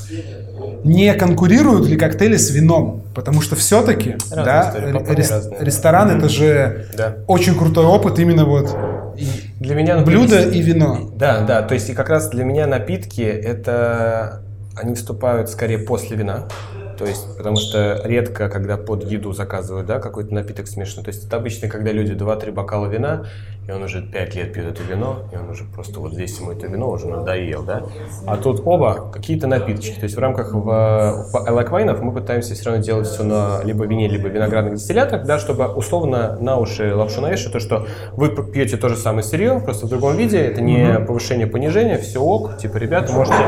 не 0.85 1.15
конкурируют 1.15 1.87
ли 1.87 1.97
коктейли 1.97 2.37
с 2.37 2.51
вином? 2.51 3.03
Потому 3.15 3.41
что 3.41 3.57
все-таки 3.57 4.17
да, 4.31 4.75
рес, 5.09 5.49
ресторан 5.59 6.11
mm-hmm. 6.11 6.19
это 6.19 6.29
же 6.29 6.87
да. 6.97 7.17
очень 7.27 7.57
крутой 7.57 7.87
опыт 7.87 8.19
именно 8.19 8.45
вот 8.45 8.77
и 9.17 9.27
для 9.59 9.75
меня 9.75 9.97
например, 9.97 10.21
блюдо 10.21 10.43
и 10.43 10.63
вино. 10.63 11.11
Да, 11.15 11.43
да, 11.43 11.63
то 11.63 11.75
есть 11.75 11.91
и 11.91 11.95
как 11.95 12.09
раз 12.09 12.31
для 12.31 12.45
меня 12.45 12.67
напитки 12.67 13.23
это 13.23 14.43
они 14.77 14.95
вступают 14.95 15.51
скорее 15.51 15.79
после 15.79 16.17
вина. 16.17 16.47
То 16.97 17.07
есть, 17.07 17.35
потому 17.39 17.57
что 17.57 18.03
редко, 18.05 18.51
когда 18.51 18.77
под 18.77 19.11
еду 19.11 19.33
заказывают, 19.33 19.87
да, 19.87 20.01
какой-то 20.01 20.35
напиток 20.35 20.67
смешанный. 20.69 21.03
То 21.03 21.11
есть, 21.11 21.27
это 21.27 21.37
обычно, 21.39 21.67
когда 21.69 21.93
люди 21.93 22.13
2-3 22.13 22.53
бокала 22.53 22.89
вина, 22.89 23.25
и 23.71 23.73
он 23.73 23.85
уже 23.85 24.03
5 24.03 24.35
лет 24.35 24.53
пьет 24.53 24.67
это 24.67 24.83
вино, 24.83 25.21
и 25.33 25.37
он 25.37 25.49
уже 25.49 25.63
просто 25.63 26.01
вот 26.01 26.13
здесь 26.13 26.37
ему 26.41 26.51
это 26.51 26.67
вино 26.67 26.91
уже 26.91 27.07
надоел, 27.07 27.63
да. 27.63 27.85
А 28.27 28.37
тут 28.37 28.63
оба 28.65 29.11
какие-то 29.13 29.47
напиточки. 29.47 29.95
То 29.95 30.05
есть, 30.05 30.17
в 30.17 30.19
рамках 30.19 30.53
в, 30.53 30.65
в 30.65 31.49
элаквайнов 31.49 32.03
мы 32.03 32.13
пытаемся 32.13 32.55
все 32.55 32.65
равно 32.65 32.83
делать 32.83 33.07
все 33.07 33.23
на 33.23 33.61
либо 33.63 33.85
вине, 33.87 34.09
либо 34.09 34.27
виноградных 34.27 34.75
дистиллятах, 34.75 35.25
да, 35.25 35.39
чтобы 35.39 35.69
условно 35.69 36.37
на 36.41 36.59
уши 36.59 36.93
лапшу 36.93 37.21
навешать, 37.21 37.53
то, 37.53 37.61
что 37.61 37.87
вы 38.17 38.31
пьете 38.31 38.77
то 38.77 38.89
же 38.89 38.97
самое 38.97 39.23
сырье, 39.23 39.61
просто 39.61 39.87
в 39.87 39.89
другом 39.89 40.17
виде, 40.17 40.39
это 40.39 40.61
не 40.61 40.79
mm-hmm. 40.79 41.05
повышение, 41.07 41.47
понижение, 41.47 41.99
все 41.99 42.21
ок, 42.21 42.57
типа, 42.59 42.77
ребята, 42.77 43.13
можете 43.13 43.39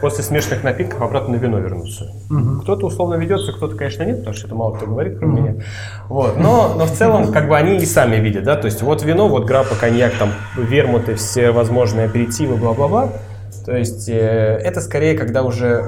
после 0.00 0.22
смешанных 0.22 0.62
напитков 0.62 1.02
обратно 1.02 1.34
на 1.34 1.40
вино 1.40 1.58
вернуться. 1.58 2.12
Mm-hmm. 2.30 2.60
Кто-то 2.62 2.86
условно 2.86 3.14
ведется, 3.14 3.52
кто-то, 3.52 3.76
конечно, 3.76 4.04
нет, 4.04 4.18
потому 4.18 4.34
что 4.36 4.46
это 4.46 4.54
мало 4.54 4.74
кто 4.74 4.86
говорит, 4.86 5.18
кроме 5.18 5.40
mm-hmm. 5.40 5.52
меня. 5.54 5.64
Вот. 6.08 6.36
Но, 6.36 6.74
но 6.76 6.86
в 6.86 6.92
целом, 6.92 7.32
как 7.32 7.48
бы 7.48 7.56
они 7.56 7.78
и 7.78 7.84
сами 7.84 8.16
видят, 8.16 8.44
да, 8.44 8.54
то 8.54 8.66
есть 8.66 8.80
вот 8.82 9.02
вино, 9.02 9.26
вот 9.26 9.46
граппа, 9.72 9.80
коньяк, 9.80 10.12
там, 10.18 10.32
вермуты, 10.56 11.14
все 11.14 11.50
возможные 11.50 12.06
аперитивы, 12.06 12.56
бла-бла-бла. 12.56 13.12
То 13.64 13.76
есть 13.76 14.08
э, 14.08 14.12
это 14.12 14.80
скорее, 14.80 15.16
когда 15.16 15.42
уже 15.42 15.84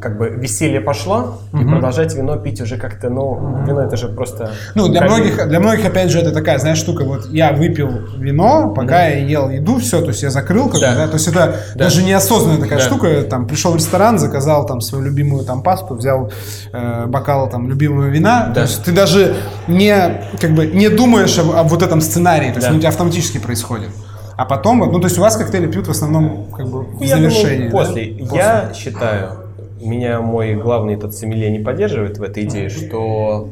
как 0.00 0.18
бы 0.18 0.28
веселье 0.30 0.80
пошло, 0.80 1.38
угу. 1.52 1.62
и 1.62 1.64
продолжать 1.66 2.14
вино 2.14 2.36
пить 2.36 2.60
уже 2.60 2.76
как-то, 2.76 3.10
ну, 3.10 3.64
вино 3.66 3.82
это 3.82 3.96
же 3.96 4.08
просто... 4.08 4.50
Ну, 4.74 4.88
для 4.88 5.02
многих, 5.02 5.48
для 5.48 5.60
многих, 5.60 5.84
опять 5.84 6.10
же, 6.10 6.18
это 6.18 6.32
такая, 6.32 6.58
знаешь, 6.58 6.78
штука, 6.78 7.04
вот 7.04 7.26
я 7.30 7.52
выпил 7.52 7.88
вино, 8.16 8.72
пока 8.74 8.96
угу. 8.96 9.02
я 9.02 9.16
ел 9.16 9.50
еду, 9.50 9.78
все, 9.78 10.00
то 10.00 10.08
есть 10.08 10.22
я 10.22 10.30
закрыл, 10.30 10.68
как 10.68 10.80
да. 10.80 10.94
да, 10.94 11.06
то 11.06 11.14
есть 11.14 11.28
это 11.28 11.56
да. 11.74 11.84
даже 11.84 12.02
неосознанная 12.02 12.60
такая 12.60 12.78
да. 12.78 12.84
штука, 12.84 13.22
там, 13.22 13.46
пришел 13.46 13.72
в 13.72 13.76
ресторан, 13.76 14.18
заказал 14.18 14.66
там 14.66 14.80
свою 14.80 15.04
любимую 15.04 15.44
там 15.44 15.62
пасту, 15.62 15.94
взял 15.94 16.32
э, 16.72 17.06
бокал 17.06 17.48
там 17.48 17.68
любимого 17.68 18.06
вина, 18.06 18.46
да. 18.48 18.54
то 18.54 18.60
есть 18.62 18.84
ты 18.84 18.92
даже 18.92 19.36
не, 19.68 20.22
как 20.40 20.52
бы, 20.52 20.66
не 20.66 20.88
думаешь 20.88 21.38
об, 21.38 21.50
об 21.50 21.68
вот 21.68 21.82
этом 21.82 22.00
сценарии, 22.00 22.50
то 22.50 22.56
есть 22.56 22.68
да. 22.68 22.74
у 22.74 22.78
тебя 22.78 22.88
автоматически 22.88 23.38
происходит. 23.38 23.90
А 24.36 24.44
потом, 24.44 24.78
ну, 24.78 24.98
то 24.98 25.06
есть 25.06 25.18
у 25.18 25.20
вас 25.20 25.36
коктейли 25.36 25.70
пьют 25.70 25.86
в 25.86 25.90
основном 25.90 26.50
как 26.50 26.66
бы 26.66 26.82
в 26.82 27.00
я 27.00 27.16
завершении. 27.16 27.68
Думаю, 27.68 27.70
после. 27.70 28.04
Да? 28.06 28.24
после. 28.24 28.38
Я 28.38 28.70
считаю, 28.74 29.41
меня 29.86 30.20
мой 30.20 30.54
главный 30.54 30.94
этот 30.94 31.14
сомелье 31.14 31.50
не 31.50 31.58
поддерживает 31.58 32.18
в 32.18 32.22
этой 32.22 32.44
идее, 32.44 32.68
что 32.68 33.48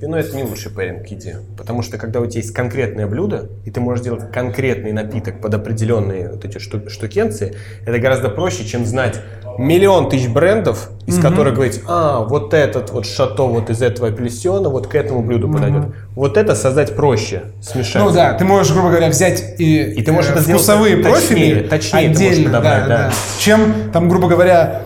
вино 0.00 0.18
это 0.18 0.36
не 0.36 0.42
лучший 0.42 0.70
пэринг 0.70 1.06
к 1.06 1.06
еде. 1.06 1.38
Потому 1.56 1.82
что 1.82 1.98
когда 1.98 2.20
у 2.20 2.26
тебя 2.26 2.40
есть 2.40 2.52
конкретное 2.52 3.06
блюдо, 3.06 3.48
и 3.64 3.70
ты 3.70 3.80
можешь 3.80 4.04
делать 4.04 4.30
конкретный 4.30 4.92
напиток 4.92 5.40
под 5.40 5.54
определенные 5.54 6.30
вот 6.30 6.44
эти 6.44 6.58
штукенции, 6.58 7.56
это 7.86 7.98
гораздо 7.98 8.28
проще, 8.28 8.64
чем 8.64 8.84
знать 8.84 9.20
миллион 9.58 10.08
тысяч 10.08 10.28
брендов, 10.28 10.90
из 11.06 11.18
mm 11.18 11.22
которых 11.22 11.54
говорить, 11.54 11.80
а, 11.86 12.20
вот 12.20 12.54
этот 12.54 12.90
вот 12.90 13.04
шато 13.04 13.42
вот 13.42 13.68
из 13.68 13.82
этого 13.82 14.08
апельсиона 14.08 14.68
вот 14.68 14.86
к 14.86 14.94
этому 14.94 15.22
блюду 15.22 15.48
mm 15.48 15.52
подойдет. 15.52 15.84
Вот 16.14 16.36
это 16.36 16.54
создать 16.54 16.94
проще, 16.94 17.44
смешать. 17.60 18.02
Ну 18.02 18.10
да, 18.10 18.34
ты 18.34 18.44
можешь, 18.44 18.72
грубо 18.72 18.90
говоря, 18.90 19.08
взять 19.08 19.58
и, 19.58 19.82
и 19.82 20.02
ты 20.02 20.12
можешь 20.12 20.30
э, 20.30 20.34
это 20.34 20.42
вкусовые 20.42 20.98
профили 20.98 21.62
точнее, 21.62 21.68
точнее 21.68 22.10
отдельно, 22.10 22.44
подобрать, 22.44 22.82
да, 22.82 22.88
да. 22.88 23.06
да. 23.08 23.12
чем 23.38 23.74
там, 23.92 24.08
грубо 24.08 24.28
говоря, 24.28 24.82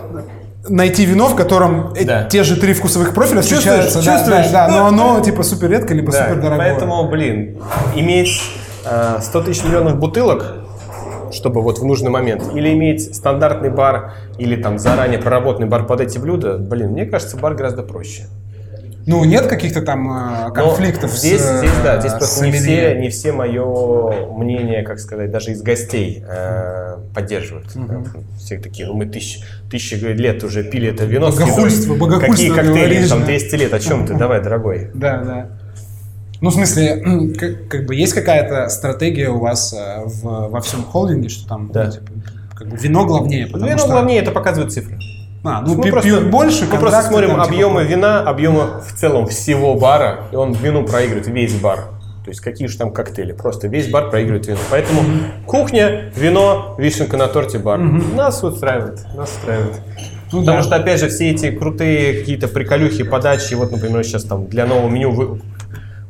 найти 0.69 1.05
вино, 1.05 1.27
в 1.27 1.35
котором 1.35 1.93
да. 2.05 2.25
те 2.25 2.43
же 2.43 2.59
три 2.59 2.73
вкусовых 2.73 3.13
профиля 3.13 3.41
чувствуешь, 3.41 3.61
встречаются. 3.61 4.03
Чувствуешь, 4.03 4.51
да, 4.51 4.67
да, 4.67 4.67
да, 4.67 4.77
но 4.77 4.87
оно 4.87 5.19
типа 5.21 5.43
супер 5.43 5.69
редко, 5.69 5.93
либо 5.93 6.11
да, 6.11 6.23
супер 6.23 6.41
дорогое. 6.41 6.71
Поэтому, 6.71 7.07
блин, 7.09 7.57
иметь 7.95 8.41
э, 8.85 9.19
100 9.21 9.41
тысяч 9.43 9.63
миллионных 9.63 9.97
бутылок, 9.97 10.65
чтобы 11.31 11.61
вот 11.61 11.79
в 11.79 11.85
нужный 11.85 12.09
момент, 12.09 12.43
или 12.53 12.73
иметь 12.73 13.15
стандартный 13.15 13.69
бар, 13.69 14.13
или 14.37 14.55
там 14.55 14.79
заранее 14.79 15.19
проработанный 15.19 15.67
бар 15.67 15.85
под 15.85 16.01
эти 16.01 16.17
блюда, 16.17 16.57
блин, 16.57 16.91
мне 16.91 17.05
кажется, 17.05 17.37
бар 17.37 17.55
гораздо 17.55 17.83
проще. 17.83 18.23
Ну, 19.07 19.23
нет 19.23 19.45
каких-то 19.45 19.81
там 19.81 20.47
э, 20.47 20.51
конфликтов 20.51 21.11
Но 21.11 21.17
здесь, 21.17 21.41
с, 21.41 21.59
здесь, 21.59 21.71
да, 21.83 21.99
здесь 21.99 22.13
просто 22.13 22.47
не 22.47 22.51
все, 22.53 22.95
не 22.95 23.09
все 23.09 23.31
мое 23.31 24.31
мнение, 24.31 24.81
как 24.81 24.99
сказать, 24.99 25.29
даже 25.29 25.51
из 25.51 25.61
гостей 25.61 26.23
э, 26.27 26.97
поддерживают. 27.13 27.75
Угу. 27.75 28.03
Все 28.39 28.57
такие, 28.57 28.87
ну 28.87 28.95
мы 28.95 29.05
тысячи, 29.05 29.43
тысячи 29.69 29.93
лет 29.93 30.43
уже 30.43 30.63
пили 30.63 30.89
это 30.89 31.05
вино. 31.05 31.29
Богохульство, 31.29 31.95
богохульство 31.95 32.31
Какие 32.31 32.53
коктейли, 32.53 33.07
там 33.07 33.25
200 33.25 33.55
лет, 33.55 33.73
о 33.73 33.79
чем 33.79 34.07
ты? 34.07 34.15
Давай, 34.15 34.41
дорогой. 34.41 34.89
Да, 34.95 35.21
да. 35.23 35.49
Ну, 36.41 36.49
в 36.49 36.53
смысле, 36.53 37.33
как, 37.39 37.67
как 37.67 37.85
бы 37.85 37.95
есть 37.95 38.13
какая-то 38.13 38.69
стратегия 38.69 39.29
у 39.29 39.39
вас 39.39 39.73
э, 39.73 40.03
в, 40.03 40.49
во 40.49 40.61
всем 40.61 40.83
холдинге, 40.83 41.29
что 41.29 41.47
там 41.47 41.71
да. 41.71 41.85
ну, 41.85 41.91
типа, 41.91 42.11
как 42.55 42.69
бы 42.69 42.77
вино 42.77 43.05
главнее? 43.05 43.45
Вино 43.45 43.77
что... 43.77 43.87
главнее, 43.87 44.21
это 44.21 44.31
показывают 44.31 44.73
цифры. 44.73 44.97
А, 45.45 45.61
ну, 45.61 45.75
мы 45.75 45.89
просто, 45.89 46.21
больше, 46.21 46.65
мы 46.65 46.79
просто 46.79 47.03
смотрим 47.03 47.29
там, 47.29 47.43
типа, 47.43 47.53
объемы 47.53 47.81
типа... 47.81 47.91
вина, 47.91 48.21
объемы 48.21 48.81
в 48.81 48.93
целом 48.99 49.27
всего 49.27 49.75
бара, 49.75 50.23
и 50.31 50.35
он 50.35 50.53
вину 50.53 50.83
проигрывает 50.83 51.27
весь 51.27 51.53
бар. 51.53 51.85
То 52.23 52.29
есть 52.29 52.41
какие 52.41 52.67
же 52.67 52.75
там 52.77 52.91
коктейли, 52.91 53.33
просто 53.33 53.67
весь 53.67 53.87
бар 53.87 54.09
проигрывает 54.09 54.47
вино. 54.47 54.57
Поэтому 54.71 55.01
mm-hmm. 55.01 55.45
кухня, 55.45 56.11
вино, 56.15 56.75
вишенка 56.79 57.17
на 57.17 57.27
торте, 57.27 57.59
бар. 57.59 57.79
Mm-hmm. 57.79 58.15
Нас 58.15 58.43
устраивает, 58.43 59.05
нас 59.15 59.31
устраивает. 59.37 59.75
Ну, 60.31 60.39
Потому 60.39 60.57
да. 60.57 60.63
что, 60.63 60.75
опять 60.75 60.99
же, 60.99 61.09
все 61.09 61.29
эти 61.29 61.51
крутые 61.51 62.19
какие-то 62.19 62.47
приколюхи, 62.47 63.03
подачи, 63.03 63.53
вот, 63.53 63.71
например, 63.71 64.03
сейчас 64.03 64.23
там 64.23 64.47
для 64.47 64.65
нового 64.65 64.89
меню 64.89 65.11
вы 65.11 65.39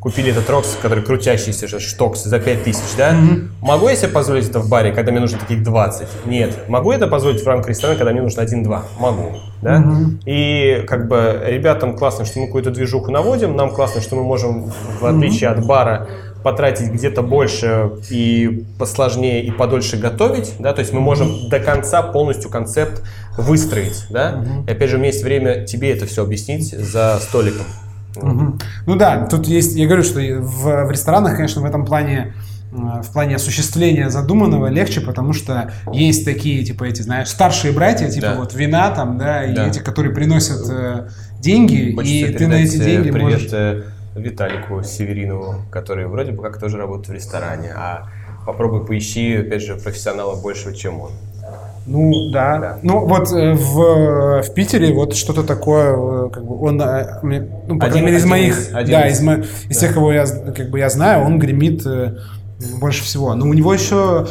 купили 0.06 0.30
этот 0.30 0.48
Рокс, 0.52 0.78
который 0.80 1.04
крутящийся 1.04 1.68
же 1.68 1.80
штокс 1.80 2.26
за 2.26 2.38
5000, 2.38 2.80
да? 2.96 3.14
Mm-hmm. 3.14 3.48
Могу 3.64 3.90
я 3.90 3.96
себе 3.96 4.10
позволить 4.10 4.48
это 4.48 4.60
в 4.60 4.70
баре, 4.70 4.92
когда 4.92 5.12
мне 5.12 5.20
нужно 5.20 5.40
таких 5.40 5.64
20? 5.64 6.08
Нет. 6.28 6.70
Могу 6.70 6.92
я 6.92 6.98
это 6.98 7.08
позволить 7.08 7.42
в 7.44 7.48
рамках 7.48 7.70
ресторана, 7.70 7.98
когда 7.98 8.12
мне 8.12 8.22
нужно 8.22 8.42
1-2? 8.42 8.82
Могу, 9.00 9.32
да? 9.64 9.78
Mm-hmm. 9.78 10.20
И 10.28 10.86
как 10.86 11.08
бы 11.08 11.42
ребятам 11.48 11.98
классно, 11.98 12.24
что 12.24 12.40
мы 12.40 12.46
какую-то 12.46 12.70
движуху 12.70 13.10
наводим, 13.10 13.56
нам 13.56 13.72
классно, 13.72 14.00
что 14.00 14.16
мы 14.16 14.24
можем, 14.24 14.72
в 15.02 15.06
отличие 15.08 15.50
mm-hmm. 15.50 15.58
от 15.58 15.66
бара, 15.66 16.08
потратить 16.44 16.92
где-то 16.92 17.24
больше 17.24 17.94
и 18.12 18.64
посложнее 18.78 19.44
и 19.44 19.50
подольше 19.50 19.98
готовить, 19.98 20.54
да, 20.60 20.74
то 20.74 20.82
есть 20.82 20.94
мы 20.94 21.00
можем 21.00 21.50
до 21.50 21.60
конца 21.60 22.04
полностью 22.04 22.52
концепт 22.52 23.02
выстроить, 23.40 24.06
да, 24.12 24.34
mm-hmm. 24.34 24.68
и 24.68 24.72
опять 24.72 24.92
же 24.92 24.98
у 24.98 25.00
меня 25.00 25.10
есть 25.10 25.24
время 25.24 25.66
тебе 25.66 25.92
это 25.92 26.06
все 26.06 26.22
объяснить 26.22 26.70
за 26.70 27.18
столиком. 27.20 27.66
Угу. 28.24 28.60
Ну 28.86 28.96
да, 28.96 29.26
тут 29.26 29.48
есть, 29.48 29.76
я 29.76 29.86
говорю, 29.86 30.04
что 30.04 30.20
в, 30.20 30.86
в 30.86 30.92
ресторанах, 30.92 31.36
конечно, 31.36 31.62
в 31.62 31.66
этом 31.66 31.86
плане 31.86 32.34
э, 32.72 32.76
в 32.76 33.12
плане 33.12 33.36
осуществления 33.36 34.10
задуманного 34.10 34.68
легче, 34.68 35.02
потому 35.02 35.34
что 35.34 35.72
есть 35.92 36.26
такие, 36.26 36.64
типа, 36.64 36.86
эти, 36.86 37.02
знаешь, 37.02 37.30
старшие 37.30 37.74
братья, 37.74 38.10
типа 38.10 38.28
да. 38.28 38.36
вот 38.36 38.54
вина 38.54 38.92
там, 38.92 39.18
да, 39.18 39.46
и 39.46 39.56
да. 39.56 39.68
эти, 39.68 39.80
которые 39.80 40.14
приносят 40.14 40.70
э, 40.70 41.10
деньги, 41.40 41.94
Хочется 41.94 42.28
и 42.28 42.34
ты 42.34 42.48
на 42.48 42.56
эти 42.56 42.78
деньги 42.78 43.12
привет 43.12 43.34
можешь... 43.34 43.50
Э, 43.52 43.84
Виталику 44.16 44.82
Северинову, 44.82 45.66
который 45.70 46.08
вроде 46.08 46.32
бы 46.32 46.42
как 46.42 46.58
тоже 46.58 46.78
работает 46.78 47.10
в 47.10 47.14
ресторане, 47.14 47.74
а 47.76 48.08
попробуй 48.46 48.86
поищи, 48.86 49.36
опять 49.36 49.62
же, 49.62 49.76
профессионала 49.76 50.40
большего, 50.42 50.74
чем 50.74 51.02
он. 51.02 51.12
Ну 51.86 52.32
да. 52.32 52.58
да. 52.58 52.80
Ну 52.82 53.06
вот 53.06 53.32
э, 53.32 53.54
в, 53.54 54.42
в 54.42 54.54
Питере 54.54 54.94
вот 54.94 55.16
что-то 55.16 55.44
такое, 55.44 55.96
э, 55.96 56.30
как 56.32 56.46
бы 56.46 56.60
он, 56.60 56.82
э, 56.82 57.20
ну, 57.68 57.80
по 57.80 57.88
крайней 57.88 58.08
мере, 58.08 58.18
из 58.18 58.26
моих, 58.26 58.70
один 58.74 58.92
да, 58.92 59.08
из, 59.08 59.22
из, 59.22 59.28
из 59.70 59.78
да. 59.80 59.82
тех, 59.82 59.94
кого 59.94 60.12
я, 60.12 60.26
как 60.26 60.70
бы 60.70 60.80
я 60.80 60.90
знаю, 60.90 61.26
он 61.26 61.38
гремит 61.38 61.86
больше 62.80 63.04
всего. 63.04 63.36
Но 63.36 63.46
у 63.48 63.54
него 63.54 63.74
еще 63.74 64.28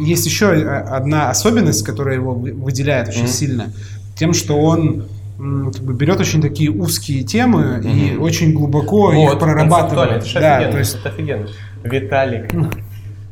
есть 0.00 0.26
еще 0.26 0.50
одна 0.50 1.30
особенность, 1.30 1.84
которая 1.84 2.16
его 2.16 2.34
выделяет 2.34 3.08
очень 3.08 3.24
mm-hmm. 3.24 3.28
сильно, 3.28 3.72
тем, 4.16 4.32
что 4.32 4.58
он 4.58 5.04
как 5.38 5.82
бы 5.82 5.94
берет 5.94 6.20
очень 6.20 6.42
такие 6.42 6.70
узкие 6.70 7.22
темы 7.22 7.80
mm-hmm. 7.82 8.14
и 8.14 8.16
очень 8.16 8.52
глубоко 8.52 9.12
вот, 9.12 9.32
их 9.32 9.38
прорабатывает. 9.38 10.24
Это 10.24 10.40
да, 10.40 10.70
то 10.70 10.78
есть 10.78 10.96
это 10.96 11.10
офигенно. 11.10 11.46
Виталик. 11.84 12.52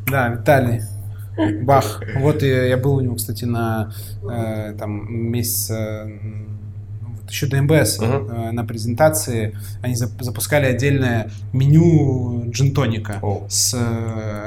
Да, 0.07 0.29
Виталий. 0.29 0.83
Бах. 1.63 2.03
Вот 2.19 2.43
я, 2.43 2.77
был 2.77 2.97
у 2.97 3.01
него, 3.01 3.15
кстати, 3.15 3.45
на 3.45 3.93
э, 4.23 4.75
там 4.79 5.13
месяц 5.13 5.71
э, 5.71 6.09
еще 7.31 7.47
до 7.47 7.61
МБС 7.63 8.01
uh-huh. 8.01 8.53
на 8.53 8.65
презентации 8.65 9.57
они 9.83 9.95
запускали 9.95 10.67
отдельное 10.67 11.31
меню 11.53 12.51
джин-тоника 12.51 13.19
oh. 13.23 13.45
с 13.49 13.77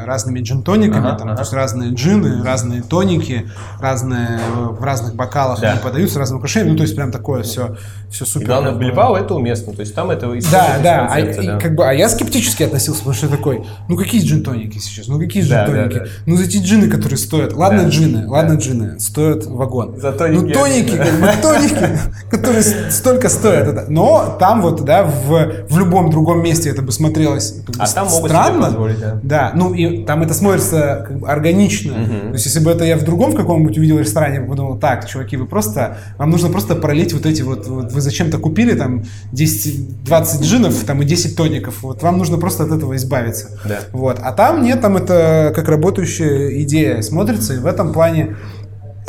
разными 0.06 0.39
джин-тониками, 0.39 1.06
uh-huh, 1.06 1.18
там, 1.18 1.30
uh-huh. 1.30 1.36
то 1.36 1.42
есть 1.42 1.54
разные 1.54 1.94
джины, 1.94 2.44
разные 2.44 2.82
тоники, 2.82 3.48
разные 3.80 4.39
в 4.56 4.84
разных 4.84 5.16
бокалах 5.16 5.62
да. 5.62 5.74
они 5.74 5.82
подаются, 5.82 6.20
разные 6.20 6.38
украшения, 6.38 6.72
ну 6.72 6.78
то 6.78 6.84
есть 6.84 6.96
прям 6.96 7.12
такое 7.12 7.44
все, 7.44 7.78
все 8.12 8.26
супер. 8.26 8.45
И 8.45 8.47
главное, 8.47 8.72
в 8.74 8.80
Билбао 8.80 9.18
это 9.18 9.36
уместно, 9.36 9.74
то 9.74 9.80
есть 9.80 9.95
там 9.95 10.09
это 10.09 10.28
Да, 10.51 10.80
да, 10.84 11.07
а, 11.09 11.22
да. 11.22 11.57
Как 11.57 11.76
бы, 11.76 11.88
а 11.88 11.93
я 11.93 12.09
скептически 12.09 12.64
относился, 12.64 12.99
потому 12.99 13.16
что 13.16 13.30
такой, 13.30 13.64
ну 13.88 13.97
какие 13.97 14.22
джин-тоники 14.22 14.78
сейчас, 14.78 15.07
ну 15.07 15.20
какие 15.20 15.43
джин-тоники, 15.43 15.93
да, 15.93 15.99
да, 15.99 16.05
да. 16.05 16.12
ну 16.26 16.36
за 16.36 16.43
эти 16.43 16.57
джины, 16.57 16.89
которые 16.89 17.18
стоят, 17.18 17.53
ладно 17.53 17.84
да. 17.84 17.89
джины, 17.89 18.28
ладно 18.28 18.53
джины, 18.53 18.99
стоят 18.99 19.45
вагон. 19.45 19.99
За 19.99 20.12
тоники. 20.12 20.41
Ну 20.41 20.51
тоники, 20.51 20.97
как 20.97 21.20
бы 21.20 21.30
тоники, 21.41 21.99
которые 22.30 22.64
столько 22.64 23.30
стоят. 23.30 23.89
Но 23.89 24.38
там 24.39 24.62
вот, 24.62 24.84
да, 24.84 25.03
в, 25.03 25.66
в 25.70 25.78
любом 25.78 26.09
другом 26.09 26.43
месте 26.43 26.70
это 26.70 26.82
бы 26.82 26.91
смотрелось 26.91 27.55
а 27.78 27.88
там 27.88 28.07
могут 28.07 28.30
странно. 28.30 28.66
позволить, 28.66 28.99
да. 28.99 29.20
Да, 29.24 29.51
ну 29.55 29.74
и 29.74 30.03
там 30.03 30.24
это 30.24 30.34
смотрится 30.34 31.05
как 31.07 31.20
бы 31.20 31.28
органично. 31.28 31.93
Угу. 31.93 32.20
То 32.28 32.34
есть 32.34 32.45
если 32.45 32.59
бы 32.59 32.72
это 32.72 32.84
я 32.84 32.97
в 32.97 33.03
другом 33.03 33.32
в 33.32 33.36
каком-нибудь 33.36 33.78
увидел 33.78 33.99
ресторане, 33.99 34.36
я 34.36 34.41
бы 34.41 34.49
подумал, 34.49 34.78
так, 34.78 35.07
чуваки, 35.07 35.38
вы 35.38 35.45
просто, 35.45 35.97
вам 36.18 36.30
нужно 36.30 36.49
просто 36.49 36.76
пролить 36.76 37.14
вот 37.14 37.26
эти 37.26 37.41
вот, 37.41 37.68
вот 37.68 37.91
вы 38.02 38.04
зачем-то 38.04 38.38
купили 38.39 38.74
там 38.74 39.04
10-20 39.34 40.41
джинов 40.41 40.84
там 40.84 41.02
и 41.02 41.06
10 41.06 41.36
тоников, 41.36 41.84
вот 41.84 42.02
вам 42.02 42.18
нужно 42.18 42.38
просто 42.38 42.64
от 42.64 42.72
этого 42.72 42.95
избавиться. 42.95 43.60
Да. 43.66 43.80
Вот. 43.93 44.20
А 44.22 44.32
там 44.32 44.64
нет, 44.64 44.82
там 44.82 44.97
это 44.97 45.54
как 45.56 45.68
работающая 45.70 46.62
идея 46.64 47.02
смотрится, 47.02 47.54
и 47.54 47.58
в 47.58 47.66
этом 47.66 47.93
плане, 47.93 48.36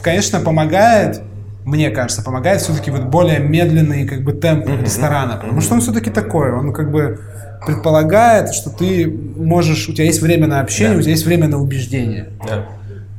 конечно, 0.03 0.41
помогает 0.41 1.23
мне 1.65 1.91
кажется, 1.91 2.23
помогает 2.23 2.61
все-таки 2.61 2.91
вот 2.91 3.05
более 3.05 3.39
медленный 3.39 4.05
как 4.05 4.25
бы 4.25 4.33
темп 4.33 4.67
mm-hmm. 4.67 4.83
ресторана, 4.83 5.37
потому 5.37 5.61
что 5.61 5.75
он 5.75 5.81
все-таки 5.81 6.11
такой, 6.11 6.51
он 6.53 6.73
как 6.73 6.91
бы 6.91 7.21
предполагает, 7.65 8.53
что 8.53 8.69
ты 8.69 9.07
можешь, 9.37 9.89
у 9.89 9.93
тебя 9.93 10.07
есть 10.07 10.21
время 10.21 10.49
на 10.49 10.61
общение, 10.61 10.95
да. 10.95 10.99
у 10.99 11.03
тебя 11.03 11.13
есть 11.13 11.25
время 11.25 11.47
на 11.47 11.59
убеждение. 11.59 12.31
Да. 12.45 12.67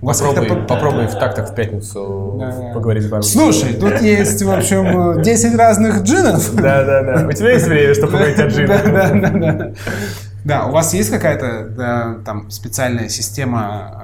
Попробуй, 0.05 0.47
по... 0.47 0.55
попробуй 0.55 1.07
в 1.07 1.13
тактах 1.13 1.51
в 1.51 1.55
пятницу 1.55 2.37
да. 2.39 2.71
поговорить 2.73 3.03
с 3.03 3.07
барменом. 3.07 3.23
Слушай, 3.23 3.73
тут 3.73 4.01
есть, 4.01 4.41
в 4.41 4.51
общем, 4.51 5.21
10 5.21 5.55
разных 5.55 6.03
джинов. 6.03 6.53
Да, 6.63 6.83
да, 6.83 7.03
да. 7.03 7.27
У 7.27 7.31
тебя 7.31 7.53
есть 7.53 7.67
время, 7.67 7.93
чтобы 7.93 8.13
поговорить 8.13 8.39
о 8.39 8.47
джинах. 8.47 8.83
Да, 10.43 10.59
да, 10.61 10.65
у 10.65 10.71
вас 10.71 10.93
есть 10.93 11.09
какая-то 11.09 11.69
да, 11.69 12.17
там 12.25 12.51
специальная 12.51 13.07
система 13.07 14.01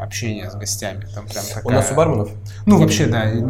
э, 0.00 0.04
общения 0.04 0.48
с 0.48 0.54
гостями? 0.54 1.06
Там 1.14 1.24
прям 1.26 1.44
такая... 1.44 1.64
У 1.64 1.70
нас 1.70 1.90
у 1.90 1.94
барменов? 1.94 2.30
Ну, 2.66 2.78
вообще, 2.78 3.06
да. 3.06 3.30
И, 3.30 3.40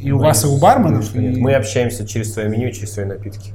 и 0.00 0.10
у 0.10 0.18
вас, 0.18 0.44
и 0.44 0.48
у 0.48 0.58
барменов? 0.58 1.14
И... 1.14 1.40
мы 1.40 1.54
общаемся 1.54 2.06
через 2.06 2.34
свое 2.34 2.48
меню, 2.48 2.70
через 2.72 2.92
свои 2.92 3.06
напитки. 3.06 3.52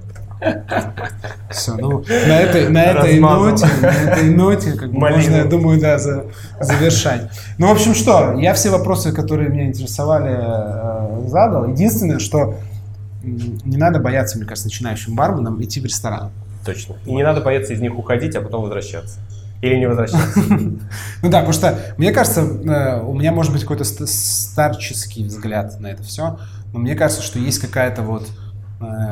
Все, 1.49 1.75
ну, 1.75 2.03
на 2.07 2.39
этой, 2.39 2.69
на 2.69 2.83
этой 2.83 3.19
ноте, 3.19 3.67
на 3.81 3.87
этой 3.87 4.29
ноте, 4.29 4.73
как 4.73 4.91
бы, 4.91 4.99
можно, 4.99 5.35
я 5.35 5.45
думаю, 5.45 5.79
да, 5.79 5.99
за, 5.99 6.25
завершать. 6.59 7.29
Ну, 7.57 7.67
в 7.67 7.71
общем, 7.71 7.93
что, 7.93 8.33
я 8.39 8.53
все 8.53 8.69
вопросы, 8.69 9.11
которые 9.11 9.49
меня 9.49 9.67
интересовали, 9.67 10.35
э, 10.35 11.27
задал. 11.27 11.67
Единственное, 11.67 12.19
что 12.19 12.55
не 13.23 13.77
надо 13.77 13.99
бояться, 13.99 14.37
мне 14.37 14.45
кажется, 14.45 14.67
начинающим 14.67 15.15
барменам 15.15 15.61
идти 15.63 15.79
в 15.79 15.85
ресторан. 15.85 16.31
Точно. 16.65 16.95
И 17.05 17.13
не 17.13 17.23
надо 17.23 17.41
бояться 17.41 17.73
из 17.73 17.81
них 17.81 17.97
уходить, 17.97 18.35
а 18.35 18.41
потом 18.41 18.63
возвращаться. 18.63 19.19
Или 19.61 19.77
не 19.77 19.87
возвращаться. 19.87 20.39
Ну 21.21 21.29
да, 21.29 21.39
потому 21.39 21.53
что, 21.53 21.79
мне 21.97 22.11
кажется, 22.11 22.41
э, 22.41 23.01
у 23.01 23.13
меня 23.13 23.31
может 23.31 23.53
быть 23.53 23.61
какой-то 23.61 23.85
старческий 23.85 25.25
взгляд 25.25 25.79
на 25.79 25.87
это 25.87 26.03
все, 26.03 26.37
но 26.73 26.79
мне 26.79 26.95
кажется, 26.95 27.23
что 27.23 27.39
есть 27.39 27.59
какая-то 27.59 28.01
вот 28.01 28.27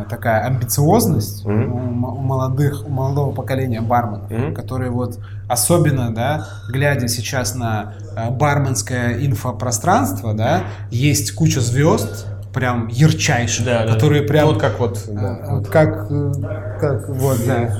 такая 0.09 0.45
амбициозность 0.45 1.45
mm-hmm. 1.45 1.69
у, 1.69 1.75
у 1.75 2.21
молодых, 2.21 2.85
у 2.85 2.89
молодого 2.89 3.33
поколения 3.33 3.81
барменов, 3.81 4.29
mm-hmm. 4.29 4.53
которые 4.53 4.91
вот 4.91 5.19
особенно, 5.47 6.13
да, 6.13 6.47
глядя 6.69 7.07
сейчас 7.07 7.55
на 7.55 7.93
э, 8.15 8.29
барменское 8.31 9.25
инфопространство, 9.25 10.33
да, 10.33 10.63
есть 10.89 11.33
куча 11.33 11.59
звезд, 11.59 12.25
прям 12.53 12.87
ярчайших, 12.87 13.65
да, 13.65 13.85
которые 13.85 14.21
да. 14.21 14.27
прям... 14.27 14.47
Вот 14.47 14.59
как 14.59 14.79
вот... 14.79 14.99
Да, 15.07 15.39
э, 15.41 15.51
вот. 15.51 15.67
Как, 15.69 16.07
э, 16.09 16.31
как, 16.79 17.09
вот, 17.09 17.37
да. 17.45 17.75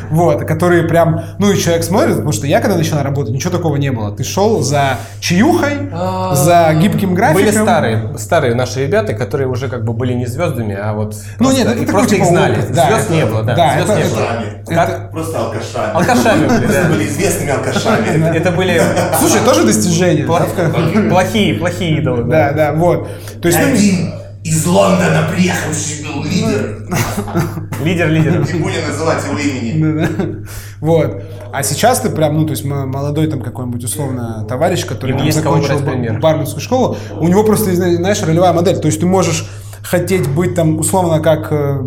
вот, 0.10 0.44
которые 0.44 0.84
прям... 0.84 1.22
Ну, 1.38 1.50
и 1.50 1.58
человек 1.58 1.84
смотрит, 1.84 2.14
потому 2.14 2.32
что 2.32 2.46
я, 2.46 2.60
когда 2.60 2.76
начинал 2.76 3.02
работать, 3.02 3.32
ничего 3.32 3.50
такого 3.50 3.76
не 3.76 3.90
было. 3.90 4.14
Ты 4.16 4.24
шел 4.24 4.60
за 4.60 4.98
чаюхой, 5.20 5.90
а, 5.92 6.34
за 6.34 6.74
гибким 6.80 7.14
графиком. 7.14 7.44
Были 7.44 7.50
старые, 7.50 8.18
старые 8.18 8.54
наши 8.54 8.84
ребята, 8.86 9.14
которые 9.14 9.48
уже 9.48 9.68
как 9.68 9.84
бы 9.84 9.92
были 9.92 10.12
не 10.12 10.26
звездами, 10.26 10.74
а 10.74 10.92
вот... 10.92 11.16
Ну, 11.40 11.50
нет, 11.50 11.66
это 11.66 11.90
просто 11.90 12.16
их 12.16 12.24
знали. 12.24 12.60
Звезд 12.60 13.10
не 13.10 13.24
было, 13.24 13.42
да. 13.42 13.74
Звезд 13.74 13.96
не 13.96 14.74
было. 14.74 15.10
Просто 15.10 15.38
алкашами. 15.38 15.92
Алкашами 15.94 16.46
были, 16.46 16.88
были 16.88 17.08
известными 17.08 17.50
алкашами. 17.52 18.36
Это 18.36 18.50
были... 18.52 18.80
Слушай, 19.18 19.40
тоже 19.44 19.64
достижения. 19.64 20.24
Плохие, 20.24 21.54
плохие 21.54 21.98
идолы. 21.98 22.24
Да, 22.24 22.52
да, 22.52 22.72
вот. 22.72 23.08
То 23.40 23.48
есть, 23.48 23.55
один 23.56 24.12
из 24.44 24.64
Лондона 24.64 25.28
приехавший 25.34 26.04
был 26.04 26.22
лидер. 26.24 26.86
Лидер, 27.84 28.08
лидер. 28.08 28.52
Не 28.52 28.60
будем 28.60 28.86
называть 28.88 29.24
его 29.24 29.38
имени. 29.38 30.46
Вот. 30.80 31.22
А 31.52 31.62
сейчас 31.62 32.00
ты 32.00 32.10
прям, 32.10 32.36
ну, 32.36 32.44
то 32.44 32.52
есть 32.52 32.64
молодой 32.64 33.26
там 33.26 33.42
какой-нибудь 33.42 33.82
условно 33.82 34.44
товарищ, 34.48 34.84
который 34.84 35.16
там, 35.16 35.30
закончил 35.32 35.80
барменскую 36.20 36.60
школу, 36.60 36.96
у 37.18 37.28
него 37.28 37.42
просто, 37.44 37.74
знаешь, 37.74 38.22
ролевая 38.22 38.52
модель. 38.52 38.78
То 38.78 38.86
есть 38.86 39.00
ты 39.00 39.06
можешь 39.06 39.46
хотеть 39.82 40.28
быть 40.28 40.54
там 40.54 40.78
условно 40.78 41.20
как 41.20 41.48
э, 41.50 41.80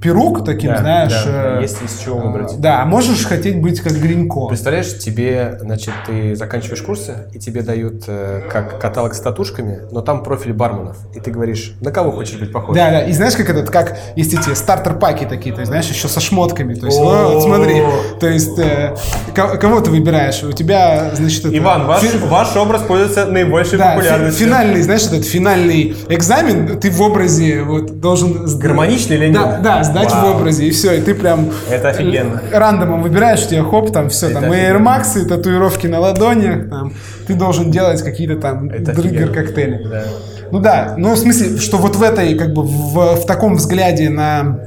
перук 0.00 0.44
таким, 0.44 0.70
да, 0.70 0.78
знаешь. 0.78 1.24
Да, 1.24 1.58
э, 1.58 1.62
есть 1.62 1.82
из 1.82 1.98
чего 1.98 2.18
выбрать. 2.18 2.58
Да, 2.60 2.84
можешь 2.84 3.24
хотеть 3.24 3.60
быть 3.60 3.80
как 3.80 3.92
Гринько. 3.92 4.46
Представляешь, 4.46 4.98
тебе, 4.98 5.58
значит, 5.60 5.94
ты 6.06 6.34
заканчиваешь 6.36 6.82
курсы, 6.82 7.28
и 7.32 7.38
тебе 7.38 7.62
дают 7.62 8.04
э, 8.06 8.42
как 8.50 8.80
каталог 8.80 9.14
с 9.14 9.20
татушками, 9.20 9.80
но 9.90 10.00
там 10.00 10.22
профиль 10.22 10.52
барменов. 10.52 10.96
И 11.14 11.20
ты 11.20 11.30
говоришь, 11.30 11.74
на 11.80 11.90
кого 11.90 12.10
хочешь 12.12 12.38
быть 12.38 12.52
похож? 12.52 12.74
Да, 12.76 12.90
да. 12.90 13.00
И 13.02 13.12
знаешь, 13.12 13.34
как 13.34 13.48
этот, 13.48 13.70
как 13.70 13.98
есть 14.16 14.34
эти 14.34 14.54
стартер-паки 14.54 15.24
такие, 15.24 15.54
то 15.54 15.60
есть, 15.60 15.70
знаешь, 15.70 15.88
еще 15.88 16.08
со 16.08 16.20
шмотками. 16.20 16.74
То 16.74 16.86
есть, 16.86 16.98
вот, 16.98 17.42
смотри, 17.42 17.82
то 18.20 18.28
есть, 18.28 18.58
э, 18.58 18.94
кого 19.34 19.80
ты 19.80 19.90
выбираешь? 19.90 20.42
У 20.42 20.52
тебя, 20.52 21.10
значит. 21.14 21.46
Иван, 21.46 21.86
ваш, 21.86 22.56
образ 22.56 22.82
пользуется 22.82 23.26
наибольшей 23.26 23.78
да, 23.78 23.92
популярностью. 23.94 24.46
финальный, 24.46 24.82
знаешь, 24.82 25.02
этот 25.02 25.24
финальный 25.24 25.96
экзамен, 26.08 26.78
ты 26.78 26.90
в 26.90 27.00
образе 27.00 27.62
вот 27.62 28.00
должен... 28.00 28.46
Гармоничный 28.58 29.16
или 29.16 29.26
нет? 29.26 29.34
Да, 29.34 29.58
да, 29.58 29.81
сдать 29.84 30.10
Вау. 30.12 30.32
в 30.32 30.36
образе, 30.36 30.66
и 30.66 30.70
все, 30.70 30.92
и 30.94 31.00
ты 31.00 31.14
прям... 31.14 31.50
Это 31.68 31.90
офигенно. 31.90 32.42
Рандомом 32.52 33.02
выбираешь, 33.02 33.44
у 33.44 33.48
тебя 33.48 33.64
хоп, 33.64 33.92
там 33.92 34.08
все, 34.08 34.28
Это 34.28 34.40
там 34.40 34.52
Air 34.52 34.80
Max, 34.82 35.24
татуировки 35.26 35.86
на 35.86 36.00
ладонях, 36.00 36.68
там, 36.68 36.92
ты 37.26 37.34
должен 37.34 37.70
делать 37.70 38.02
какие-то 38.02 38.36
там 38.36 38.68
дрыгер-коктейли. 38.68 39.88
Да. 39.88 40.04
Ну 40.50 40.60
да, 40.60 40.94
ну 40.98 41.14
в 41.14 41.18
смысле, 41.18 41.58
что 41.58 41.78
вот 41.78 41.96
в 41.96 42.02
этой, 42.02 42.34
как 42.34 42.52
бы, 42.52 42.62
в, 42.62 43.16
в 43.16 43.26
таком 43.26 43.56
взгляде 43.56 44.10
на 44.10 44.58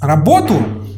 работу 0.00 0.54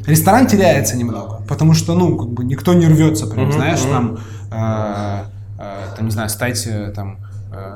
ресторан 0.07 0.46
теряется 0.46 0.96
немного, 0.96 1.42
потому 1.48 1.74
что, 1.74 1.94
ну, 1.94 2.16
как 2.16 2.28
бы 2.28 2.44
никто 2.44 2.74
не 2.74 2.86
рвется, 2.86 3.26
прям, 3.26 3.48
mm-hmm, 3.48 3.53
знаешь, 3.53 3.80
там, 3.80 4.18
э, 4.53 5.22
э, 5.59 5.96
там, 5.96 6.05
не 6.05 6.11
знаю, 6.11 6.28
стать 6.28 6.66
э, 6.66 6.92
там 6.94 7.18
э, 7.18 7.30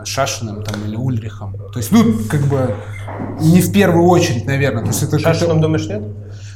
Шашиным 0.05 0.63
там, 0.63 0.85
или 0.87 0.97
Ульрихом. 0.97 1.57
То 1.73 1.79
есть, 1.79 1.91
ну, 1.91 2.05
как 2.29 2.43
бы 2.43 2.75
не 3.41 3.61
в 3.61 3.73
первую 3.73 4.07
очередь, 4.07 4.47
наверное. 4.47 4.83
То 4.83 4.89
есть 4.89 5.03
это 5.03 5.19
Шашиным, 5.19 5.61
думаешь, 5.61 5.87
нет? 5.87 6.03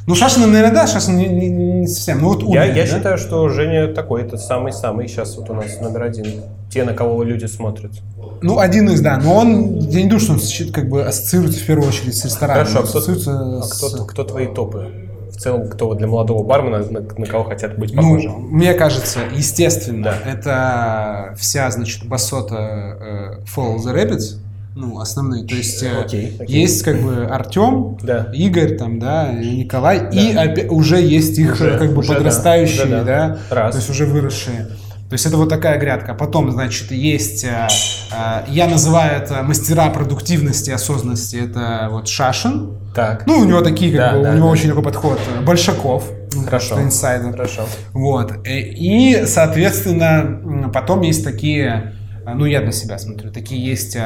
Ну, 0.06 0.14
Шашиным, 0.14 0.52
наверное, 0.52 0.74
да, 0.74 0.86
Шашин 0.86 1.16
не, 1.16 1.26
не, 1.26 1.48
не 1.48 1.86
совсем. 1.86 2.20
Ну, 2.20 2.28
вот 2.28 2.42
Ульрих, 2.42 2.54
я, 2.54 2.64
я 2.64 2.84
да? 2.84 2.86
считаю, 2.86 3.18
что 3.18 3.48
Женя 3.48 3.92
такой, 3.92 4.22
это 4.22 4.38
самый-самый 4.38 5.08
сейчас 5.08 5.36
вот 5.36 5.50
у 5.50 5.54
нас 5.54 5.80
номер 5.80 6.04
один. 6.04 6.26
Те, 6.70 6.84
на 6.84 6.94
кого 6.94 7.22
люди 7.22 7.46
смотрят. 7.46 7.92
Ну, 8.40 8.58
один 8.58 8.88
из, 8.90 9.00
да. 9.00 9.18
Но 9.18 9.34
он, 9.34 9.78
я 9.78 10.02
не 10.02 10.08
думаю, 10.08 10.20
что 10.20 10.32
он 10.34 10.72
как 10.72 10.88
бы 10.88 11.04
ассоциируется 11.04 11.60
в 11.60 11.66
первую 11.66 11.88
очередь 11.88 12.16
с 12.16 12.24
рестораном. 12.24 12.66
Хорошо, 12.66 12.98
а 12.98 13.00
кто, 13.00 13.58
а 13.58 13.68
кто, 13.68 14.04
кто 14.04 14.24
твои 14.24 14.46
топы? 14.46 15.07
В 15.38 15.40
целом, 15.40 15.68
кто 15.68 15.94
для 15.94 16.08
молодого 16.08 16.42
бармена, 16.42 16.78
на, 16.90 17.00
на 17.00 17.26
кого 17.26 17.44
хотят 17.44 17.78
быть 17.78 17.94
похожи? 17.94 18.28
Ну, 18.28 18.38
мне 18.38 18.74
кажется, 18.74 19.20
естественно, 19.32 20.02
да. 20.02 20.30
это 20.30 21.34
вся, 21.38 21.70
значит, 21.70 22.04
басота 22.06 22.56
э, 22.56 23.44
Follow 23.44 23.76
the 23.76 23.94
Rabbits, 23.94 24.40
ну, 24.74 24.98
основные. 24.98 25.46
То 25.46 25.54
есть 25.54 25.80
э, 25.84 25.96
окей, 25.96 26.36
окей. 26.40 26.60
есть 26.60 26.82
как 26.82 27.00
бы 27.00 27.26
Артем, 27.26 27.98
да. 28.02 28.32
Игорь, 28.34 28.76
там, 28.76 28.98
да, 28.98 29.30
Николай, 29.32 30.00
да. 30.00 30.08
и 30.08 30.34
опять, 30.34 30.72
уже 30.72 31.00
есть 31.00 31.38
их 31.38 31.54
уже, 31.54 31.78
как 31.78 31.92
бы 31.92 32.00
уже, 32.00 32.14
подрастающие, 32.14 32.86
да, 32.86 33.04
да, 33.04 33.38
да. 33.48 33.54
Раз. 33.54 33.74
то 33.74 33.78
есть 33.78 33.90
уже 33.90 34.06
выросшие. 34.06 34.66
То 35.08 35.14
есть 35.14 35.24
это 35.24 35.38
вот 35.38 35.48
такая 35.48 35.78
грядка. 35.78 36.12
Потом, 36.12 36.50
значит, 36.50 36.90
есть, 36.90 37.42
э, 37.42 37.66
э, 38.12 38.44
я 38.48 38.66
называю 38.66 39.22
это 39.22 39.42
мастера 39.42 39.88
продуктивности, 39.88 40.70
осознанности, 40.70 41.36
это 41.36 41.88
вот 41.90 42.08
Шашин. 42.08 42.76
Так. 42.94 43.26
Ну, 43.26 43.38
у 43.38 43.44
него 43.44 43.62
такие, 43.62 43.90
как 43.96 44.12
да, 44.12 44.18
бы, 44.18 44.22
да, 44.22 44.30
у 44.30 44.34
него 44.34 44.46
да. 44.46 44.52
очень 44.52 44.68
такой 44.68 44.82
подход. 44.82 45.18
Большаков. 45.46 46.10
Хорошо. 46.44 46.82
Инсайдер. 46.82 47.32
Хорошо. 47.32 47.62
Вот. 47.94 48.34
И, 48.46 49.24
соответственно, 49.26 50.70
потом 50.74 51.00
есть 51.00 51.24
такие 51.24 51.94
ну, 52.34 52.44
я 52.44 52.60
для 52.60 52.72
себя 52.72 52.98
смотрю, 52.98 53.30
такие 53.30 53.64
есть 53.64 53.96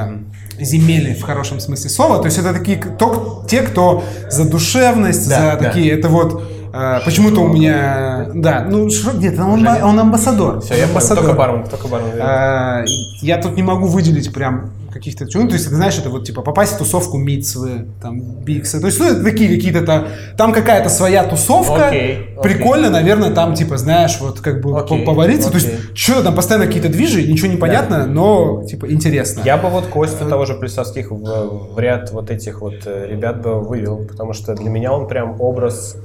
земели 0.61 1.12
в 1.14 1.22
хорошем 1.22 1.59
смысле 1.59 1.90
слова. 1.90 2.18
То 2.18 2.26
есть 2.26 2.38
это 2.38 2.53
такие, 2.53 2.78
то, 2.78 3.44
те, 3.48 3.62
кто 3.62 4.05
за 4.30 4.48
душевность, 4.48 5.28
да, 5.28 5.36
за 5.36 5.59
да. 5.59 5.68
такие, 5.68 5.90
это 5.90 6.09
вот 6.09 6.40
а, 6.72 7.00
почему-то 7.00 7.40
у 7.40 7.48
меня, 7.48 8.30
да, 8.34 8.66
ну 8.68 8.88
нет, 9.14 9.38
он, 9.38 9.66
он 9.66 10.00
амбассадор. 10.00 10.60
Все, 10.60 10.74
я 10.74 10.84
амбассадор. 10.84 11.24
Только 11.24 11.38
бармен, 11.38 11.66
только 11.68 11.88
бармен. 11.88 12.12
А, 12.18 12.84
я 13.20 13.40
тут 13.40 13.56
не 13.56 13.62
могу 13.62 13.86
выделить 13.86 14.32
прям 14.32 14.70
каких-то 14.92 15.26
ну, 15.34 15.48
то 15.48 15.54
есть 15.54 15.68
ты 15.68 15.74
знаешь, 15.74 15.98
это 15.98 16.10
вот 16.10 16.26
типа 16.26 16.42
попасть 16.42 16.74
в 16.74 16.78
тусовку 16.78 17.16
Митсвы, 17.16 17.86
там 18.00 18.20
Бикса, 18.20 18.80
то 18.80 18.86
есть 18.86 18.98
ну 19.00 19.06
это 19.06 19.24
такие 19.24 19.54
какие-то 19.54 19.84
там, 19.84 20.06
там 20.36 20.52
какая-то 20.52 20.88
своя 20.88 21.24
тусовка, 21.24 21.90
okay, 21.90 22.36
okay. 22.36 22.42
прикольно, 22.42 22.90
наверное, 22.90 23.30
там 23.30 23.54
типа 23.54 23.78
знаешь 23.78 24.18
вот 24.20 24.40
как 24.40 24.60
бы 24.60 24.70
okay, 24.70 25.04
повариться, 25.04 25.48
okay. 25.48 25.52
то 25.52 25.58
есть 25.58 25.96
что 25.96 26.22
там 26.22 26.34
постоянно 26.34 26.66
какие-то 26.66 26.88
движи, 26.88 27.26
ничего 27.26 27.48
не 27.48 27.56
понятно, 27.56 28.00
да. 28.00 28.06
но 28.06 28.64
типа 28.64 28.90
интересно. 28.92 29.42
Я 29.44 29.56
бы 29.56 29.68
вот 29.68 29.86
Костю 29.86 30.28
того 30.28 30.44
же 30.44 30.54
Плесовских 30.54 31.10
в, 31.10 31.74
в 31.74 31.78
ряд 31.78 32.10
вот 32.12 32.30
этих 32.30 32.60
вот 32.60 32.74
э, 32.84 33.06
ребят 33.08 33.42
бы 33.42 33.60
вывел, 33.60 34.04
потому 34.06 34.32
что 34.34 34.54
для 34.54 34.68
меня 34.68 34.92
он 34.92 35.08
прям 35.08 35.40
образ 35.40 35.96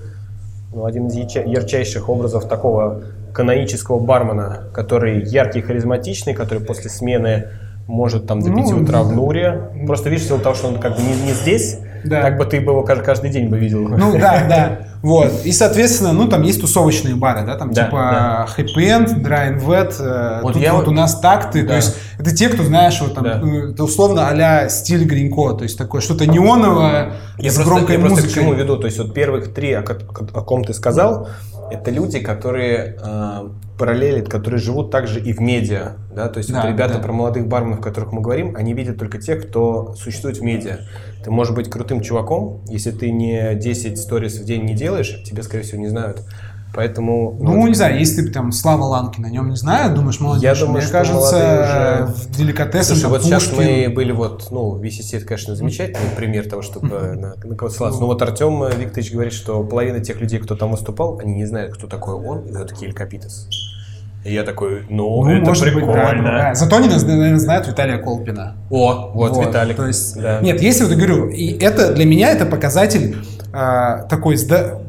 ну, 0.73 0.85
один 0.85 1.07
из 1.07 1.15
ярчайших 1.15 2.09
образов 2.09 2.47
такого 2.47 3.03
канонического 3.33 3.99
бармена, 3.99 4.69
который 4.73 5.23
яркий, 5.23 5.61
харизматичный, 5.61 6.33
который 6.33 6.63
после 6.63 6.89
смены 6.89 7.49
может 7.87 8.27
там 8.27 8.41
до 8.41 8.53
5 8.53 8.55
ну, 8.55 8.81
утра 8.81 9.03
в 9.03 9.11
Нуре. 9.11 9.69
Просто 9.85 10.09
видишь, 10.09 10.25
из-за 10.25 10.39
того, 10.39 10.55
что 10.55 10.67
он 10.67 10.79
как 10.79 10.95
бы 10.95 11.01
не, 11.01 11.27
не 11.27 11.31
здесь, 11.33 11.79
да. 12.03 12.21
как 12.21 12.37
бы 12.37 12.45
ты 12.45 12.59
бы 12.59 12.71
его 12.71 12.83
каждый 12.83 13.29
день 13.29 13.49
бы 13.49 13.57
видел. 13.57 13.87
Ну 13.87 14.13
да, 14.13 14.45
да. 14.47 14.79
Вот. 15.01 15.45
И, 15.45 15.51
соответственно, 15.51 16.13
ну, 16.13 16.27
там 16.27 16.41
есть 16.43 16.61
тусовочные 16.61 17.15
бары, 17.15 17.45
да, 17.45 17.55
там 17.55 17.71
да, 17.71 17.85
типа 17.85 17.97
да. 17.97 18.47
Happy 18.57 18.77
End, 18.77 19.21
Dry 19.21 19.53
and 19.53 19.65
Wet, 19.65 19.95
э, 19.99 20.41
вот 20.41 20.53
тут 20.53 20.61
я 20.61 20.73
вот 20.73 20.87
у 20.87 20.91
нас 20.91 21.19
такты, 21.19 21.61
да. 21.61 21.69
то 21.69 21.75
есть 21.75 21.95
это 22.19 22.35
те, 22.35 22.49
кто, 22.49 22.63
знаешь, 22.63 22.99
вот 23.01 23.13
там, 23.13 23.23
да. 23.23 23.37
Ну, 23.37 23.69
это 23.69 23.83
условно 23.83 24.27
а 24.27 24.69
стиль 24.69 25.05
Гринько, 25.05 25.53
то 25.53 25.63
есть 25.63 25.77
такое 25.77 26.01
что-то 26.01 26.25
неоновое 26.25 27.13
я 27.37 27.51
с 27.51 27.55
просто, 27.55 27.71
громкой 27.71 27.95
я 27.95 28.01
музыкой. 28.01 28.23
просто 28.23 28.39
к 28.39 28.43
чему 28.43 28.53
веду, 28.53 28.77
то 28.77 28.85
есть 28.87 28.97
вот 28.97 29.13
первых 29.13 29.53
три, 29.53 29.73
о, 29.73 29.81
о, 29.81 29.83
о 29.83 30.41
ком 30.43 30.63
ты 30.63 30.73
сказал, 30.73 31.29
это 31.69 31.91
люди, 31.91 32.19
которые 32.19 32.97
э, 33.01 33.49
параллелят, 33.77 34.29
которые 34.29 34.59
живут 34.59 34.91
также 34.91 35.19
и 35.19 35.33
в 35.33 35.39
медиа. 35.39 35.93
Да? 36.15 36.29
То 36.29 36.39
есть 36.39 36.51
да, 36.51 36.61
вот 36.61 36.69
ребята 36.69 36.95
да. 36.95 36.99
про 36.99 37.11
молодых 37.11 37.47
барменов, 37.47 37.79
о 37.79 37.83
которых 37.83 38.11
мы 38.11 38.21
говорим, 38.21 38.55
они 38.55 38.73
видят 38.73 38.97
только 38.97 39.19
тех, 39.19 39.47
кто 39.47 39.93
существует 39.95 40.37
в 40.37 40.41
медиа. 40.41 40.79
Ты 41.27 41.31
можешь 41.31 41.53
быть 41.53 41.69
крутым 41.69 41.99
чуваком, 41.99 42.61
если 42.69 42.89
ты 42.91 43.11
не 43.11 43.53
10 43.53 43.99
сторис 43.99 44.39
в 44.39 44.45
день 44.45 44.63
не 44.63 44.73
делаешь, 44.73 45.21
тебе, 45.25 45.43
скорее 45.43 45.63
всего, 45.63 45.81
не 45.81 45.89
знают. 45.89 46.21
Поэтому... 46.73 47.35
Ну, 47.37 47.51
ну, 47.53 47.67
не 47.67 47.73
знаю, 47.73 47.99
если 47.99 48.21
ты 48.21 48.31
там 48.31 48.53
Слава 48.53 48.83
Ланки 48.83 49.19
на 49.19 49.29
нем 49.29 49.49
не 49.49 49.57
знаю, 49.57 49.93
думаешь, 49.93 50.21
молодежь, 50.21 50.43
я 50.43 50.65
думаю, 50.65 50.81
мне 50.81 50.89
кажется, 50.89 52.05
уже... 52.07 52.13
в 52.13 52.31
деликатесах 52.31 52.95
Слушай, 52.95 53.09
вот 53.09 53.23
сейчас 53.23 53.51
мы 53.51 53.91
были 53.93 54.13
вот, 54.13 54.47
ну, 54.51 54.81
VCC, 54.81 55.17
это, 55.17 55.25
конечно, 55.25 55.53
замечательный 55.53 56.15
пример 56.15 56.47
того, 56.47 56.61
чтобы 56.61 56.87
на, 57.17 57.35
на 57.35 57.55
кого 57.57 57.69
ссылаться. 57.69 57.99
Но 57.99 58.05
вот 58.05 58.21
Артем 58.21 58.63
Викторович 58.65 59.11
говорит, 59.11 59.33
что 59.33 59.61
половина 59.65 59.99
тех 59.99 60.21
людей, 60.21 60.39
кто 60.39 60.55
там 60.55 60.71
выступал, 60.71 61.19
они 61.19 61.33
не 61.33 61.45
знают, 61.45 61.73
кто 61.73 61.87
такой 61.87 62.13
он, 62.13 62.45
и 62.45 62.53
кто 62.53 62.63
такие 62.63 62.87
Элькапитес. 62.89 63.49
И 64.27 64.33
я 64.33 64.43
такой, 64.43 64.85
ну, 64.89 65.23
ну 65.23 65.31
это 65.31 65.45
может 65.45 65.63
прикольно. 65.63 65.93
Быть, 65.93 66.23
да, 66.23 66.31
да. 66.49 66.55
Зато 66.55 66.75
они, 66.75 66.89
наверное, 66.89 67.39
знают 67.39 67.65
Виталия 67.65 67.97
Колпина. 67.97 68.57
О, 68.69 69.11
вот, 69.13 69.31
вот 69.31 69.47
Виталик. 69.47 69.77
То 69.77 69.87
есть, 69.87 70.19
да. 70.21 70.41
Нет, 70.41 70.61
если 70.61 70.83
вот 70.83 70.91
я 70.91 70.97
говорю, 70.97 71.29
и 71.29 71.57
это 71.57 71.93
для 71.93 72.03
меня 72.03 72.31
это 72.31 72.45
показатель 72.45 73.15
а, 73.53 74.03
такой 74.03 74.37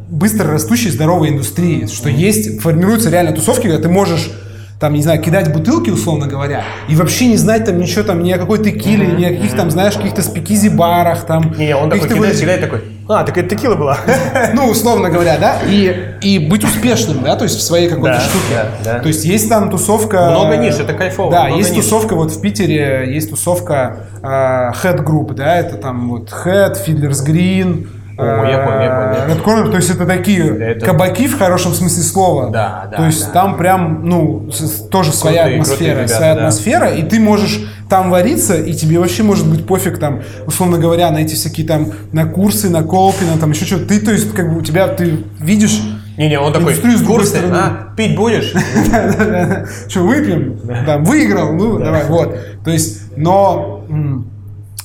быстро 0.08 0.50
растущей 0.50 0.90
здоровой 0.90 1.28
индустрии, 1.28 1.86
что 1.86 2.08
есть, 2.08 2.60
формируются 2.60 3.10
реально 3.10 3.32
тусовки, 3.32 3.68
когда 3.68 3.80
ты 3.80 3.88
можешь 3.88 4.32
там, 4.78 4.94
не 4.94 5.02
знаю, 5.02 5.20
кидать 5.20 5.52
бутылки, 5.52 5.90
условно 5.90 6.26
говоря, 6.26 6.62
и 6.88 6.94
вообще 6.94 7.26
не 7.26 7.36
знать 7.36 7.64
там 7.64 7.78
ничего 7.78 8.04
там, 8.04 8.22
ни 8.22 8.30
о 8.30 8.38
какой 8.38 8.62
текиле, 8.62 9.06
ни 9.06 9.24
о 9.24 9.30
каких 9.30 9.54
там, 9.56 9.70
знаешь, 9.70 9.94
каких-то 9.94 10.22
спикизи-барах 10.22 11.24
там. 11.26 11.52
Не, 11.58 11.74
он 11.74 11.90
такой 11.90 12.08
кидает, 12.08 12.38
кидает 12.38 12.60
такой, 12.60 12.84
а, 13.08 13.24
так 13.24 13.36
это 13.38 13.56
текила 13.56 13.74
была. 13.74 13.98
Ну, 14.54 14.68
условно 14.68 15.08
говоря, 15.08 15.38
да, 15.38 15.60
и, 15.66 16.14
и 16.20 16.38
быть 16.38 16.62
успешным, 16.62 17.22
да, 17.22 17.36
то 17.36 17.44
есть 17.44 17.56
в 17.56 17.62
своей 17.62 17.88
какой-то 17.88 18.18
да, 18.18 18.20
штуке. 18.20 18.54
Да, 18.54 18.92
да. 18.92 19.00
То 19.00 19.08
есть 19.08 19.24
есть 19.24 19.48
там 19.48 19.70
тусовка... 19.70 20.30
Много 20.30 20.56
ниш, 20.56 20.74
это 20.74 20.92
кайфово. 20.92 21.30
Да, 21.30 21.48
есть 21.48 21.72
ниш. 21.72 21.84
тусовка 21.84 22.14
вот 22.14 22.30
в 22.30 22.40
Питере, 22.40 23.04
есть 23.12 23.30
тусовка 23.30 24.00
э, 24.22 24.26
Head 24.26 25.04
Group, 25.04 25.34
да, 25.34 25.56
это 25.56 25.76
там 25.76 26.08
вот 26.10 26.30
Head, 26.30 26.76
Fiddler's 26.86 27.26
Green, 27.26 27.88
о, 28.18 28.44
я 28.50 28.58
понял, 28.58 28.80
я 28.80 29.26
понял. 29.26 29.44
Corner, 29.44 29.70
то 29.70 29.76
есть 29.76 29.90
это 29.90 30.04
такие 30.04 30.44
это... 30.58 30.84
кабаки 30.84 31.28
в 31.28 31.38
хорошем 31.38 31.72
смысле 31.72 32.02
слова. 32.02 32.50
Да, 32.50 32.88
да. 32.90 32.96
То 32.96 33.06
есть 33.06 33.26
да, 33.26 33.32
там 33.32 33.56
прям, 33.56 34.00
ну, 34.04 34.50
тоже 34.90 35.12
своя 35.12 35.44
атмосфера, 35.44 35.98
ребята, 35.98 36.14
своя 36.14 36.34
да. 36.34 36.40
атмосфера, 36.40 36.88
и 36.88 37.02
ты 37.02 37.20
можешь 37.20 37.60
там 37.88 38.10
вариться, 38.10 38.56
и 38.56 38.74
тебе 38.74 38.98
вообще 38.98 39.22
может 39.22 39.48
быть 39.48 39.66
пофиг 39.66 39.98
там, 39.98 40.22
условно 40.46 40.78
говоря, 40.78 41.10
на 41.12 41.18
эти 41.18 41.36
всякие 41.36 41.66
там, 41.66 41.92
на 42.12 42.26
курсы, 42.26 42.68
на 42.68 42.82
Колпина, 42.82 43.38
там 43.38 43.52
еще 43.52 43.64
что-то. 43.66 43.86
Ты, 43.86 44.00
то 44.00 44.10
есть, 44.10 44.34
как 44.34 44.52
бы 44.52 44.58
у 44.58 44.62
тебя, 44.62 44.88
ты 44.88 45.24
видишь 45.38 45.80
не-не, 46.16 46.40
он 46.40 46.52
такой, 46.52 46.74
курсы, 47.06 47.38
а, 47.52 47.94
пить 47.96 48.16
будешь? 48.16 48.52
Что, 49.88 50.00
выпьем? 50.00 50.58
Выиграл, 51.04 51.52
ну, 51.52 51.78
давай, 51.78 52.06
вот. 52.06 52.36
То 52.64 52.72
есть, 52.72 53.16
но 53.16 53.84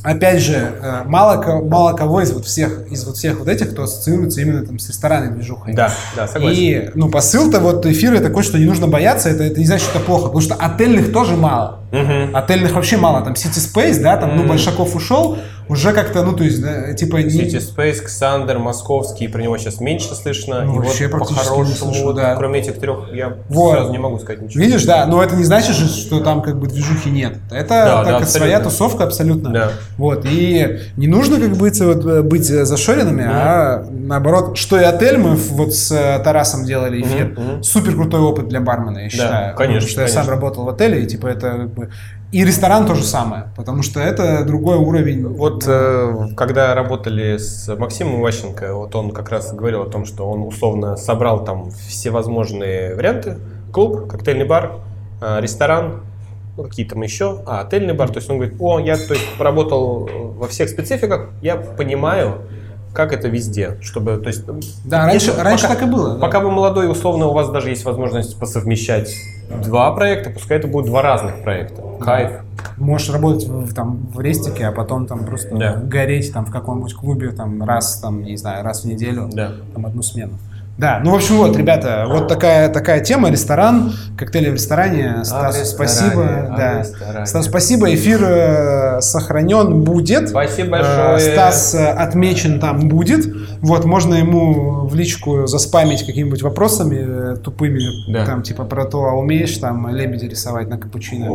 опять 0.04 0.42
же, 0.42 0.56
э, 0.56 1.04
мало, 1.06 1.62
мало 1.64 1.94
кого 1.94 2.22
из 2.22 2.32
вот 2.32 2.46
всех, 2.46 2.92
из 2.92 3.06
вот 3.06 3.16
всех 3.16 3.40
вот 3.40 3.48
этих, 3.48 3.72
кто 3.72 3.84
ассоциируется 3.84 4.42
именно 4.42 4.66
там 4.66 4.78
с 4.78 4.90
ресторанной 4.90 5.32
движухой. 5.32 5.74
Да, 5.74 5.92
да, 6.16 6.28
согласен. 6.28 6.62
И, 6.62 6.92
ну, 6.94 7.10
посыл-то 7.10 7.60
вот 7.60 7.86
эфира 7.86 8.20
такой, 8.20 8.44
что 8.44 8.60
не 8.60 8.66
нужно 8.66 8.88
бояться, 8.88 9.30
это, 9.30 9.44
это 9.44 9.60
не 9.60 9.66
значит, 9.66 9.88
что 9.88 10.00
это 10.00 10.06
плохо, 10.06 10.26
потому 10.26 10.42
что 10.42 10.56
отельных 10.56 11.12
тоже 11.12 11.36
мало. 11.36 11.80
Угу. 11.92 12.36
Отельных 12.36 12.74
вообще 12.74 12.98
мало, 12.98 13.22
там 13.22 13.34
City 13.34 13.60
Space, 13.60 14.02
да, 14.02 14.18
там, 14.18 14.36
ну, 14.36 14.46
Большаков 14.48 14.96
ушел, 14.96 15.38
уже 15.70 15.94
как-то, 15.94 16.24
ну, 16.24 16.34
то 16.34 16.44
есть, 16.44 16.62
да, 16.62 16.94
типа... 16.94 17.22
City 17.22 17.60
Space, 17.60 18.02
Ксандер, 18.02 18.60
Московский, 18.60 19.28
про 19.28 19.42
него 19.42 19.58
сейчас 19.58 19.80
меньше 19.80 20.14
слышно. 20.16 20.62
Ну, 20.64 20.76
и 20.76 20.86
вообще 20.86 21.08
вот 21.08 21.20
по-хорошему, 21.20 22.14
да. 22.14 22.36
кроме 22.36 22.60
этих 22.60 22.80
трех, 22.80 23.14
я 23.14 23.38
вот. 23.50 23.72
сразу 23.72 23.92
не 23.92 23.98
могу 23.98 24.20
сказать 24.20 24.42
ничего. 24.42 24.64
Видишь, 24.64 24.86
да, 24.86 25.06
но 25.06 25.24
это 25.24 25.36
не 25.36 25.44
значит 25.44 25.76
же, 25.76 25.88
что 25.88 26.20
там 26.20 26.42
как 26.42 26.60
бы 26.60 26.68
движухи 26.68 27.10
нет. 27.10 27.38
Это 27.52 27.70
да, 27.70 28.04
так, 28.04 28.20
да, 28.22 28.26
своя 28.26 28.60
тусовка 28.60 29.06
абсолютно. 29.06 29.50
Да. 29.52 29.72
Вот, 29.98 30.26
и 30.26 30.80
не 30.98 31.08
нужно, 31.08 31.40
как 31.40 31.56
бы, 31.56 31.70
вот, 31.70 32.26
быть 32.26 32.46
зашоренными, 32.46 33.24
mm-hmm. 33.24 33.32
а 33.32 33.86
наоборот, 33.90 34.58
что 34.58 34.80
и 34.80 34.84
отель 34.84 35.18
мы 35.18 35.36
вот 35.36 35.74
с 35.74 35.92
э, 35.92 36.22
Тарасом 36.24 36.66
делали 36.66 37.02
эфир. 37.02 37.28
Mm-hmm. 37.28 37.64
Супер 37.64 37.96
крутой 37.96 38.22
опыт 38.22 38.48
для 38.48 38.62
бармена, 38.62 39.00
я 39.00 39.10
считаю. 39.10 39.32
Да, 39.32 39.54
конечно. 39.54 39.56
Потому 39.56 39.80
что 39.82 39.96
конечно. 39.96 40.02
я 40.02 40.24
сам 40.24 40.30
работал 40.30 40.64
в 40.66 40.70
отеле, 40.70 41.04
и 41.04 41.06
типа 41.06 41.28
это 41.28 41.52
как 41.52 41.74
бы 41.74 41.90
и 42.34 42.44
ресторан 42.44 42.88
то 42.88 42.96
же 42.96 43.04
самое, 43.04 43.50
потому 43.56 43.84
что 43.84 44.00
это 44.00 44.44
другой 44.44 44.78
уровень. 44.78 45.28
Вот 45.28 45.66
э, 45.68 46.30
когда 46.36 46.74
работали 46.74 47.38
с 47.38 47.72
Максимом 47.78 48.22
Ващенко, 48.22 48.74
вот 48.74 48.96
он 48.96 49.12
как 49.12 49.30
раз 49.30 49.54
говорил 49.54 49.84
о 49.84 49.86
том, 49.86 50.04
что 50.04 50.28
он 50.28 50.42
условно 50.42 50.98
собрал 50.98 51.46
там 51.46 51.70
всевозможные 51.70 52.96
варианты. 52.96 53.38
Клуб, 53.72 54.08
коктейльный 54.08 54.46
бар, 54.46 54.80
э, 55.22 55.42
ресторан, 55.42 56.02
ну, 56.58 56.64
какие 56.64 56.88
там 56.88 57.04
еще, 57.04 57.44
а, 57.46 57.62
отельный 57.62 57.94
бар. 57.94 58.10
То 58.10 58.18
есть 58.18 58.28
он 58.32 58.38
говорит, 58.38 58.56
о, 58.60 58.80
я 58.80 58.98
то 58.98 59.14
есть, 59.14 59.38
поработал 59.38 60.10
во 60.36 60.48
всех 60.48 60.70
спецификах, 60.70 61.30
я 61.44 61.56
понимаю, 61.56 62.42
как 62.96 63.14
это 63.14 63.28
везде, 63.28 63.78
чтобы, 63.82 64.18
то 64.18 64.30
есть... 64.30 64.44
Да, 64.86 65.06
раньше, 65.06 65.28
если, 65.28 65.40
раньше 65.40 65.68
пока, 65.68 65.76
так 65.76 65.88
и 65.88 65.92
было. 65.92 66.16
Да. 66.16 66.20
Пока 66.20 66.40
вы 66.40 66.50
молодой, 66.50 66.90
условно, 66.92 67.28
у 67.28 67.34
вас 67.34 67.50
даже 67.52 67.70
есть 67.70 67.86
возможность 67.86 68.40
посовмещать 68.40 69.14
два 69.64 69.92
проекта, 69.92 70.30
пускай 70.30 70.58
это 70.58 70.68
будут 70.68 70.88
два 70.88 71.02
разных 71.02 71.42
проекта. 71.44 71.82
Кайф. 72.00 72.42
Можешь 72.78 73.10
работать 73.10 73.48
в, 73.48 73.74
там, 73.74 74.08
в 74.14 74.20
рестике, 74.20 74.68
а 74.68 74.72
потом 74.72 75.06
там 75.06 75.26
просто 75.26 75.56
да. 75.56 75.76
гореть 75.76 76.34
там 76.34 76.46
в 76.46 76.52
каком-нибудь 76.52 76.94
клубе 76.94 77.32
там 77.32 77.64
раз, 77.64 78.00
там, 78.00 78.24
не 78.24 78.38
знаю, 78.38 78.64
раз 78.64 78.84
в 78.84 78.88
неделю, 78.88 79.30
да. 79.32 79.54
там 79.74 79.86
одну 79.86 80.02
смену. 80.02 80.34
Да, 80.76 81.00
ну, 81.04 81.12
в 81.12 81.16
общем, 81.16 81.38
вот, 81.38 81.56
ребята, 81.56 82.06
вот 82.08 82.28
такая, 82.28 82.68
такая 82.68 83.00
тема, 83.00 83.30
ресторан, 83.30 83.94
коктейли 84.18 84.50
в 84.50 84.54
ресторане. 84.54 85.24
Стас, 85.24 85.62
а 85.62 85.66
спасибо. 85.66 86.52
Да. 86.58 86.80
Ресторане. 86.80 87.26
Стас, 87.28 87.46
спасибо, 87.46 87.94
эфир 87.94 88.24
э, 88.24 89.02
сохранен 89.02 89.84
будет. 89.84 90.30
Спасибо 90.30 90.72
большое. 90.72 91.18
Э, 91.18 91.20
Стас 91.20 91.76
э, 91.76 91.88
отмечен 91.90 92.60
там 92.60 92.90
будет. 92.90 93.28
Вот, 93.62 93.86
можно 93.86 94.16
ему 94.16 94.88
в 94.88 94.96
личку 94.96 95.46
заспамить 95.46 96.08
какими-нибудь 96.08 96.42
вопросами 96.42 97.36
тупыми, 97.36 98.12
да. 98.12 98.26
там, 98.26 98.42
типа, 98.42 98.64
про 98.64 98.86
то, 98.86 99.06
а 99.06 99.14
умеешь 99.14 99.56
там 99.58 99.96
лебеди 99.96 100.26
рисовать 100.26 100.70
на 100.70 100.80
капучино? 100.80 101.28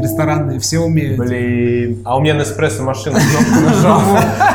Ресторанные 0.00 0.58
все 0.58 0.80
умеют. 0.80 1.18
Блин, 1.18 2.02
а 2.04 2.16
у 2.16 2.20
меня 2.20 2.34
на 2.34 2.42
эспрессо 2.42 2.82
машина 2.82 3.20
кнопку 3.30 3.70
нажал. 3.70 4.00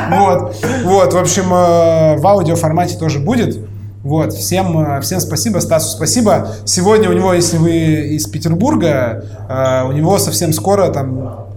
Вот, 0.09 0.55
вот, 0.83 1.13
в 1.13 1.17
общем, 1.17 1.49
в 1.49 2.27
аудио 2.27 2.55
формате 2.55 2.97
тоже 2.97 3.19
будет. 3.19 3.64
Вот, 4.05 4.33
всем, 4.33 4.77
э, 4.77 5.01
всем 5.01 5.19
спасибо, 5.19 5.57
Стасу 5.57 5.89
спасибо. 5.89 6.49
Сегодня 6.63 7.09
у 7.09 7.13
него, 7.13 7.33
если 7.33 7.57
вы 7.57 7.71
из 8.15 8.27
Петербурга, 8.27 9.25
э, 9.49 9.83
у 9.87 9.93
него 9.93 10.19
совсем 10.19 10.53
скоро, 10.53 10.89
там, 10.89 11.47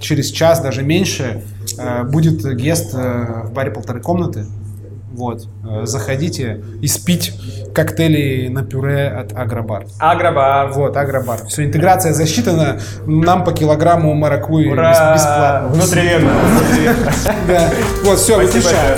через 0.00 0.32
час, 0.32 0.60
даже 0.60 0.82
меньше, 0.82 1.44
э, 1.78 2.02
будет 2.02 2.44
гест 2.56 2.92
в 2.92 3.52
баре 3.54 3.70
полторы 3.70 4.00
комнаты. 4.00 4.46
Вот, 5.12 5.46
заходите 5.82 6.64
и 6.80 6.88
спить 6.88 7.34
коктейли 7.74 8.48
на 8.48 8.64
пюре 8.64 9.08
от 9.08 9.32
Агробар. 9.34 9.84
Агробар. 9.98 10.72
Вот, 10.72 10.96
Агробар. 10.96 11.46
Все, 11.46 11.66
интеграция 11.66 12.14
засчитана. 12.14 12.80
Нам 13.06 13.44
по 13.44 13.52
килограмму 13.52 14.14
маракуи 14.14 14.64
бесплатно. 14.64 15.68
Внутривенно. 15.68 16.32
Да. 17.46 17.70
Вот, 18.04 18.18
все, 18.18 18.38
выключаю. 18.38 18.96